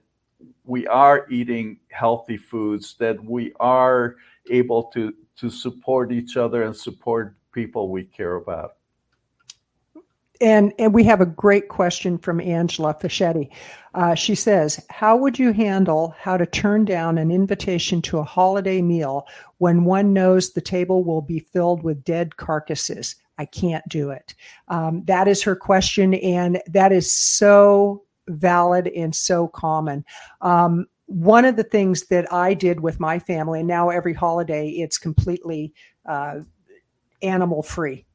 we 0.64 0.86
are 0.88 1.28
eating 1.32 1.80
healthy 1.89 2.38
foods, 2.38 2.95
that 2.99 3.24
we 3.24 3.53
are 3.59 4.18
able 4.51 4.84
to 4.84 5.14
to 5.38 5.49
support 5.49 6.12
each 6.12 6.38
other 6.38 6.62
and 6.62 6.76
support 6.76 7.36
people 7.51 7.89
we 7.89 8.03
care 8.03 8.36
about 8.36 8.76
and 10.42 10.74
and 10.80 10.94
we 10.94 11.04
have 11.04 11.22
a 11.22 11.26
great 11.26 11.70
question 11.70 12.18
from 12.18 12.42
Angela 12.42 12.94
Fischetti. 12.94 13.50
Uh, 13.94 14.16
she 14.16 14.36
says, 14.36 14.84
"How 14.89 15.16
would 15.16 15.38
you 15.38 15.54
handle 15.54 16.16
how 16.18 16.38
to 16.38 16.46
turn 16.46 16.86
down 16.86 17.18
an 17.18 17.32
invitation 17.32 18.02
to 18.04 18.20
a 18.20 18.24
holiday 18.24 18.82
meal 18.82 19.28
when 19.60 19.86
one 19.86 20.14
knows 20.14 20.52
the 20.52 20.62
table 20.62 21.04
will 21.04 21.22
be 21.22 21.39
filled 21.39 21.84
with 21.84 22.04
dead 22.04 22.38
carcasses? 22.38 23.16
I 23.38 23.46
can't 23.46 23.88
do 23.88 24.10
it." 24.10 24.34
Um, 24.68 25.04
that 25.04 25.28
is 25.28 25.44
her 25.44 25.56
question, 25.56 26.16
and 26.16 26.62
that 26.68 26.92
is 26.92 27.12
so 27.12 28.04
valid 28.28 28.88
and 28.88 29.16
so 29.16 29.48
common. 29.48 30.04
Um, 30.42 30.88
one 31.06 31.46
of 31.46 31.58
the 31.58 31.64
things 31.64 32.08
that 32.08 32.32
I 32.32 32.54
did 32.54 32.80
with 32.80 33.00
my 33.00 33.20
family, 33.20 33.60
and 33.60 33.68
now 33.68 33.89
every 33.89 34.14
holiday 34.14 34.70
it's 34.70 34.98
completely 34.98 35.74
uh, 36.06 36.39
animal 37.22 37.62
free 37.62 38.06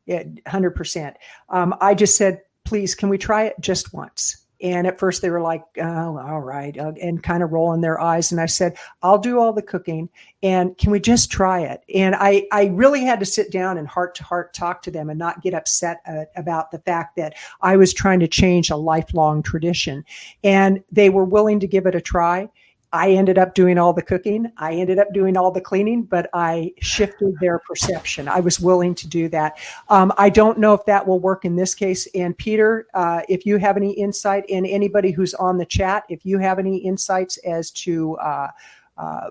hundred 0.46 0.72
percent. 0.72 1.16
Um, 1.48 1.74
I 1.80 1.94
just 1.94 2.16
said, 2.16 2.42
please, 2.64 2.94
can 2.94 3.09
we 3.09 3.18
try 3.18 3.44
it 3.44 3.54
just 3.61 3.92
once? 3.92 4.46
And 4.62 4.86
at 4.86 4.98
first 4.98 5.20
they 5.20 5.28
were 5.30 5.42
like, 5.42 5.62
oh, 5.78 6.18
all 6.18 6.40
right, 6.40 6.76
uh, 6.78 6.92
and 7.00 7.22
kind 7.22 7.42
of 7.42 7.52
rolling 7.52 7.82
their 7.82 8.00
eyes. 8.00 8.32
And 8.32 8.40
I 8.40 8.46
said, 8.46 8.78
I'll 9.02 9.18
do 9.18 9.38
all 9.38 9.52
the 9.52 9.62
cooking 9.62 10.09
and 10.42 10.76
can 10.78 10.90
we 10.90 10.98
just 10.98 11.30
try 11.30 11.61
it? 11.61 11.82
And 11.94 12.14
I, 12.14 12.46
I 12.52 12.66
really 12.66 13.04
had 13.04 13.20
to 13.20 13.26
sit 13.26 13.52
down 13.52 13.76
and 13.76 13.86
heart 13.86 14.14
to 14.16 14.24
heart 14.24 14.54
talk 14.54 14.82
to 14.82 14.90
them 14.90 15.11
and 15.11 15.18
not 15.18 15.42
get 15.42 15.52
upset 15.52 16.00
uh, 16.09 16.24
about 16.36 16.70
the 16.70 16.78
fact 16.78 17.16
that 17.16 17.34
I 17.61 17.76
was 17.76 17.92
trying 17.92 18.20
to 18.20 18.28
change 18.28 18.70
a 18.70 18.76
lifelong 18.76 19.42
tradition. 19.42 20.04
And 20.42 20.82
they 20.90 21.11
were 21.11 21.24
willing 21.24 21.61
to 21.61 21.66
give 21.66 21.84
it 21.84 21.94
a 21.94 22.00
try. 22.00 22.48
I 22.97 23.11
ended 23.11 23.36
up 23.36 23.55
doing 23.55 23.76
all 23.76 23.92
the 23.92 24.03
cooking. 24.03 24.51
I 24.57 24.72
ended 24.72 24.99
up 24.99 25.12
doing 25.12 25.36
all 25.36 25.51
the 25.51 25.61
cleaning, 25.61 26.03
but 26.03 26.30
I 26.32 26.72
shifted 26.80 27.34
their 27.40 27.59
perception. 27.59 28.26
I 28.26 28.40
was 28.40 28.59
willing 28.59 28.94
to 28.94 29.07
do 29.07 29.28
that. 29.28 29.59
Um, 29.90 30.12
I 30.16 30.30
don't 30.30 30.59
know 30.59 30.72
if 30.72 30.84
that 30.86 31.07
will 31.07 31.20
work 31.20 31.44
in 31.44 31.57
this 31.57 31.74
case. 31.74 32.09
And 32.14 32.36
Peter, 32.38 32.86
uh, 32.94 33.20
if 33.28 33.44
you 33.44 33.59
have 33.59 33.76
any 33.76 33.92
insight, 33.92 34.44
and 34.51 34.66
anybody 34.66 35.11
who's 35.11 35.34
on 35.34 35.59
the 35.59 35.66
chat, 35.66 36.05
if 36.09 36.24
you 36.24 36.38
have 36.38 36.59
any 36.59 36.78
insights 36.78 37.36
as 37.38 37.70
to 37.72 38.16
uh, 38.16 38.49
uh, 38.97 39.30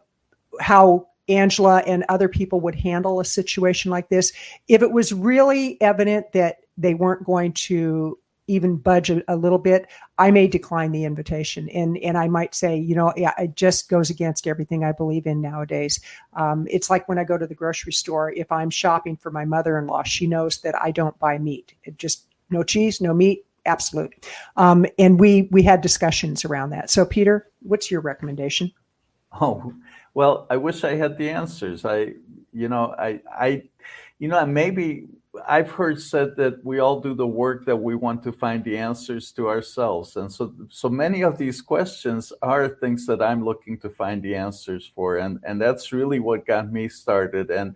how 0.60 1.08
Angela 1.28 1.80
and 1.88 2.06
other 2.08 2.30
people 2.30 2.62
would 2.62 2.76
handle 2.76 3.20
a 3.20 3.26
situation 3.26 3.90
like 3.90 4.10
this, 4.10 4.32
if 4.68 4.84
it 4.84 4.92
was 4.92 5.12
really 5.12 5.82
evident 5.82 6.32
that 6.34 6.58
they 6.78 6.94
weren't 6.94 7.26
going 7.26 7.52
to 7.54 8.20
even 8.48 8.78
budge 8.78 9.10
a, 9.10 9.24
a, 9.28 9.36
little 9.36 9.58
bit, 9.58 9.88
I 10.18 10.32
may 10.32 10.48
decline 10.48 10.92
the 10.92 11.04
invitation, 11.04 11.70
and 11.70 11.98
and 11.98 12.18
I 12.18 12.28
might 12.28 12.54
say, 12.56 12.78
you 12.78 12.96
know, 12.96 13.14
yeah, 13.18 13.34
it 13.38 13.56
just 13.56 13.90
goes 13.90 14.10
against 14.10 14.48
everything 14.48 14.84
I 14.84 14.92
believe 14.92 15.26
in 15.26 15.42
nowadays. 15.42 16.00
Um, 16.34 16.68
it's 16.70 16.90
like 16.90 17.08
when 17.08 17.18
I 17.18 17.24
go 17.24 17.38
to 17.38 17.48
the 17.48 17.56
grocery 17.56 17.94
store. 17.94 18.32
If 18.32 18.52
I'm 18.52 18.70
shopping 18.70 19.18
for 19.18 19.32
my 19.32 19.46
mother-in-law, 19.46 20.04
she 20.04 20.28
knows 20.28 20.60
that 20.62 20.76
I 20.82 20.92
don't 20.92 21.18
buy 21.20 21.38
meat. 21.38 21.74
It 21.84 21.98
just 21.98 22.26
no 22.50 22.64
cheese, 22.64 23.02
no 23.02 23.14
meat, 23.14 23.46
absolute. 23.66 24.14
Um, 24.58 24.86
and 25.00 25.20
we 25.20 25.50
we 25.52 25.64
had 25.64 25.82
discussions 25.82 26.46
around 26.46 26.70
that. 26.72 26.90
So, 26.90 27.06
Peter, 27.06 27.50
what's 27.62 27.90
your 27.90 28.02
recommendation? 28.02 28.72
Oh, 29.42 29.74
well, 30.14 30.48
I 30.50 30.58
wish 30.58 30.84
I 30.84 30.96
had 30.96 31.18
the 31.18 31.30
answers. 31.30 31.84
I, 31.84 32.14
you 32.54 32.70
know, 32.70 32.96
I, 32.98 33.20
I, 33.30 33.64
you 34.18 34.30
know, 34.30 34.46
maybe 34.46 35.08
I've 35.48 35.72
heard 35.72 36.02
said 36.02 36.36
that 36.38 36.64
we 36.64 36.80
all 36.80 37.00
do 37.00 37.14
the 37.14 37.28
work 37.28 37.66
that 37.66 37.76
we 37.76 37.96
want 37.96 38.24
to 38.24 38.32
find 38.32 38.64
the 38.64 38.78
answers 38.78 39.32
to 39.34 39.48
ourselves, 39.50 40.16
and 40.16 40.32
so 40.32 40.54
so 40.70 40.90
many 40.90 41.24
of 41.24 41.38
these 41.38 41.62
questions 41.62 42.34
are 42.42 42.68
things 42.68 43.06
that 43.08 43.22
I'm 43.22 43.44
looking 43.44 43.78
to 43.80 43.90
find 43.90 44.22
the 44.22 44.36
answers 44.36 44.92
for, 44.96 45.18
and 45.18 45.40
and 45.44 45.62
that's 45.62 45.92
really 45.92 46.20
what 46.20 46.46
got 46.46 46.72
me 46.72 46.88
started. 46.88 47.52
And 47.52 47.76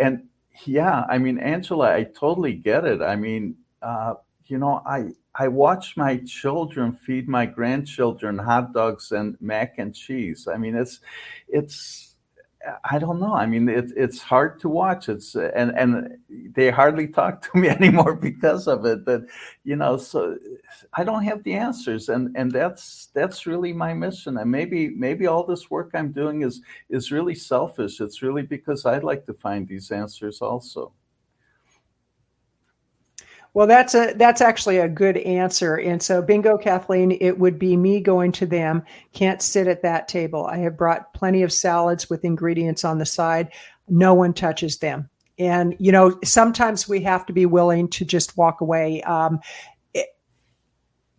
and 0.00 0.24
yeah, 0.64 1.04
I 1.08 1.18
mean, 1.18 1.38
Angela, 1.38 1.94
I 1.94 2.04
totally 2.04 2.54
get 2.54 2.84
it. 2.84 3.02
I 3.02 3.16
mean, 3.16 3.56
uh, 3.82 4.14
you 4.46 4.58
know, 4.58 4.82
I 4.86 5.10
I 5.34 5.48
watch 5.48 5.96
my 5.96 6.18
children 6.26 6.92
feed 6.92 7.28
my 7.28 7.46
grandchildren 7.46 8.38
hot 8.38 8.72
dogs 8.72 9.12
and 9.12 9.36
mac 9.40 9.78
and 9.78 9.94
cheese. 9.94 10.48
I 10.48 10.56
mean, 10.56 10.74
it's 10.74 11.00
it's 11.48 12.09
I 12.84 12.98
don't 12.98 13.20
know. 13.20 13.32
I 13.32 13.46
mean, 13.46 13.68
it, 13.68 13.90
it's 13.96 14.20
hard 14.20 14.60
to 14.60 14.68
watch. 14.68 15.08
It's 15.08 15.34
and 15.34 15.70
and 15.78 16.18
they 16.54 16.70
hardly 16.70 17.08
talk 17.08 17.40
to 17.42 17.58
me 17.58 17.68
anymore 17.78 18.14
because 18.14 18.68
of 18.68 18.84
it. 18.84 19.04
But 19.04 19.22
you 19.64 19.76
know, 19.76 19.96
so 19.96 20.36
I 20.94 21.04
don't 21.04 21.24
have 21.24 21.42
the 21.42 21.54
answers, 21.54 22.08
and 22.10 22.36
and 22.36 22.52
that's 22.52 23.08
that's 23.14 23.46
really 23.46 23.72
my 23.72 23.94
mission. 23.94 24.36
And 24.36 24.50
maybe 24.50 24.90
maybe 24.90 25.26
all 25.26 25.44
this 25.44 25.70
work 25.70 25.92
I'm 25.94 26.12
doing 26.12 26.42
is 26.42 26.60
is 26.90 27.10
really 27.10 27.34
selfish. 27.34 28.00
It's 28.00 28.22
really 28.22 28.42
because 28.42 28.84
I'd 28.84 29.04
like 29.04 29.24
to 29.26 29.34
find 29.34 29.66
these 29.66 29.90
answers 29.90 30.42
also. 30.42 30.92
Well, 33.52 33.66
that's 33.66 33.94
a 33.94 34.14
that's 34.16 34.40
actually 34.40 34.78
a 34.78 34.88
good 34.88 35.16
answer. 35.18 35.76
And 35.76 36.00
so, 36.00 36.22
bingo, 36.22 36.56
Kathleen, 36.56 37.18
it 37.20 37.38
would 37.38 37.58
be 37.58 37.76
me 37.76 38.00
going 38.00 38.30
to 38.32 38.46
them. 38.46 38.82
Can't 39.12 39.42
sit 39.42 39.66
at 39.66 39.82
that 39.82 40.06
table. 40.06 40.46
I 40.46 40.58
have 40.58 40.76
brought 40.76 41.12
plenty 41.14 41.42
of 41.42 41.52
salads 41.52 42.08
with 42.08 42.24
ingredients 42.24 42.84
on 42.84 42.98
the 42.98 43.06
side. 43.06 43.50
No 43.88 44.14
one 44.14 44.34
touches 44.34 44.78
them. 44.78 45.10
And 45.38 45.74
you 45.80 45.90
know, 45.90 46.16
sometimes 46.22 46.88
we 46.88 47.00
have 47.02 47.26
to 47.26 47.32
be 47.32 47.44
willing 47.46 47.88
to 47.90 48.04
just 48.04 48.36
walk 48.36 48.60
away. 48.60 49.02
Um, 49.02 49.40
it, 49.94 50.06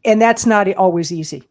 and 0.06 0.22
that's 0.22 0.46
not 0.46 0.72
always 0.76 1.12
easy, 1.12 1.44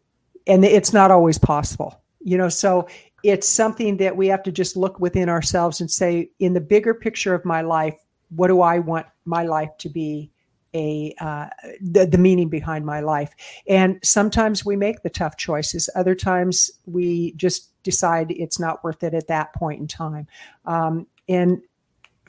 and 0.47 0.65
it's 0.65 0.93
not 0.93 1.11
always 1.11 1.37
possible. 1.37 2.01
You 2.21 2.37
know, 2.37 2.49
so 2.49 2.87
it's 3.23 3.47
something 3.47 3.97
that 3.97 4.17
we 4.17 4.27
have 4.27 4.41
to 4.43 4.51
just 4.51 4.75
look 4.75 4.99
within 4.99 5.29
ourselves 5.29 5.79
and 5.79 5.91
say, 5.91 6.31
in 6.39 6.53
the 6.53 6.61
bigger 6.61 6.95
picture 6.95 7.35
of 7.35 7.45
my 7.45 7.61
life, 7.61 7.99
what 8.29 8.47
do 8.47 8.61
I 8.61 8.79
want 8.79 9.05
my 9.25 9.43
life 9.43 9.69
to 9.79 9.89
be? 9.89 10.30
A 10.73 11.13
uh, 11.19 11.47
the, 11.81 12.05
the 12.05 12.17
meaning 12.17 12.49
behind 12.49 12.85
my 12.85 13.01
life. 13.01 13.33
And 13.67 13.99
sometimes 14.03 14.65
we 14.65 14.75
make 14.75 15.03
the 15.03 15.09
tough 15.09 15.37
choices. 15.37 15.89
Other 15.95 16.15
times 16.15 16.71
we 16.85 17.33
just 17.33 17.69
decide 17.83 18.31
it's 18.31 18.59
not 18.59 18.83
worth 18.83 19.03
it 19.03 19.13
at 19.13 19.27
that 19.27 19.53
point 19.53 19.81
in 19.81 19.87
time. 19.87 20.27
Um, 20.65 21.07
and 21.27 21.61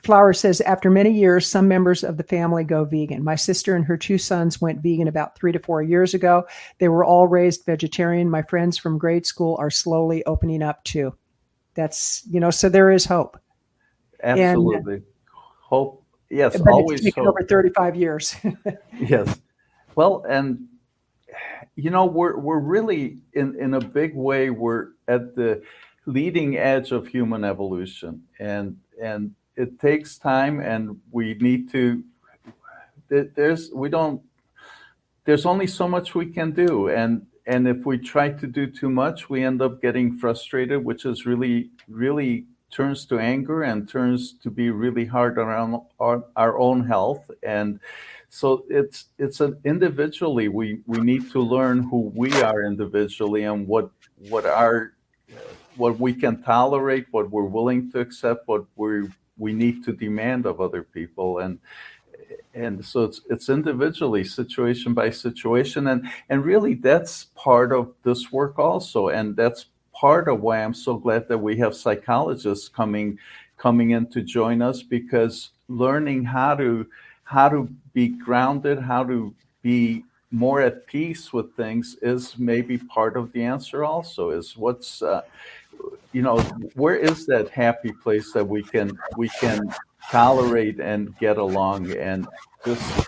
Flower 0.03 0.33
says, 0.33 0.59
after 0.59 0.89
many 0.89 1.11
years, 1.11 1.47
some 1.47 1.69
members 1.69 2.03
of 2.03 2.17
the 2.17 2.23
family 2.23 2.65
go 2.65 2.83
vegan. 2.83 3.23
My 3.23 3.35
sister 3.35 3.73
and 3.73 3.85
her 3.85 3.95
two 3.95 4.17
sons 4.17 4.59
went 4.59 4.83
vegan 4.83 5.07
about 5.07 5.37
three 5.37 5.53
to 5.53 5.59
four 5.59 5.81
years 5.81 6.13
ago. 6.13 6.43
They 6.79 6.89
were 6.89 7.05
all 7.05 7.27
raised 7.27 7.65
vegetarian. 7.65 8.29
My 8.29 8.41
friends 8.41 8.77
from 8.77 8.97
grade 8.97 9.25
school 9.25 9.55
are 9.59 9.69
slowly 9.69 10.25
opening 10.25 10.61
up 10.61 10.83
too. 10.83 11.15
That's, 11.75 12.21
you 12.29 12.41
know, 12.41 12.51
so 12.51 12.67
there 12.67 12.91
is 12.91 13.05
hope. 13.05 13.39
Absolutely. 14.21 14.95
And, 14.95 15.03
hope. 15.61 16.02
Yes, 16.33 16.57
but 16.57 16.71
always 16.71 16.99
it's 16.99 17.05
taken 17.05 17.25
hope. 17.25 17.35
over 17.35 17.43
35 17.43 17.95
years. 17.95 18.35
yes. 18.99 19.39
Well, 19.95 20.25
and 20.27 20.67
you 21.75 21.91
know, 21.91 22.05
we're 22.05 22.37
we're 22.37 22.59
really 22.59 23.19
in 23.33 23.55
in 23.59 23.75
a 23.75 23.79
big 23.79 24.15
way 24.15 24.49
we're 24.49 24.89
at 25.07 25.35
the 25.35 25.61
leading 26.05 26.57
edge 26.57 26.91
of 26.91 27.07
human 27.07 27.43
evolution 27.43 28.21
and 28.39 28.77
and 29.01 29.33
it 29.55 29.79
takes 29.79 30.17
time 30.17 30.59
and 30.59 30.99
we 31.11 31.35
need 31.35 31.71
to 31.71 32.03
there's 33.09 33.71
we 33.71 33.87
don't 33.87 34.21
there's 35.23 35.45
only 35.45 35.67
so 35.67 35.87
much 35.87 36.13
we 36.13 36.25
can 36.25 36.51
do 36.51 36.89
and 36.89 37.25
and 37.45 37.67
if 37.67 37.85
we 37.85 37.97
try 37.97 38.29
to 38.29 38.47
do 38.47 38.67
too 38.67 38.89
much 38.89 39.29
we 39.29 39.43
end 39.43 39.61
up 39.61 39.81
getting 39.81 40.11
frustrated 40.17 40.83
which 40.83 41.05
is 41.05 41.25
really 41.25 41.69
really 41.87 42.45
turns 42.73 43.05
to 43.05 43.19
anger 43.19 43.63
and 43.63 43.87
turns 43.87 44.33
to 44.43 44.49
be 44.49 44.71
really 44.71 45.05
hard 45.05 45.37
around 45.37 45.79
our, 45.99 46.23
our 46.35 46.57
own 46.57 46.85
health. 46.85 47.29
And 47.43 47.79
so 48.29 48.65
it's 48.67 49.05
it's 49.19 49.41
an 49.41 49.57
individually 49.63 50.47
we 50.47 50.79
we 50.87 50.99
need 50.99 51.29
to 51.31 51.39
learn 51.39 51.83
who 51.83 52.11
we 52.15 52.33
are 52.41 52.63
individually 52.63 53.43
and 53.43 53.67
what 53.67 53.91
what 54.29 54.45
our 54.45 54.93
what 55.75 55.99
we 55.99 56.13
can 56.13 56.41
tolerate 56.41 57.05
what 57.11 57.29
we're 57.29 57.43
willing 57.43 57.91
to 57.91 57.99
accept 57.99 58.47
what 58.47 58.65
we 58.75 59.03
we 59.37 59.53
need 59.53 59.83
to 59.83 59.93
demand 59.93 60.45
of 60.45 60.61
other 60.61 60.83
people. 60.83 61.39
And 61.39 61.59
and 62.53 62.83
so 62.83 63.03
it's 63.03 63.21
it's 63.29 63.49
individually 63.49 64.23
situation 64.23 64.93
by 64.93 65.09
situation. 65.09 65.87
And 65.87 66.07
and 66.29 66.45
really 66.45 66.75
that's 66.75 67.25
part 67.35 67.71
of 67.71 67.93
this 68.03 68.31
work 68.31 68.59
also. 68.59 69.09
And 69.09 69.35
that's 69.35 69.67
part 69.93 70.27
of 70.27 70.41
why 70.41 70.63
I'm 70.63 70.73
so 70.73 70.97
glad 70.97 71.27
that 71.27 71.37
we 71.37 71.57
have 71.57 71.75
psychologists 71.75 72.67
coming 72.67 73.17
coming 73.57 73.91
in 73.91 74.07
to 74.07 74.21
join 74.21 74.61
us 74.61 74.83
because 74.83 75.51
learning 75.69 76.25
how 76.25 76.55
to 76.55 76.85
how 77.23 77.49
to 77.49 77.69
be 77.93 78.09
grounded 78.09 78.79
how 78.79 79.03
to 79.03 79.33
be 79.61 80.03
more 80.31 80.61
at 80.61 80.85
peace 80.87 81.31
with 81.31 81.55
things 81.55 81.95
is 82.01 82.37
maybe 82.37 82.77
part 82.77 83.15
of 83.15 83.31
the 83.33 83.43
answer 83.43 83.85
also 83.85 84.31
is 84.31 84.57
what's 84.57 85.01
uh, 85.01 85.21
you 86.11 86.21
know 86.21 86.39
where 86.73 86.95
is 86.95 87.25
that 87.27 87.49
happy 87.49 87.91
place 87.91 88.33
that 88.33 88.45
we 88.45 88.63
can 88.63 88.97
we 89.15 89.29
can 89.29 89.73
tolerate 90.09 90.79
and 90.79 91.17
get 91.17 91.37
along? 91.37 91.91
And 91.91 92.27
just 92.65 93.07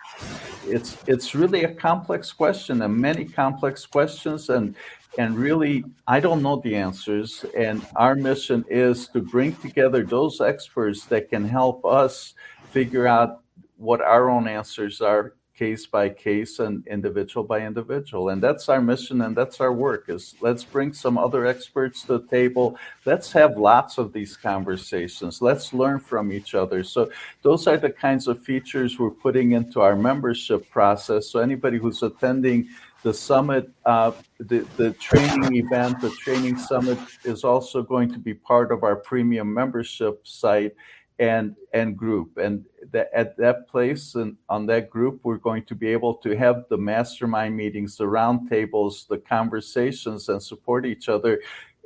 it's 0.68 0.98
it's 1.08 1.36
really 1.36 1.64
a 1.64 1.74
complex 1.74 2.32
question 2.32 2.82
and 2.82 2.96
many 2.96 3.26
complex 3.26 3.86
questions 3.86 4.50
and 4.50 4.76
and 5.18 5.38
really 5.38 5.84
i 6.08 6.20
don't 6.20 6.42
know 6.42 6.62
the 6.62 6.76
answers. 6.76 7.46
And 7.58 7.86
our 7.96 8.16
mission 8.16 8.66
is 8.70 9.08
to 9.10 9.22
bring 9.22 9.56
together 9.56 10.04
those 10.04 10.42
experts 10.42 11.06
that 11.06 11.30
can 11.30 11.48
help 11.48 11.86
us 11.86 12.34
figure 12.72 13.08
out 13.08 13.42
what 13.78 14.02
our 14.02 14.30
own 14.30 14.48
answers 14.48 15.02
are 15.02 15.34
case 15.56 15.86
by 15.86 16.10
case 16.10 16.60
and 16.60 16.86
individual 16.88 17.46
by 17.46 17.62
individual. 17.62 18.30
And 18.30 18.44
that's 18.44 18.68
our 18.68 18.82
mission 18.82 19.22
and 19.22 19.36
that's 19.36 19.62
our 19.62 19.72
work 19.72 20.10
is 20.10 20.36
let's 20.42 20.64
bring 20.64 20.92
some 20.94 21.18
other 21.18 21.46
experts 21.46 22.02
to 22.02 22.18
the 22.20 22.28
table. 22.28 22.78
Let's 23.06 23.32
have 23.32 23.58
lots 23.58 23.98
of 23.98 24.12
these 24.12 24.36
conversations. 24.36 25.42
Let's 25.42 25.74
learn 25.74 26.00
from 26.00 26.34
each 26.34 26.56
other. 26.56 26.84
So 26.84 27.10
those 27.42 27.68
are 27.68 27.78
the 27.78 27.90
kinds 27.90 28.28
of 28.28 28.44
features 28.44 29.00
we're 29.00 29.12
putting 29.12 29.54
into 29.54 29.82
our 29.82 29.96
membership 29.96 30.70
process. 30.70 31.30
So 31.30 31.40
anybody 31.40 31.78
who's 31.78 32.04
attending 32.04 32.68
the 33.06 33.14
summit, 33.14 33.70
uh, 33.86 34.12
the, 34.40 34.66
the 34.78 34.92
training 34.94 35.58
event, 35.58 36.02
the 36.02 36.10
training 36.10 36.58
summit 36.58 36.98
is 37.24 37.44
also 37.44 37.84
going 37.84 38.12
to 38.12 38.18
be 38.18 38.34
part 38.34 38.72
of 38.72 38.84
our 38.84 38.96
premium 38.96 39.54
membership 39.54 40.28
site 40.28 40.74
and 41.20 41.56
and 41.72 41.96
group. 41.96 42.38
And 42.38 42.66
that 42.92 43.12
at 43.14 43.38
that 43.38 43.70
place 43.70 44.16
and 44.16 44.36
on 44.50 44.66
that 44.66 44.90
group 44.90 45.20
we're 45.22 45.38
going 45.38 45.66
to 45.66 45.76
be 45.76 45.88
able 45.88 46.16
to 46.16 46.36
have 46.36 46.66
the 46.70 46.78
mastermind 46.78 47.56
meetings 47.56 47.96
the 47.96 48.06
roundtables 48.06 49.08
the 49.08 49.20
conversations 49.20 50.28
and 50.30 50.42
support 50.42 50.86
each 50.86 51.08
other 51.08 51.42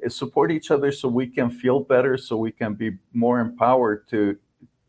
support 0.08 0.52
each 0.52 0.72
other 0.72 0.92
so 0.92 1.08
we 1.10 1.28
can 1.28 1.50
feel 1.52 1.82
better 1.82 2.18
so 2.18 2.38
we 2.38 2.52
can 2.52 2.74
be 2.74 2.92
more 3.14 3.40
empowered 3.40 4.08
to 4.08 4.38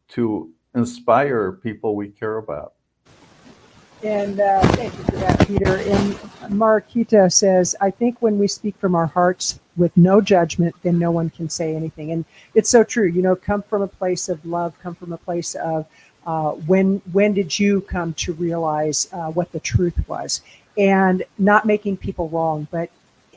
to 0.08 0.50
inspire 0.74 1.52
people 1.52 1.96
we 1.96 2.08
care 2.08 2.38
about 2.38 2.74
and 4.02 4.40
uh, 4.40 4.60
thank 4.72 4.96
you 4.96 5.04
for 5.04 5.16
that, 5.16 5.46
Peter. 5.46 5.76
And 5.76 6.14
Marquita 6.50 7.32
says, 7.32 7.76
I 7.80 7.90
think 7.90 8.20
when 8.20 8.38
we 8.38 8.48
speak 8.48 8.76
from 8.76 8.94
our 8.94 9.06
hearts 9.06 9.60
with 9.76 9.96
no 9.96 10.20
judgment, 10.20 10.74
then 10.82 10.98
no 10.98 11.10
one 11.10 11.30
can 11.30 11.48
say 11.48 11.74
anything. 11.74 12.10
And 12.12 12.24
it's 12.54 12.70
so 12.70 12.84
true. 12.84 13.06
You 13.06 13.22
know, 13.22 13.36
come 13.36 13.62
from 13.62 13.82
a 13.82 13.88
place 13.88 14.28
of 14.28 14.44
love, 14.44 14.78
come 14.80 14.94
from 14.94 15.12
a 15.12 15.18
place 15.18 15.54
of 15.54 15.86
uh, 16.26 16.52
when 16.52 17.00
when 17.12 17.32
did 17.32 17.58
you 17.58 17.80
come 17.82 18.12
to 18.14 18.32
realize 18.34 19.08
uh, 19.12 19.30
what 19.30 19.52
the 19.52 19.60
truth 19.60 20.06
was, 20.08 20.42
and 20.76 21.24
not 21.38 21.66
making 21.66 21.96
people 21.96 22.28
wrong, 22.28 22.68
but 22.70 22.90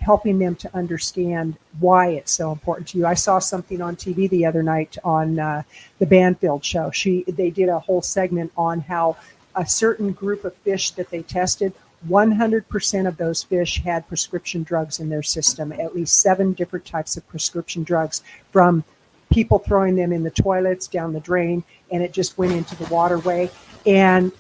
helping 0.03 0.38
them 0.38 0.53
to 0.53 0.76
understand 0.76 1.55
why 1.80 2.09
it's 2.09 2.34
so 2.34 2.51
important 2.51 2.89
to 2.89 2.97
you. 2.97 3.05
I 3.05 3.14
saw 3.14 3.39
something 3.39 3.82
on 3.82 3.95
TV 3.95 4.30
the 4.30 4.45
other 4.45 4.61
night 4.61 4.97
on 5.03 5.39
uh, 5.39 5.64
the 5.99 6.05
Banfield 6.05 6.64
show. 6.64 6.91
She 6.91 7.24
they 7.24 7.49
did 7.49 7.70
a 7.70 7.80
whole 7.80 8.01
segment 8.01 8.51
on 8.57 8.82
how 8.82 9.18
a 9.56 9.66
certain 9.66 10.12
group 10.12 10.43
of 10.43 10.54
fish 10.56 10.91
that 10.91 11.10
they 11.10 11.22
tested, 11.22 11.74
100% 12.08 13.08
of 13.08 13.18
those 13.18 13.43
fish 13.43 13.82
had 13.82 14.08
prescription 14.08 14.64
drugs 14.64 14.99
in 14.99 15.10
their 15.10 15.24
system, 15.24 15.72
at 15.72 15.95
least 15.95 16.20
seven 16.20 16.54
different 16.54 16.86
types 16.86 17.16
of 17.16 17.28
prescription 17.28 17.84
drugs 17.84 18.22
from 18.51 18.84
people 19.32 19.60
throwing 19.60 19.95
them 19.95 20.12
in 20.12 20.24
the 20.24 20.32
toilets, 20.32 20.88
down 20.88 21.14
the 21.14 21.20
drain, 21.20 21.64
and 21.91 22.04
it 22.04 22.12
just 22.12 22.38
went 22.38 22.51
into 22.51 22.76
the 22.76 22.86
waterway. 22.93 23.49
And 23.86 24.32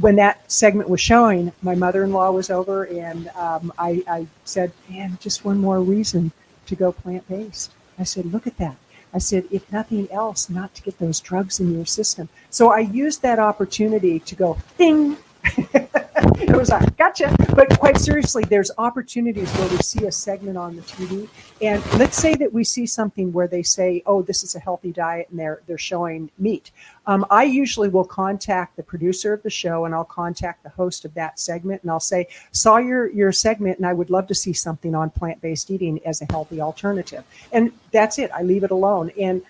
when 0.00 0.16
that 0.16 0.50
segment 0.50 0.88
was 0.88 1.00
showing, 1.00 1.52
my 1.62 1.74
mother 1.74 2.04
in 2.04 2.12
law 2.12 2.30
was 2.30 2.50
over, 2.50 2.84
and 2.84 3.28
um, 3.28 3.72
I, 3.78 4.02
I 4.08 4.26
said, 4.44 4.72
Man, 4.88 5.18
just 5.20 5.44
one 5.44 5.58
more 5.58 5.80
reason 5.80 6.32
to 6.66 6.76
go 6.76 6.92
plant 6.92 7.28
based. 7.28 7.72
I 7.98 8.04
said, 8.04 8.26
Look 8.26 8.46
at 8.46 8.56
that. 8.58 8.76
I 9.14 9.18
said, 9.18 9.44
if 9.50 9.70
nothing 9.70 10.10
else, 10.10 10.48
not 10.48 10.74
to 10.74 10.82
get 10.82 10.98
those 10.98 11.20
drugs 11.20 11.60
in 11.60 11.74
your 11.74 11.86
system. 11.86 12.28
So 12.50 12.70
I 12.70 12.80
used 12.80 13.22
that 13.22 13.38
opportunity 13.38 14.18
to 14.20 14.34
go, 14.34 14.58
ding. 14.78 15.16
it 16.38 16.56
was 16.56 16.70
like, 16.70 16.96
gotcha. 16.96 17.34
But 17.54 17.78
quite 17.78 17.98
seriously, 17.98 18.44
there's 18.44 18.70
opportunities 18.78 19.50
where 19.52 19.68
we 19.68 19.76
see 19.78 20.06
a 20.06 20.12
segment 20.12 20.56
on 20.56 20.76
the 20.76 20.82
TV, 20.82 21.28
and 21.60 21.84
let's 21.98 22.16
say 22.16 22.34
that 22.34 22.52
we 22.52 22.64
see 22.64 22.86
something 22.86 23.32
where 23.32 23.46
they 23.46 23.62
say, 23.62 24.02
"Oh, 24.06 24.22
this 24.22 24.42
is 24.42 24.54
a 24.54 24.58
healthy 24.58 24.92
diet," 24.92 25.28
and 25.30 25.38
they're 25.38 25.60
they're 25.66 25.78
showing 25.78 26.30
meat. 26.38 26.70
Um, 27.06 27.26
I 27.30 27.44
usually 27.44 27.88
will 27.88 28.04
contact 28.04 28.76
the 28.76 28.82
producer 28.82 29.32
of 29.32 29.42
the 29.42 29.50
show, 29.50 29.84
and 29.84 29.94
I'll 29.94 30.04
contact 30.04 30.62
the 30.62 30.70
host 30.70 31.04
of 31.04 31.14
that 31.14 31.38
segment, 31.38 31.82
and 31.82 31.90
I'll 31.90 32.00
say, 32.00 32.28
"Saw 32.52 32.78
your 32.78 33.10
your 33.10 33.32
segment, 33.32 33.78
and 33.78 33.86
I 33.86 33.92
would 33.92 34.10
love 34.10 34.26
to 34.28 34.34
see 34.34 34.52
something 34.52 34.94
on 34.94 35.10
plant 35.10 35.40
based 35.40 35.70
eating 35.70 36.00
as 36.06 36.22
a 36.22 36.26
healthy 36.30 36.60
alternative." 36.60 37.24
And 37.52 37.72
that's 37.90 38.18
it. 38.18 38.30
I 38.32 38.42
leave 38.42 38.64
it 38.64 38.70
alone, 38.70 39.10
and 39.18 39.42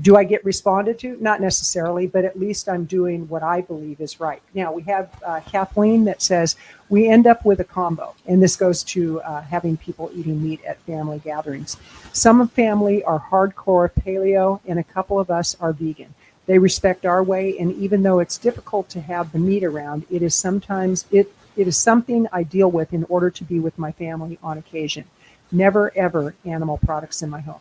do 0.00 0.16
I 0.16 0.24
get 0.24 0.44
responded 0.44 0.98
to? 1.00 1.16
Not 1.20 1.40
necessarily, 1.40 2.06
but 2.06 2.24
at 2.24 2.38
least 2.38 2.68
I'm 2.68 2.84
doing 2.84 3.28
what 3.28 3.42
I 3.42 3.62
believe 3.62 4.00
is 4.00 4.20
right. 4.20 4.42
Now, 4.52 4.72
we 4.72 4.82
have 4.82 5.10
uh, 5.24 5.40
Kathleen 5.40 6.04
that 6.04 6.20
says 6.20 6.56
we 6.90 7.08
end 7.08 7.26
up 7.26 7.44
with 7.44 7.60
a 7.60 7.64
combo, 7.64 8.14
and 8.26 8.42
this 8.42 8.56
goes 8.56 8.82
to 8.84 9.20
uh, 9.22 9.42
having 9.42 9.76
people 9.76 10.10
eating 10.14 10.42
meat 10.42 10.62
at 10.64 10.78
family 10.80 11.18
gatherings. 11.18 11.78
Some 12.12 12.46
family 12.48 13.02
are 13.04 13.20
hardcore 13.30 13.90
paleo, 13.90 14.60
and 14.66 14.78
a 14.78 14.84
couple 14.84 15.18
of 15.18 15.30
us 15.30 15.56
are 15.60 15.72
vegan. 15.72 16.14
They 16.44 16.58
respect 16.58 17.06
our 17.06 17.24
way, 17.24 17.58
and 17.58 17.72
even 17.72 18.02
though 18.02 18.18
it's 18.18 18.38
difficult 18.38 18.88
to 18.90 19.00
have 19.00 19.32
the 19.32 19.38
meat 19.38 19.64
around, 19.64 20.04
it 20.10 20.22
is 20.22 20.34
sometimes 20.34 21.06
it 21.10 21.32
it 21.56 21.66
is 21.66 21.76
something 21.78 22.26
I 22.30 22.42
deal 22.42 22.70
with 22.70 22.92
in 22.92 23.04
order 23.04 23.30
to 23.30 23.44
be 23.44 23.58
with 23.58 23.78
my 23.78 23.90
family 23.90 24.38
on 24.42 24.58
occasion. 24.58 25.04
Never 25.50 25.90
ever 25.96 26.34
animal 26.44 26.76
products 26.76 27.22
in 27.22 27.30
my 27.30 27.40
home. 27.40 27.60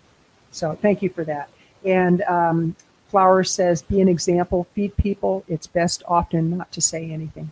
So 0.51 0.73
thank 0.75 1.01
you 1.01 1.09
for 1.09 1.23
that. 1.23 1.49
And 1.85 2.21
um, 2.23 2.75
Flower 3.09 3.43
says, 3.43 3.81
be 3.81 4.01
an 4.01 4.09
example, 4.09 4.67
feed 4.73 4.95
people. 4.97 5.43
It's 5.47 5.67
best 5.67 6.03
often 6.07 6.57
not 6.57 6.71
to 6.73 6.81
say 6.81 7.11
anything. 7.11 7.51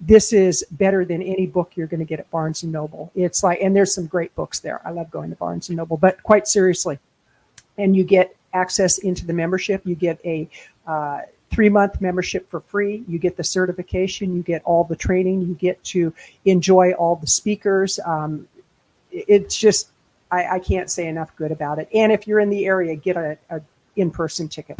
this 0.00 0.32
is 0.32 0.64
better 0.72 1.04
than 1.04 1.22
any 1.22 1.46
book 1.46 1.72
you're 1.74 1.86
going 1.86 2.00
to 2.00 2.06
get 2.06 2.20
at 2.20 2.30
Barnes 2.30 2.62
and 2.62 2.72
Noble. 2.72 3.10
It's 3.14 3.42
like, 3.42 3.60
and 3.60 3.74
there's 3.74 3.94
some 3.94 4.06
great 4.06 4.34
books 4.34 4.60
there. 4.60 4.80
I 4.86 4.90
love 4.90 5.10
going 5.10 5.30
to 5.30 5.36
Barnes 5.36 5.68
and 5.68 5.76
Noble, 5.76 5.96
but 5.96 6.22
quite 6.22 6.46
seriously, 6.46 6.98
and 7.76 7.96
you 7.96 8.04
get 8.04 8.34
access 8.52 8.98
into 8.98 9.26
the 9.26 9.32
membership. 9.32 9.82
You 9.84 9.94
get 9.94 10.20
a 10.24 10.48
uh, 10.86 11.22
three 11.50 11.68
month 11.68 12.00
membership 12.00 12.48
for 12.50 12.60
free. 12.60 13.04
You 13.08 13.18
get 13.18 13.36
the 13.36 13.44
certification. 13.44 14.34
You 14.34 14.42
get 14.42 14.62
all 14.64 14.84
the 14.84 14.96
training. 14.96 15.42
You 15.42 15.54
get 15.54 15.82
to 15.84 16.12
enjoy 16.44 16.92
all 16.92 17.16
the 17.16 17.26
speakers. 17.26 17.98
Um, 18.04 18.46
it's 19.10 19.56
just, 19.56 19.88
I, 20.30 20.56
I, 20.56 20.58
can't 20.58 20.90
say 20.90 21.08
enough 21.08 21.34
good 21.36 21.50
about 21.50 21.78
it. 21.78 21.88
And 21.94 22.12
if 22.12 22.26
you're 22.26 22.40
in 22.40 22.50
the 22.50 22.66
area, 22.66 22.94
get 22.94 23.16
a, 23.16 23.38
a 23.48 23.60
in 23.96 24.10
person 24.10 24.48
ticket. 24.48 24.78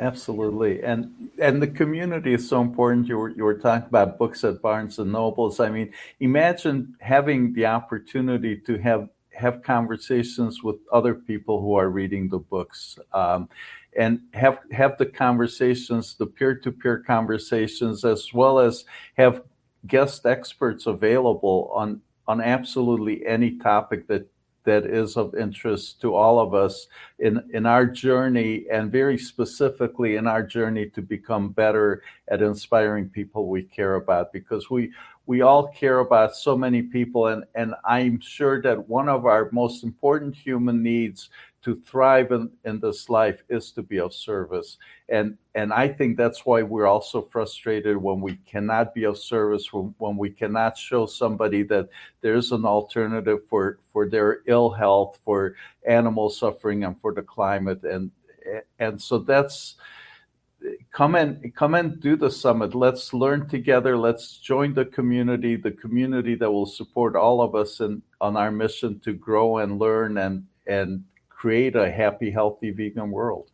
Absolutely, 0.00 0.82
and 0.82 1.30
and 1.38 1.60
the 1.60 1.66
community 1.68 2.32
is 2.32 2.48
so 2.48 2.62
important. 2.62 3.06
You 3.06 3.18
were 3.18 3.28
you 3.28 3.44
were 3.44 3.58
talking 3.58 3.86
about 3.86 4.16
books 4.18 4.44
at 4.44 4.62
Barnes 4.62 4.98
and 4.98 5.12
Nobles. 5.12 5.60
I 5.60 5.68
mean, 5.68 5.92
imagine 6.20 6.96
having 7.00 7.52
the 7.52 7.66
opportunity 7.66 8.56
to 8.56 8.78
have 8.78 9.10
have 9.34 9.62
conversations 9.62 10.62
with 10.62 10.76
other 10.90 11.14
people 11.14 11.60
who 11.60 11.74
are 11.74 11.90
reading 11.90 12.30
the 12.30 12.38
books, 12.38 12.98
um, 13.12 13.50
and 13.94 14.20
have 14.32 14.60
have 14.72 14.96
the 14.96 15.04
conversations, 15.04 16.14
the 16.14 16.26
peer 16.26 16.54
to 16.54 16.72
peer 16.72 17.00
conversations, 17.06 18.02
as 18.02 18.32
well 18.32 18.58
as 18.58 18.86
have 19.18 19.42
guest 19.86 20.24
experts 20.24 20.86
available 20.86 21.70
on 21.74 22.00
on 22.26 22.40
absolutely 22.40 23.26
any 23.26 23.58
topic 23.58 24.06
that 24.06 24.26
that 24.64 24.84
is 24.84 25.16
of 25.16 25.34
interest 25.34 26.00
to 26.00 26.14
all 26.14 26.38
of 26.38 26.54
us 26.54 26.86
in, 27.18 27.42
in 27.52 27.66
our 27.66 27.86
journey, 27.86 28.66
and 28.70 28.92
very 28.92 29.16
specifically 29.16 30.16
in 30.16 30.26
our 30.26 30.42
journey 30.42 30.86
to 30.90 31.02
become 31.02 31.48
better 31.48 32.02
at 32.28 32.42
inspiring 32.42 33.08
people 33.08 33.48
we 33.48 33.62
care 33.62 33.94
about, 33.94 34.32
because 34.32 34.70
we 34.70 34.92
we 35.26 35.42
all 35.42 35.68
care 35.68 36.00
about 36.00 36.34
so 36.34 36.56
many 36.56 36.82
people, 36.82 37.28
and, 37.28 37.44
and 37.54 37.74
I'm 37.84 38.20
sure 38.20 38.60
that 38.62 38.88
one 38.88 39.08
of 39.08 39.26
our 39.26 39.48
most 39.52 39.84
important 39.84 40.34
human 40.34 40.82
needs 40.82 41.30
to 41.62 41.74
thrive 41.74 42.32
in, 42.32 42.50
in 42.64 42.80
this 42.80 43.10
life 43.10 43.42
is 43.48 43.70
to 43.72 43.82
be 43.82 43.98
of 43.98 44.14
service. 44.14 44.78
And 45.08 45.36
and 45.54 45.72
I 45.72 45.88
think 45.88 46.16
that's 46.16 46.46
why 46.46 46.62
we're 46.62 46.86
also 46.86 47.20
frustrated 47.22 47.96
when 47.96 48.20
we 48.20 48.36
cannot 48.46 48.94
be 48.94 49.04
of 49.04 49.18
service, 49.18 49.72
when, 49.72 49.94
when 49.98 50.16
we 50.16 50.30
cannot 50.30 50.78
show 50.78 51.06
somebody 51.06 51.62
that 51.64 51.88
there's 52.20 52.52
an 52.52 52.64
alternative 52.64 53.40
for, 53.48 53.78
for 53.92 54.08
their 54.08 54.42
ill 54.46 54.70
health, 54.70 55.20
for 55.24 55.56
animal 55.86 56.30
suffering, 56.30 56.84
and 56.84 57.00
for 57.00 57.12
the 57.12 57.22
climate. 57.22 57.82
And 57.82 58.10
and 58.78 59.00
so 59.00 59.18
that's 59.18 59.76
come 60.92 61.14
and 61.14 61.54
come 61.54 61.74
and 61.74 62.00
do 62.00 62.16
the 62.16 62.30
summit 62.30 62.74
let's 62.74 63.14
learn 63.14 63.48
together 63.48 63.96
let's 63.96 64.36
join 64.36 64.74
the 64.74 64.84
community 64.84 65.56
the 65.56 65.70
community 65.70 66.34
that 66.34 66.50
will 66.50 66.66
support 66.66 67.16
all 67.16 67.40
of 67.40 67.54
us 67.54 67.80
in 67.80 68.02
on 68.20 68.36
our 68.36 68.50
mission 68.50 68.98
to 69.00 69.12
grow 69.12 69.58
and 69.58 69.78
learn 69.78 70.18
and 70.18 70.44
and 70.66 71.02
create 71.40 71.74
a 71.74 71.90
happy, 71.90 72.30
healthy 72.30 72.70
vegan 72.70 73.10
world. 73.10 73.50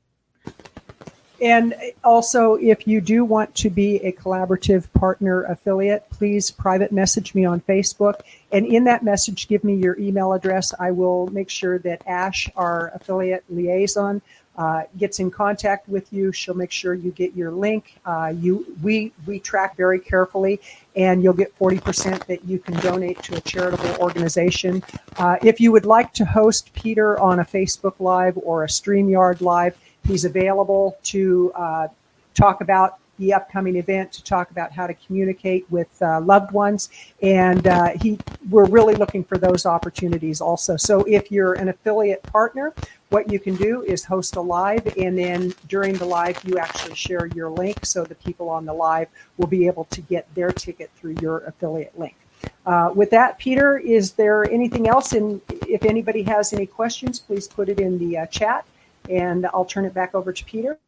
And 1.41 1.73
also, 2.03 2.55
if 2.55 2.89
you 2.89 3.01
do 3.01 3.25
want 3.25 3.55
to 3.57 3.71
be 3.71 3.99
a 3.99 4.11
collaborative 4.11 4.93
partner 4.93 5.45
affiliate, 5.45 6.11
please 6.11 6.51
private 6.51 6.91
message 6.91 7.33
me 7.33 7.45
on 7.45 7.61
Facebook. 7.61 8.23
And 8.51 8.67
in 8.67 8.85
that 8.85 9.05
message, 9.05 9.47
give 9.47 9.63
me 9.63 9.77
your 9.77 9.97
email 10.01 10.33
address. 10.33 10.75
I 10.81 10.91
will 10.91 11.29
make 11.29 11.49
sure 11.49 11.79
that 11.81 12.03
Ash, 12.09 12.51
our 12.57 12.91
affiliate 12.93 13.45
liaison, 13.49 14.21
uh, 14.57 14.83
gets 14.99 15.21
in 15.21 15.31
contact 15.31 15.89
with 15.89 16.13
you. 16.13 16.33
She'll 16.33 16.55
make 16.55 16.71
sure 16.71 16.95
you 16.95 17.11
get 17.11 17.35
your 17.35 17.51
link. 17.51 17.97
Uh, 18.05 18.33
you 18.37 18.67
we 18.83 19.13
we 19.27 19.39
track 19.39 19.77
very 19.77 20.01
carefully, 20.01 20.61
and 20.95 21.23
you'll 21.23 21.35
get 21.35 21.53
forty 21.55 21.79
percent 21.79 22.27
that 22.27 22.45
you 22.45 22.59
can 22.59 22.75
donate 22.81 23.23
to 23.25 23.37
a 23.37 23.41
charitable 23.41 23.97
organization. 23.97 24.83
Uh, 25.19 25.37
if 25.43 25.61
you 25.61 25.73
would 25.73 25.87
like 25.87 26.13
to 26.15 26.25
host 26.25 26.73
Peter 26.73 27.19
on 27.21 27.41
a 27.41 27.45
Facebook 27.45 28.01
Live 28.01 28.39
or 28.39 28.65
a 28.65 28.67
StreamYard 28.67 29.41
Live, 29.41 29.77
he's 30.07 30.25
available 30.25 30.97
to 31.05 31.53
uh, 31.55 31.89
talk 32.35 32.61
about 32.61 32.99
the 33.19 33.33
upcoming 33.33 33.77
event 33.77 34.13
to 34.13 34.23
talk 34.23 34.51
about 34.51 34.73
how 34.73 34.87
to 34.87 34.95
communicate 34.95 35.71
with 35.71 35.91
uh, 36.03 36.21
loved 36.21 36.53
ones. 36.53 36.89
And 37.23 37.67
uh, 37.67 37.93
he, 38.01 38.19
we're 38.51 38.67
really 38.67 38.95
looking 38.95 39.25
for 39.25 39.39
those 39.39 39.67
opportunities 39.67 40.41
also. 40.41 40.77
So 40.77 41.05
if 41.05 41.31
you're 41.31 41.55
an 41.55 41.69
affiliate 41.69 42.23
partner, 42.23 42.75
what 43.11 43.31
you 43.31 43.39
can 43.39 43.55
do 43.57 43.83
is 43.83 44.05
host 44.05 44.37
a 44.37 44.41
live, 44.41 44.87
and 44.99 45.17
then 45.17 45.55
during 45.69 45.95
the 45.95 46.05
live, 46.05 46.43
you 46.45 46.59
actually 46.59 46.97
share 46.97 47.27
your 47.27 47.49
link 47.49 47.87
so 47.87 48.05
the 48.05 48.17
people 48.17 48.49
on 48.49 48.65
the 48.65 48.73
live 48.73 49.09
will 49.37 49.47
be 49.47 49.67
able 49.67 49.85
to 49.85 50.01
get 50.01 50.33
their 50.35 50.51
ticket 50.51 50.91
through 50.97 51.17
your 51.23 51.39
affiliate 51.45 51.97
link. 51.99 52.17
Uh, 52.65 52.91
with 52.95 53.11
that, 53.11 53.39
Peter, 53.39 53.79
is 53.79 54.13
there 54.13 54.51
anything 54.51 54.89
else? 54.89 55.13
And 55.13 55.41
if 55.69 55.85
anybody 55.85 56.25
has 56.25 56.53
any 56.53 56.67
questions, 56.67 57.21
please 57.21 57.47
put 57.47 57.69
it 57.69 57.79
in 57.79 57.99
the 57.99 58.19
uh, 58.19 58.27
chat, 58.27 58.67
and 59.09 59.47
I'll 59.47 59.65
turn 59.65 59.85
it 59.85 59.95
back 59.95 60.15
over 60.15 60.33
to 60.33 60.45
Peter. 60.45 60.79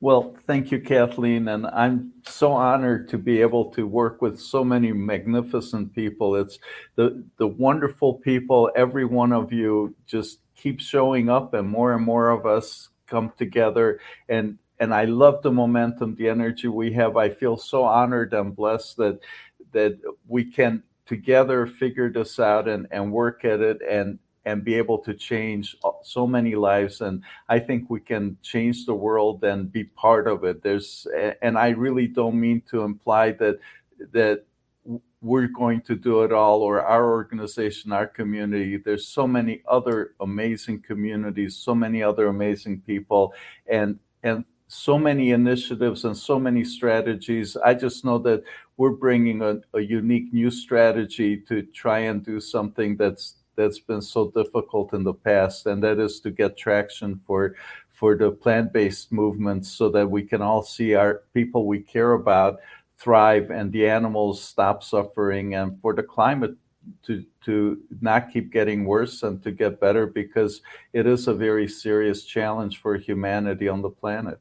Well, 0.00 0.36
thank 0.46 0.70
you, 0.70 0.80
Kathleen. 0.80 1.48
And 1.48 1.66
I'm 1.66 2.12
so 2.26 2.52
honored 2.52 3.08
to 3.08 3.18
be 3.18 3.40
able 3.40 3.66
to 3.72 3.86
work 3.86 4.20
with 4.20 4.38
so 4.38 4.62
many 4.62 4.92
magnificent 4.92 5.94
people. 5.94 6.36
It's 6.36 6.58
the, 6.96 7.24
the 7.38 7.46
wonderful 7.46 8.14
people, 8.14 8.70
every 8.76 9.06
one 9.06 9.32
of 9.32 9.52
you 9.52 9.94
just 10.06 10.40
keeps 10.54 10.84
showing 10.84 11.30
up, 11.30 11.54
and 11.54 11.68
more 11.68 11.94
and 11.94 12.04
more 12.04 12.28
of 12.30 12.44
us 12.44 12.90
come 13.06 13.32
together. 13.38 14.00
And, 14.28 14.58
and 14.80 14.92
I 14.92 15.06
love 15.06 15.42
the 15.42 15.50
momentum, 15.50 16.14
the 16.16 16.28
energy 16.28 16.68
we 16.68 16.92
have. 16.92 17.16
I 17.16 17.30
feel 17.30 17.56
so 17.56 17.84
honored 17.84 18.34
and 18.34 18.54
blessed 18.54 18.98
that, 18.98 19.20
that 19.72 19.98
we 20.28 20.44
can 20.44 20.82
together 21.06 21.66
figure 21.66 22.10
this 22.12 22.38
out 22.38 22.68
and, 22.68 22.86
and 22.90 23.12
work 23.12 23.44
at 23.44 23.60
it 23.60 23.80
and 23.88 24.18
and 24.46 24.64
be 24.64 24.74
able 24.74 24.98
to 24.98 25.12
change 25.12 25.76
uh, 25.84 25.90
so 26.02 26.26
many 26.26 26.54
lives 26.54 27.02
and 27.02 27.22
i 27.48 27.58
think 27.58 27.90
we 27.90 28.00
can 28.00 28.36
change 28.42 28.86
the 28.86 28.94
world 28.94 29.44
and 29.44 29.70
be 29.70 29.84
part 29.84 30.26
of 30.26 30.44
it. 30.44 30.62
There's 30.62 31.06
and 31.42 31.58
i 31.58 31.68
really 31.70 32.06
don't 32.06 32.40
mean 32.40 32.62
to 32.70 32.82
imply 32.82 33.32
that 33.32 33.58
that 34.12 34.44
we're 35.20 35.48
going 35.48 35.80
to 35.80 35.96
do 35.96 36.22
it 36.22 36.32
all 36.32 36.62
or 36.62 36.80
our 36.80 37.10
organization 37.10 37.92
our 37.92 38.06
community. 38.06 38.76
There's 38.76 39.08
so 39.08 39.26
many 39.26 39.62
other 39.68 40.14
amazing 40.20 40.82
communities 40.82 41.56
so 41.56 41.74
many 41.74 42.02
other 42.02 42.28
amazing 42.28 42.80
people 42.80 43.34
and 43.66 43.98
and 44.22 44.44
so 44.68 44.98
many 44.98 45.30
initiatives 45.30 46.04
and 46.04 46.16
so 46.16 46.38
many 46.38 46.64
strategies. 46.64 47.56
I 47.56 47.74
just 47.74 48.04
know 48.04 48.18
that 48.18 48.42
we're 48.76 48.90
bringing 48.90 49.42
a, 49.42 49.60
a 49.74 49.80
unique 49.80 50.32
new 50.32 50.50
strategy 50.50 51.36
to 51.48 51.62
try 51.62 52.00
and 52.00 52.24
do 52.24 52.40
something 52.40 52.96
that's 52.96 53.36
that's 53.56 53.78
been 53.78 54.02
so 54.02 54.30
difficult 54.30 54.92
in 54.92 55.04
the 55.04 55.14
past, 55.14 55.66
and 55.66 55.82
that 55.82 55.98
is 55.98 56.20
to 56.20 56.30
get 56.30 56.56
traction 56.56 57.20
for 57.26 57.54
for 57.92 58.14
the 58.14 58.30
plant-based 58.30 59.10
movements 59.10 59.70
so 59.70 59.88
that 59.88 60.10
we 60.10 60.22
can 60.22 60.42
all 60.42 60.62
see 60.62 60.94
our 60.94 61.22
people 61.32 61.66
we 61.66 61.80
care 61.80 62.12
about 62.12 62.58
thrive 62.98 63.50
and 63.50 63.72
the 63.72 63.88
animals 63.88 64.42
stop 64.42 64.82
suffering 64.82 65.54
and 65.54 65.80
for 65.80 65.94
the 65.94 66.02
climate 66.02 66.54
to 67.02 67.24
to 67.42 67.80
not 68.00 68.30
keep 68.30 68.52
getting 68.52 68.84
worse 68.84 69.22
and 69.22 69.42
to 69.42 69.50
get 69.50 69.80
better 69.80 70.06
because 70.06 70.60
it 70.92 71.06
is 71.06 71.26
a 71.26 71.34
very 71.34 71.66
serious 71.66 72.24
challenge 72.24 72.80
for 72.80 72.96
humanity 72.96 73.68
on 73.68 73.82
the 73.82 73.90
planet. 73.90 74.38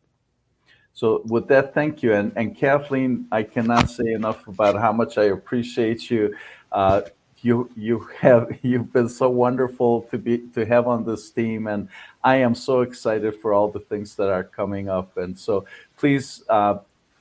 So 0.94 1.24
with 1.26 1.48
that, 1.50 1.74
thank 1.74 2.02
you. 2.02 2.14
And, 2.14 2.32
and 2.38 2.56
Kathleen, 2.56 3.28
I 3.32 3.44
cannot 3.44 3.90
say 3.90 4.14
enough 4.14 4.48
about 4.48 4.76
how 4.80 4.94
much 4.94 5.18
I 5.18 5.26
appreciate 5.26 6.10
you 6.10 6.34
uh, 6.72 7.02
you 7.46 7.70
you 7.78 8.00
have 8.20 8.58
you've 8.64 8.92
been 8.92 9.08
so 9.08 9.30
wonderful 9.30 10.02
to 10.12 10.18
be 10.18 10.40
to 10.56 10.66
have 10.66 10.88
on 10.88 11.06
this 11.06 11.30
team 11.30 11.68
and 11.68 11.88
i 12.24 12.36
am 12.38 12.56
so 12.56 12.82
excited 12.82 13.36
for 13.42 13.54
all 13.54 13.70
the 13.70 13.80
things 13.92 14.16
that 14.16 14.30
are 14.30 14.44
coming 14.44 14.90
up 14.90 15.16
and 15.18 15.38
so 15.38 15.66
please 15.98 16.44
uh, 16.50 16.78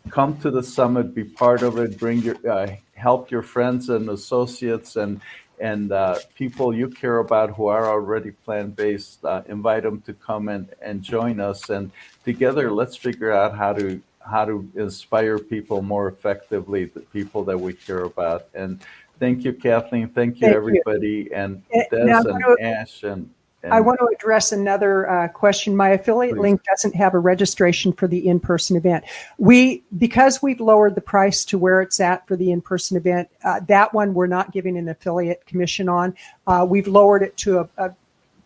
come 0.08 0.36
to 0.38 0.50
the 0.50 0.62
summit 0.62 1.14
be 1.14 1.24
part 1.24 1.62
of 1.62 1.78
it 1.78 1.98
bring 1.98 2.18
your 2.20 2.38
uh, 2.50 2.66
help 2.94 3.30
your 3.30 3.42
friends 3.42 3.90
and 3.90 4.08
associates 4.08 4.96
and 4.96 5.20
and 5.60 5.92
uh, 5.92 6.18
people 6.34 6.74
you 6.74 6.88
care 6.88 7.18
about 7.18 7.50
who 7.50 7.68
are 7.68 7.86
already 7.86 8.32
plant 8.32 8.74
based, 8.74 9.24
uh, 9.24 9.42
invite 9.48 9.84
them 9.84 10.00
to 10.00 10.12
come 10.12 10.48
and, 10.48 10.68
and 10.82 11.00
join 11.00 11.38
us. 11.38 11.70
And 11.70 11.92
together, 12.24 12.72
let's 12.72 12.96
figure 12.96 13.30
out 13.30 13.56
how 13.56 13.72
to 13.74 14.02
how 14.26 14.44
to 14.44 14.68
inspire 14.74 15.38
people 15.38 15.82
more 15.82 16.08
effectively, 16.08 16.86
the 16.86 17.00
people 17.00 17.44
that 17.44 17.58
we 17.58 17.74
care 17.74 18.04
about. 18.04 18.46
And 18.54 18.80
thank 19.18 19.44
you, 19.44 19.52
Kathleen. 19.52 20.08
Thank 20.08 20.36
you, 20.36 20.48
thank 20.48 20.56
everybody, 20.56 21.28
you. 21.30 21.30
and 21.34 21.62
Des 21.70 21.86
and 21.90 22.24
to, 22.26 22.56
Ash 22.60 23.02
and. 23.02 23.30
And 23.62 23.72
I 23.72 23.80
want 23.80 23.98
to 24.00 24.06
address 24.14 24.52
another 24.52 25.08
uh, 25.08 25.28
question. 25.28 25.74
My 25.74 25.88
affiliate 25.90 26.34
please. 26.34 26.42
link 26.42 26.64
doesn't 26.64 26.94
have 26.96 27.14
a 27.14 27.18
registration 27.18 27.94
for 27.94 28.06
the 28.06 28.28
in-person 28.28 28.76
event. 28.76 29.04
We 29.38 29.82
because 29.96 30.42
we've 30.42 30.60
lowered 30.60 30.94
the 30.94 31.00
price 31.00 31.46
to 31.46 31.56
where 31.56 31.80
it's 31.80 31.98
at 31.98 32.28
for 32.28 32.36
the 32.36 32.52
in-person 32.52 32.98
event. 32.98 33.30
Uh, 33.42 33.60
that 33.68 33.94
one 33.94 34.12
we're 34.12 34.26
not 34.26 34.52
giving 34.52 34.76
an 34.76 34.90
affiliate 34.90 35.46
commission 35.46 35.88
on. 35.88 36.14
Uh, 36.46 36.66
we've 36.68 36.86
lowered 36.86 37.22
it 37.22 37.38
to 37.38 37.60
a, 37.60 37.68
a 37.78 37.94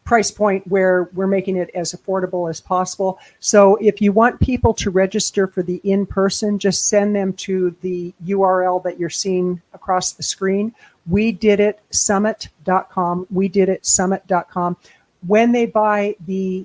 price 0.08 0.30
point 0.30 0.66
where 0.66 1.10
we're 1.12 1.26
making 1.26 1.58
it 1.58 1.70
as 1.74 1.92
affordable 1.92 2.48
as 2.48 2.62
possible. 2.62 3.18
So 3.40 3.76
if 3.76 4.00
you 4.00 4.10
want 4.10 4.40
people 4.40 4.72
to 4.72 4.88
register 4.90 5.46
for 5.46 5.62
the 5.62 5.82
in 5.84 6.06
person, 6.06 6.58
just 6.58 6.88
send 6.88 7.14
them 7.14 7.34
to 7.34 7.76
the 7.82 8.14
URL 8.24 8.82
that 8.84 8.98
you're 8.98 9.10
seeing 9.10 9.60
across 9.74 10.12
the 10.12 10.22
screen. 10.22 10.74
We 11.06 11.30
did 11.30 11.60
it 11.60 11.80
summit.com. 11.90 13.26
We 13.30 13.48
did 13.48 13.68
it 13.68 13.84
summit.com. 13.84 14.78
When 15.26 15.52
they 15.52 15.66
buy 15.66 16.16
the 16.24 16.64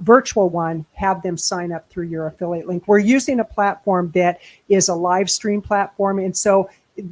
virtual 0.00 0.48
one, 0.48 0.86
have 0.94 1.20
them 1.20 1.36
sign 1.36 1.72
up 1.72 1.90
through 1.90 2.06
your 2.06 2.26
affiliate 2.26 2.68
link. 2.68 2.84
We're 2.88 3.00
using 3.00 3.40
a 3.40 3.44
platform 3.44 4.12
that 4.14 4.40
is 4.70 4.88
a 4.88 4.94
live 4.94 5.28
stream 5.28 5.60
platform. 5.60 6.20
And 6.20 6.34
so 6.34 6.70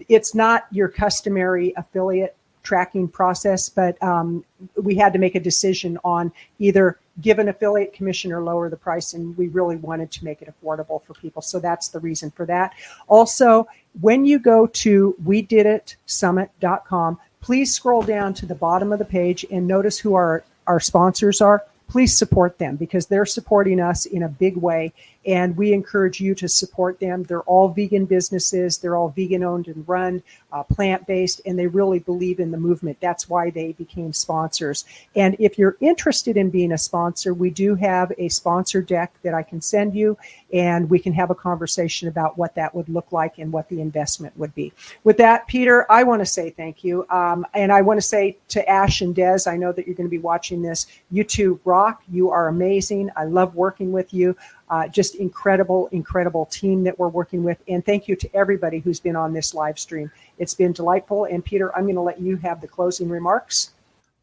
it's 0.09 0.35
not 0.35 0.67
your 0.71 0.89
customary 0.89 1.75
affiliate 1.77 2.36
tracking 2.67 3.07
process, 3.07 3.69
but 3.69 4.03
um, 4.03 4.45
we 4.75 4.97
had 4.97 5.13
to 5.13 5.19
make 5.19 5.37
a 5.37 5.41
decision 5.41 5.97
on 6.05 6.33
either 6.59 6.99
give 7.21 7.39
an 7.39 7.49
affiliate 7.49 7.93
commission 7.93 8.33
or 8.33 8.43
lower 8.43 8.69
the 8.69 8.77
price, 8.77 9.15
and 9.15 9.37
we 9.39 9.47
really 9.49 9.77
wanted 9.77 10.11
to 10.11 10.25
make 10.25 10.43
it 10.43 10.53
affordable 10.53 11.01
for 11.03 11.15
people. 11.15 11.41
So 11.41 11.61
that's 11.61 11.89
the 11.89 12.01
reason 12.01 12.33
for 12.33 12.45
that. 12.47 12.75
Also, 13.07 13.69
when 14.01 14.27
you 14.27 14.41
go 14.41 14.67
to 14.67 15.15
we 15.25 15.43
did 15.43 15.65
it 15.65 15.97
summit.com, 16.07 17.19
please 17.41 17.73
scroll 17.73 18.03
down 18.03 18.35
to 18.35 18.47
the 18.47 18.55
bottom 18.55 18.93
of 18.93 18.99
the 18.99 19.05
page 19.05 19.47
and 19.51 19.67
notice 19.69 19.99
who 19.99 20.15
our, 20.15 20.43
our 20.67 20.81
sponsors 20.81 21.41
are 21.41 21.65
please 21.89 22.17
support 22.17 22.59
them 22.59 22.77
because 22.77 23.07
they're 23.07 23.27
supporting 23.27 23.81
us 23.81 24.07
in 24.07 24.23
a 24.23 24.29
big 24.29 24.57
way. 24.57 24.93
And 25.27 25.57
we 25.57 25.73
encourage 25.73 26.21
you 26.21 26.35
to 26.37 26.49
support 26.49 27.01
them. 27.01 27.25
They're 27.25 27.43
all 27.43 27.69
vegan 27.69 28.07
businesses, 28.07 28.79
they're 28.79 28.97
all 28.97 29.09
vegan 29.09 29.43
owned 29.43 29.69
and 29.69 29.87
run, 29.89 30.23
uh, 30.53 30.63
plant 30.63 31.07
based, 31.07 31.41
and 31.45 31.59
they 31.59 31.67
really 31.67 31.99
believe 31.99 32.41
in 32.41 32.51
the 32.51 32.59
movement. 32.59 32.99
That's 33.01 33.29
why 33.29 33.51
they 33.51 33.73
became 33.73 34.13
sponsors. 34.13 34.85
And 35.15 35.37
if 35.39 35.59
you're 35.59 35.77
interested 35.81 36.37
in 36.37 36.51
being 36.51 36.73
a 36.73 36.79
sponsor, 36.79 37.35
we 37.35 37.51
do 37.51 37.75
have 37.75 38.13
a 38.19 38.29
sponsor 38.29 38.81
deck 38.81 39.13
that 39.23 39.35
I 39.35 39.43
can 39.43 39.61
send 39.61 39.95
you, 39.95 40.17
and 40.53 40.89
we 40.89 40.99
can 40.99 41.13
have 41.13 41.31
a 41.31 41.35
conversation 41.35 42.09
about 42.09 42.39
what 42.39 42.55
that 42.55 42.75
would 42.75 42.89
look 42.89 43.13
like 43.13 43.39
and 43.39 43.53
what 43.53 43.69
the 43.69 43.81
investment 43.81 44.37
would 44.39 44.55
be. 44.55 44.73
With 45.05 45.17
that, 45.19 45.47
Peter, 45.47 45.91
I 45.91 46.05
want 46.05 46.21
to 46.21 46.27
say 46.27 46.51
thank 46.51 46.85
you. 46.85 47.07
Um, 47.11 47.47
and 47.55 47.73
I 47.73 47.83
want 47.83 47.99
to 47.99 48.07
say 48.07 48.39
to 48.49 48.69
Ash 48.69 49.01
and 49.01 49.15
Des, 49.15 49.41
I 49.47 49.57
know 49.57 49.73
that 49.73 49.87
you're 49.87 49.97
going 49.97 50.09
to 50.09 50.11
be 50.11 50.19
watching 50.19 50.63
this. 50.63 50.87
You 51.11 51.25
two 51.25 51.61
rock. 51.65 52.03
You 52.11 52.31
are 52.31 52.49
amazing. 52.49 53.11
I 53.17 53.25
love 53.25 53.55
working 53.55 53.93
with 53.93 54.15
you. 54.15 54.37
Uh, 54.69 54.89
just 54.89 55.15
incredible, 55.15 55.89
incredible 55.93 56.47
team 56.47 56.83
that 56.85 56.99
we're 56.99 57.09
working 57.09 57.45
with. 57.45 57.59
And 57.69 57.85
thank 57.85 58.09
you 58.09 58.17
to 58.17 58.35
everybody 58.35 58.81
who's 58.81 58.99
been 58.99 59.17
on 59.17 59.33
this 59.33 59.55
live 59.55 59.79
stream. 59.79 60.11
It's 60.39 60.55
been 60.55 60.73
delightful. 60.73 61.27
And 61.27 61.45
Peter, 61.45 61.75
I'm 61.77 61.85
going 61.85 61.95
to 61.95 62.01
let 62.01 62.21
you 62.21 62.37
have 62.39 62.61
the 62.61 62.69
closing 62.69 63.09
remarks. 63.09 63.73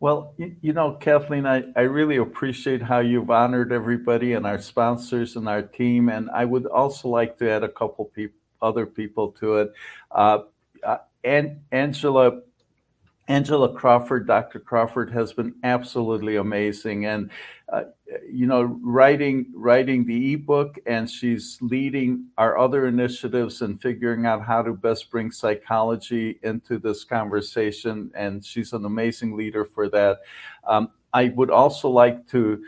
Well, 0.03 0.33
you, 0.37 0.73
know, 0.73 0.91
Kathleen, 0.95 1.45
I, 1.45 1.63
I 1.77 1.83
really 1.83 2.17
appreciate 2.17 2.81
how 2.81 2.99
you've 2.99 3.31
honored 3.31 3.71
everybody 3.71 4.33
and 4.33 4.45
our 4.45 4.59
sponsors 4.59 5.37
and 5.37 5.47
our 5.47 5.61
team. 5.61 6.09
And 6.09 6.29
I 6.31 6.43
would 6.43 6.65
also 6.65 7.07
like 7.07 7.37
to 7.37 7.49
add 7.49 7.63
a 7.63 7.69
couple 7.69 8.03
people, 8.05 8.35
other 8.61 8.85
people 8.85 9.31
to 9.39 9.59
it. 9.59 9.73
Uh, 10.11 10.39
uh, 10.83 10.97
and 11.23 11.61
Angela 11.71 12.41
Angela 13.29 13.73
Crawford, 13.73 14.27
Dr. 14.27 14.59
Crawford 14.59 15.09
has 15.11 15.31
been 15.31 15.55
absolutely 15.63 16.35
amazing, 16.35 17.05
and 17.05 17.31
uh, 17.71 17.83
you 18.29 18.45
know, 18.45 18.63
writing 18.63 19.45
writing 19.55 20.05
the 20.05 20.33
ebook, 20.33 20.77
and 20.85 21.09
she's 21.09 21.57
leading 21.61 22.25
our 22.37 22.57
other 22.57 22.85
initiatives 22.85 23.61
and 23.61 23.81
figuring 23.81 24.25
out 24.25 24.43
how 24.43 24.61
to 24.61 24.73
best 24.73 25.09
bring 25.09 25.31
psychology 25.31 26.37
into 26.43 26.77
this 26.77 27.05
conversation. 27.05 28.11
And 28.13 28.45
she's 28.45 28.73
an 28.73 28.83
amazing 28.83 29.37
leader 29.37 29.63
for 29.63 29.87
that. 29.89 30.19
Um, 30.67 30.89
I 31.13 31.29
would 31.35 31.49
also 31.49 31.89
like 31.89 32.27
to. 32.29 32.63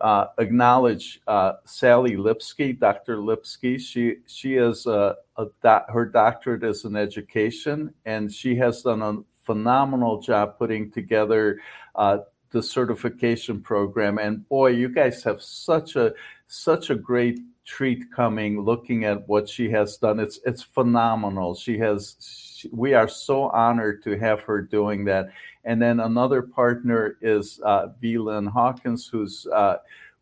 Uh, 0.00 0.28
acknowledge 0.38 1.20
uh, 1.26 1.52
Sally 1.66 2.16
Lipsky, 2.16 2.72
Dr. 2.72 3.18
Lipsky. 3.18 3.76
She 3.76 4.16
she 4.26 4.54
is 4.54 4.86
a, 4.86 5.16
a 5.36 5.82
her 5.90 6.06
doctorate 6.06 6.64
is 6.64 6.86
in 6.86 6.96
education, 6.96 7.92
and 8.06 8.32
she 8.32 8.56
has 8.56 8.80
done 8.80 9.02
a 9.02 9.18
phenomenal 9.50 10.20
job 10.20 10.58
putting 10.58 10.90
together 10.92 11.60
uh, 11.96 12.18
the 12.52 12.62
certification 12.62 13.60
program. 13.60 14.18
And 14.18 14.48
boy, 14.48 14.68
you 14.70 14.88
guys 14.88 15.24
have 15.24 15.42
such 15.42 15.96
a 15.96 16.12
such 16.46 16.90
a 16.90 16.94
great 16.94 17.40
treat 17.64 18.12
coming. 18.12 18.60
Looking 18.60 19.04
at 19.04 19.28
what 19.28 19.48
she 19.48 19.70
has 19.70 19.96
done, 19.96 20.20
it's 20.20 20.38
it's 20.46 20.62
phenomenal. 20.62 21.54
She 21.54 21.78
has. 21.78 22.16
She, 22.20 22.68
we 22.72 22.94
are 22.94 23.08
so 23.08 23.48
honored 23.50 24.02
to 24.04 24.18
have 24.18 24.40
her 24.42 24.60
doing 24.62 25.04
that. 25.06 25.30
And 25.64 25.80
then 25.82 26.00
another 26.00 26.42
partner 26.42 27.16
is 27.20 27.60
uh, 27.64 27.88
V. 28.00 28.18
Lynn 28.18 28.46
Hawkins, 28.46 29.08
who's 29.08 29.46
uh, 29.46 29.76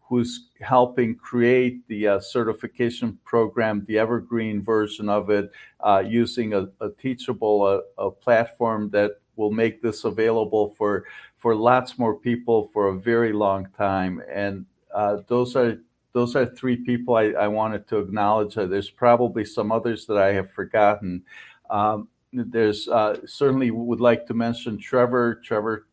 who's 0.08 0.48
helping 0.60 1.14
create 1.14 1.86
the 1.88 2.08
uh, 2.08 2.20
certification 2.20 3.18
program, 3.24 3.84
the 3.86 3.98
evergreen 3.98 4.62
version 4.62 5.08
of 5.08 5.28
it, 5.28 5.50
uh, 5.80 6.02
using 6.06 6.54
a, 6.54 6.66
a 6.80 6.90
teachable 6.98 7.62
uh, 7.62 8.02
a, 8.02 8.10
platform 8.10 8.88
that 8.88 9.12
will 9.36 9.50
make 9.50 9.82
this 9.82 10.04
available 10.04 10.74
for 10.78 11.04
for 11.36 11.54
lots 11.54 11.98
more 11.98 12.16
people 12.16 12.70
for 12.72 12.88
a 12.88 12.98
very 12.98 13.32
long 13.32 13.68
time. 13.76 14.22
And 14.32 14.64
uh, 14.94 15.18
those 15.28 15.54
are 15.54 15.78
those 16.14 16.34
are 16.34 16.46
three 16.46 16.76
people 16.76 17.14
I, 17.14 17.26
I 17.32 17.48
wanted 17.48 17.86
to 17.88 17.98
acknowledge. 17.98 18.56
Uh, 18.56 18.64
there's 18.64 18.90
probably 18.90 19.44
some 19.44 19.70
others 19.70 20.06
that 20.06 20.16
I 20.16 20.32
have 20.32 20.50
forgotten. 20.52 21.22
Um, 21.68 22.08
there's 22.32 22.88
uh, 22.88 23.18
certainly 23.26 23.70
would 23.70 24.00
like 24.00 24.26
to 24.28 24.34
mention 24.34 24.78
Trevor. 24.78 25.34
Trevor 25.44 25.86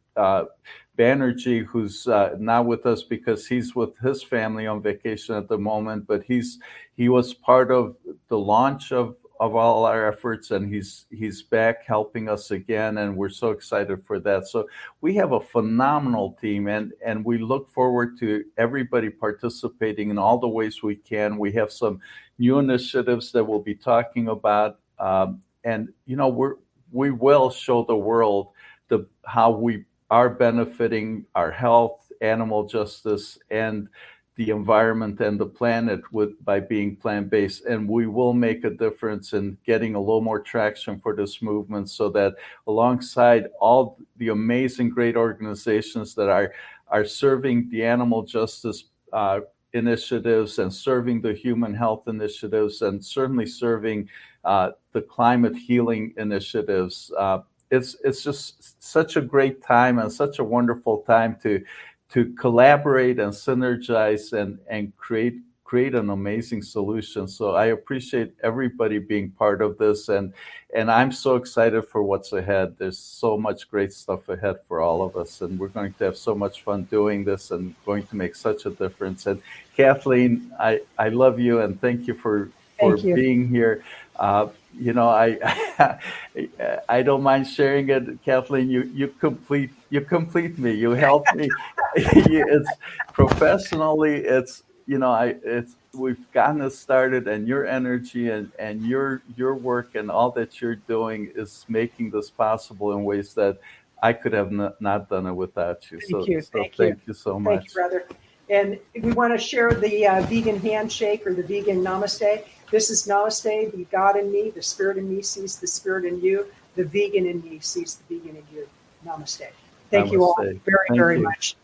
Banerjee, 0.97 1.65
who's 1.65 2.07
uh, 2.07 2.35
not 2.39 2.65
with 2.65 2.85
us 2.85 3.03
because 3.03 3.47
he's 3.47 3.75
with 3.75 3.97
his 3.99 4.23
family 4.23 4.67
on 4.67 4.81
vacation 4.81 5.35
at 5.35 5.47
the 5.47 5.57
moment, 5.57 6.07
but 6.07 6.23
he's 6.23 6.59
he 6.95 7.09
was 7.09 7.33
part 7.33 7.71
of 7.71 7.95
the 8.29 8.37
launch 8.37 8.91
of 8.91 9.15
of 9.39 9.53
all 9.53 9.85
our 9.85 10.07
efforts 10.07 10.51
and 10.51 10.73
he's 10.73 11.07
he's 11.09 11.41
back 11.41 11.85
helping 11.85 12.29
us 12.29 12.51
again 12.51 12.99
and 12.99 13.15
we're 13.15 13.29
so 13.29 13.51
excited 13.51 14.05
for 14.05 14.19
that. 14.19 14.47
So 14.47 14.67
we 15.01 15.13
have 15.15 15.33
a 15.33 15.41
phenomenal 15.41 16.37
team 16.39 16.67
and 16.67 16.93
and 17.05 17.25
we 17.25 17.37
look 17.37 17.69
forward 17.69 18.17
to 18.19 18.45
everybody 18.57 19.09
participating 19.09 20.09
in 20.09 20.17
all 20.17 20.37
the 20.37 20.47
ways 20.47 20.81
we 20.81 20.95
can. 20.95 21.37
We 21.37 21.51
have 21.53 21.71
some 21.71 21.99
new 22.39 22.59
initiatives 22.59 23.31
that 23.33 23.43
we'll 23.43 23.59
be 23.59 23.75
talking 23.75 24.29
about 24.29 24.79
um, 24.99 25.41
and 25.65 25.89
you 26.05 26.15
know 26.15 26.29
we're 26.29 26.55
we 26.91 27.11
will 27.11 27.49
show 27.49 27.83
the 27.83 27.95
world 27.95 28.49
the 28.87 29.05
how 29.25 29.51
we 29.51 29.83
are 30.09 30.29
benefiting 30.29 31.25
our 31.35 31.51
health, 31.51 32.11
animal 32.21 32.65
justice, 32.65 33.37
and 33.49 33.87
the 34.35 34.49
environment 34.49 35.21
and 35.21 35.39
the 35.39 35.45
planet 35.45 36.01
with 36.11 36.43
by 36.43 36.59
being 36.59 36.95
plant-based. 36.95 37.65
And 37.65 37.87
we 37.87 38.05
will 38.05 38.33
make 38.33 38.65
a 38.65 38.69
difference 38.69 39.33
in 39.33 39.57
getting 39.65 39.95
a 39.95 39.99
little 39.99 40.21
more 40.21 40.41
traction 40.41 40.99
for 40.99 41.15
this 41.15 41.41
movement 41.41 41.89
so 41.89 42.09
that 42.09 42.35
alongside 42.67 43.47
all 43.59 43.97
the 44.17 44.29
amazing 44.29 44.89
great 44.89 45.15
organizations 45.15 46.13
that 46.15 46.29
are 46.29 46.53
are 46.89 47.05
serving 47.05 47.69
the 47.69 47.83
animal 47.83 48.23
justice 48.23 48.85
uh, 49.13 49.39
initiatives 49.73 50.59
and 50.59 50.73
serving 50.73 51.21
the 51.21 51.33
human 51.33 51.73
health 51.73 52.07
initiatives 52.07 52.81
and 52.81 53.03
certainly 53.03 53.45
serving 53.45 54.07
uh, 54.43 54.71
the 54.93 55.01
climate 55.01 55.55
healing 55.55 56.13
initiatives 56.17 57.11
uh, 57.17 57.39
it's 57.71 57.95
it's 58.03 58.23
just 58.23 58.81
such 58.81 59.15
a 59.15 59.21
great 59.21 59.63
time 59.63 59.99
and 59.99 60.11
such 60.11 60.39
a 60.39 60.43
wonderful 60.43 60.99
time 60.99 61.37
to 61.43 61.63
to 62.09 62.33
collaborate 62.33 63.19
and 63.19 63.33
synergize 63.33 64.33
and 64.33 64.59
and 64.69 64.95
create 64.97 65.35
create 65.63 65.95
an 65.95 66.11
amazing 66.11 66.61
solution. 66.61 67.27
So 67.27 67.55
i 67.55 67.67
appreciate 67.67 68.33
everybody 68.43 68.99
being 68.99 69.31
part 69.31 69.61
of 69.61 69.77
this 69.77 70.09
and 70.09 70.31
and 70.75 70.91
i'm 70.91 71.11
so 71.11 71.35
excited 71.35 71.83
for 71.83 72.03
what's 72.03 72.33
ahead. 72.33 72.75
There's 72.77 72.99
so 72.99 73.37
much 73.37 73.69
great 73.69 73.91
stuff 73.91 74.29
ahead 74.29 74.57
for 74.67 74.81
all 74.81 75.01
of 75.01 75.17
us 75.17 75.41
and 75.41 75.59
we're 75.59 75.69
going 75.69 75.93
to 75.93 76.03
have 76.05 76.17
so 76.17 76.35
much 76.35 76.61
fun 76.61 76.83
doing 76.83 77.23
this 77.23 77.51
and 77.51 77.73
going 77.85 78.05
to 78.07 78.15
make 78.15 78.35
such 78.35 78.65
a 78.65 78.69
difference. 78.69 79.25
And 79.25 79.41
kathleen 79.75 80.51
i 80.59 80.79
i 80.99 81.09
love 81.09 81.39
you 81.39 81.61
and 81.61 81.81
thank 81.81 82.07
you 82.07 82.13
for 82.13 82.51
for 82.79 82.97
you. 82.97 83.15
being 83.15 83.47
here. 83.47 83.83
Uh, 84.17 84.47
you 84.79 84.93
know, 84.93 85.09
I 85.09 85.37
I 86.89 87.01
don't 87.01 87.23
mind 87.23 87.47
sharing 87.47 87.89
it, 87.89 88.21
Kathleen. 88.23 88.69
You 88.69 88.83
you 88.93 89.07
complete 89.07 89.71
you 89.89 90.01
complete 90.01 90.57
me. 90.57 90.73
You 90.73 90.91
help 90.91 91.25
me. 91.33 91.49
it's 91.95 92.69
professionally. 93.13 94.15
It's 94.17 94.63
you 94.87 94.97
know, 94.99 95.11
I 95.11 95.35
it's 95.43 95.75
we've 95.93 96.31
gotten 96.31 96.59
this 96.59 96.77
started, 96.77 97.27
and 97.27 97.47
your 97.47 97.65
energy 97.65 98.29
and 98.29 98.51
and 98.59 98.83
your 98.83 99.21
your 99.35 99.55
work 99.55 99.95
and 99.95 100.11
all 100.11 100.31
that 100.31 100.61
you're 100.61 100.75
doing 100.75 101.31
is 101.35 101.65
making 101.67 102.11
this 102.11 102.29
possible 102.29 102.91
in 102.91 103.03
ways 103.03 103.33
that 103.35 103.57
I 104.03 104.13
could 104.13 104.33
have 104.33 104.51
not, 104.51 104.79
not 104.81 105.09
done 105.09 105.25
it 105.25 105.33
without 105.33 105.89
you. 105.91 105.99
Thank 105.99 106.11
so 106.11 106.27
you. 106.27 106.41
so 106.41 106.49
Thank 106.53 106.75
thank 106.75 106.95
you. 106.95 107.01
you 107.07 107.13
so 107.13 107.33
Thank 107.33 107.43
much. 107.43 107.65
you, 107.65 107.73
brother. 107.73 108.07
And 108.47 108.79
we 109.01 109.11
want 109.13 109.33
to 109.33 109.39
share 109.39 109.73
the 109.73 110.05
uh, 110.05 110.21
vegan 110.23 110.59
handshake 110.59 111.25
or 111.25 111.33
the 111.33 111.41
vegan 111.41 111.83
namaste. 111.83 112.43
This 112.75 112.89
is 112.89 113.07
namaste, 113.07 113.71
the 113.71 113.85
God 113.85 114.17
in 114.17 114.29
me, 114.33 114.49
the 114.49 114.61
spirit 114.61 114.97
in 114.97 115.07
me 115.07 115.21
sees 115.21 115.57
the 115.57 115.65
spirit 115.65 116.03
in 116.03 116.19
you, 116.19 116.47
the 116.75 116.83
vegan 116.83 117.25
in 117.25 117.41
me 117.41 117.59
sees 117.61 117.95
the 117.95 118.19
vegan 118.19 118.35
in 118.35 118.43
you. 118.53 118.67
Namaste. 119.05 119.47
Thank 119.89 120.11
you 120.11 120.25
all 120.25 120.35
very, 120.35 120.57
Thank 120.89 120.99
very 120.99 121.15
you. 121.15 121.23
much. 121.23 121.55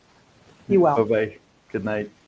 Be 0.69 0.77
well. 0.77 1.03
Bye 1.03 1.25
bye. 1.25 1.37
Good 1.69 1.83
night. 1.83 2.11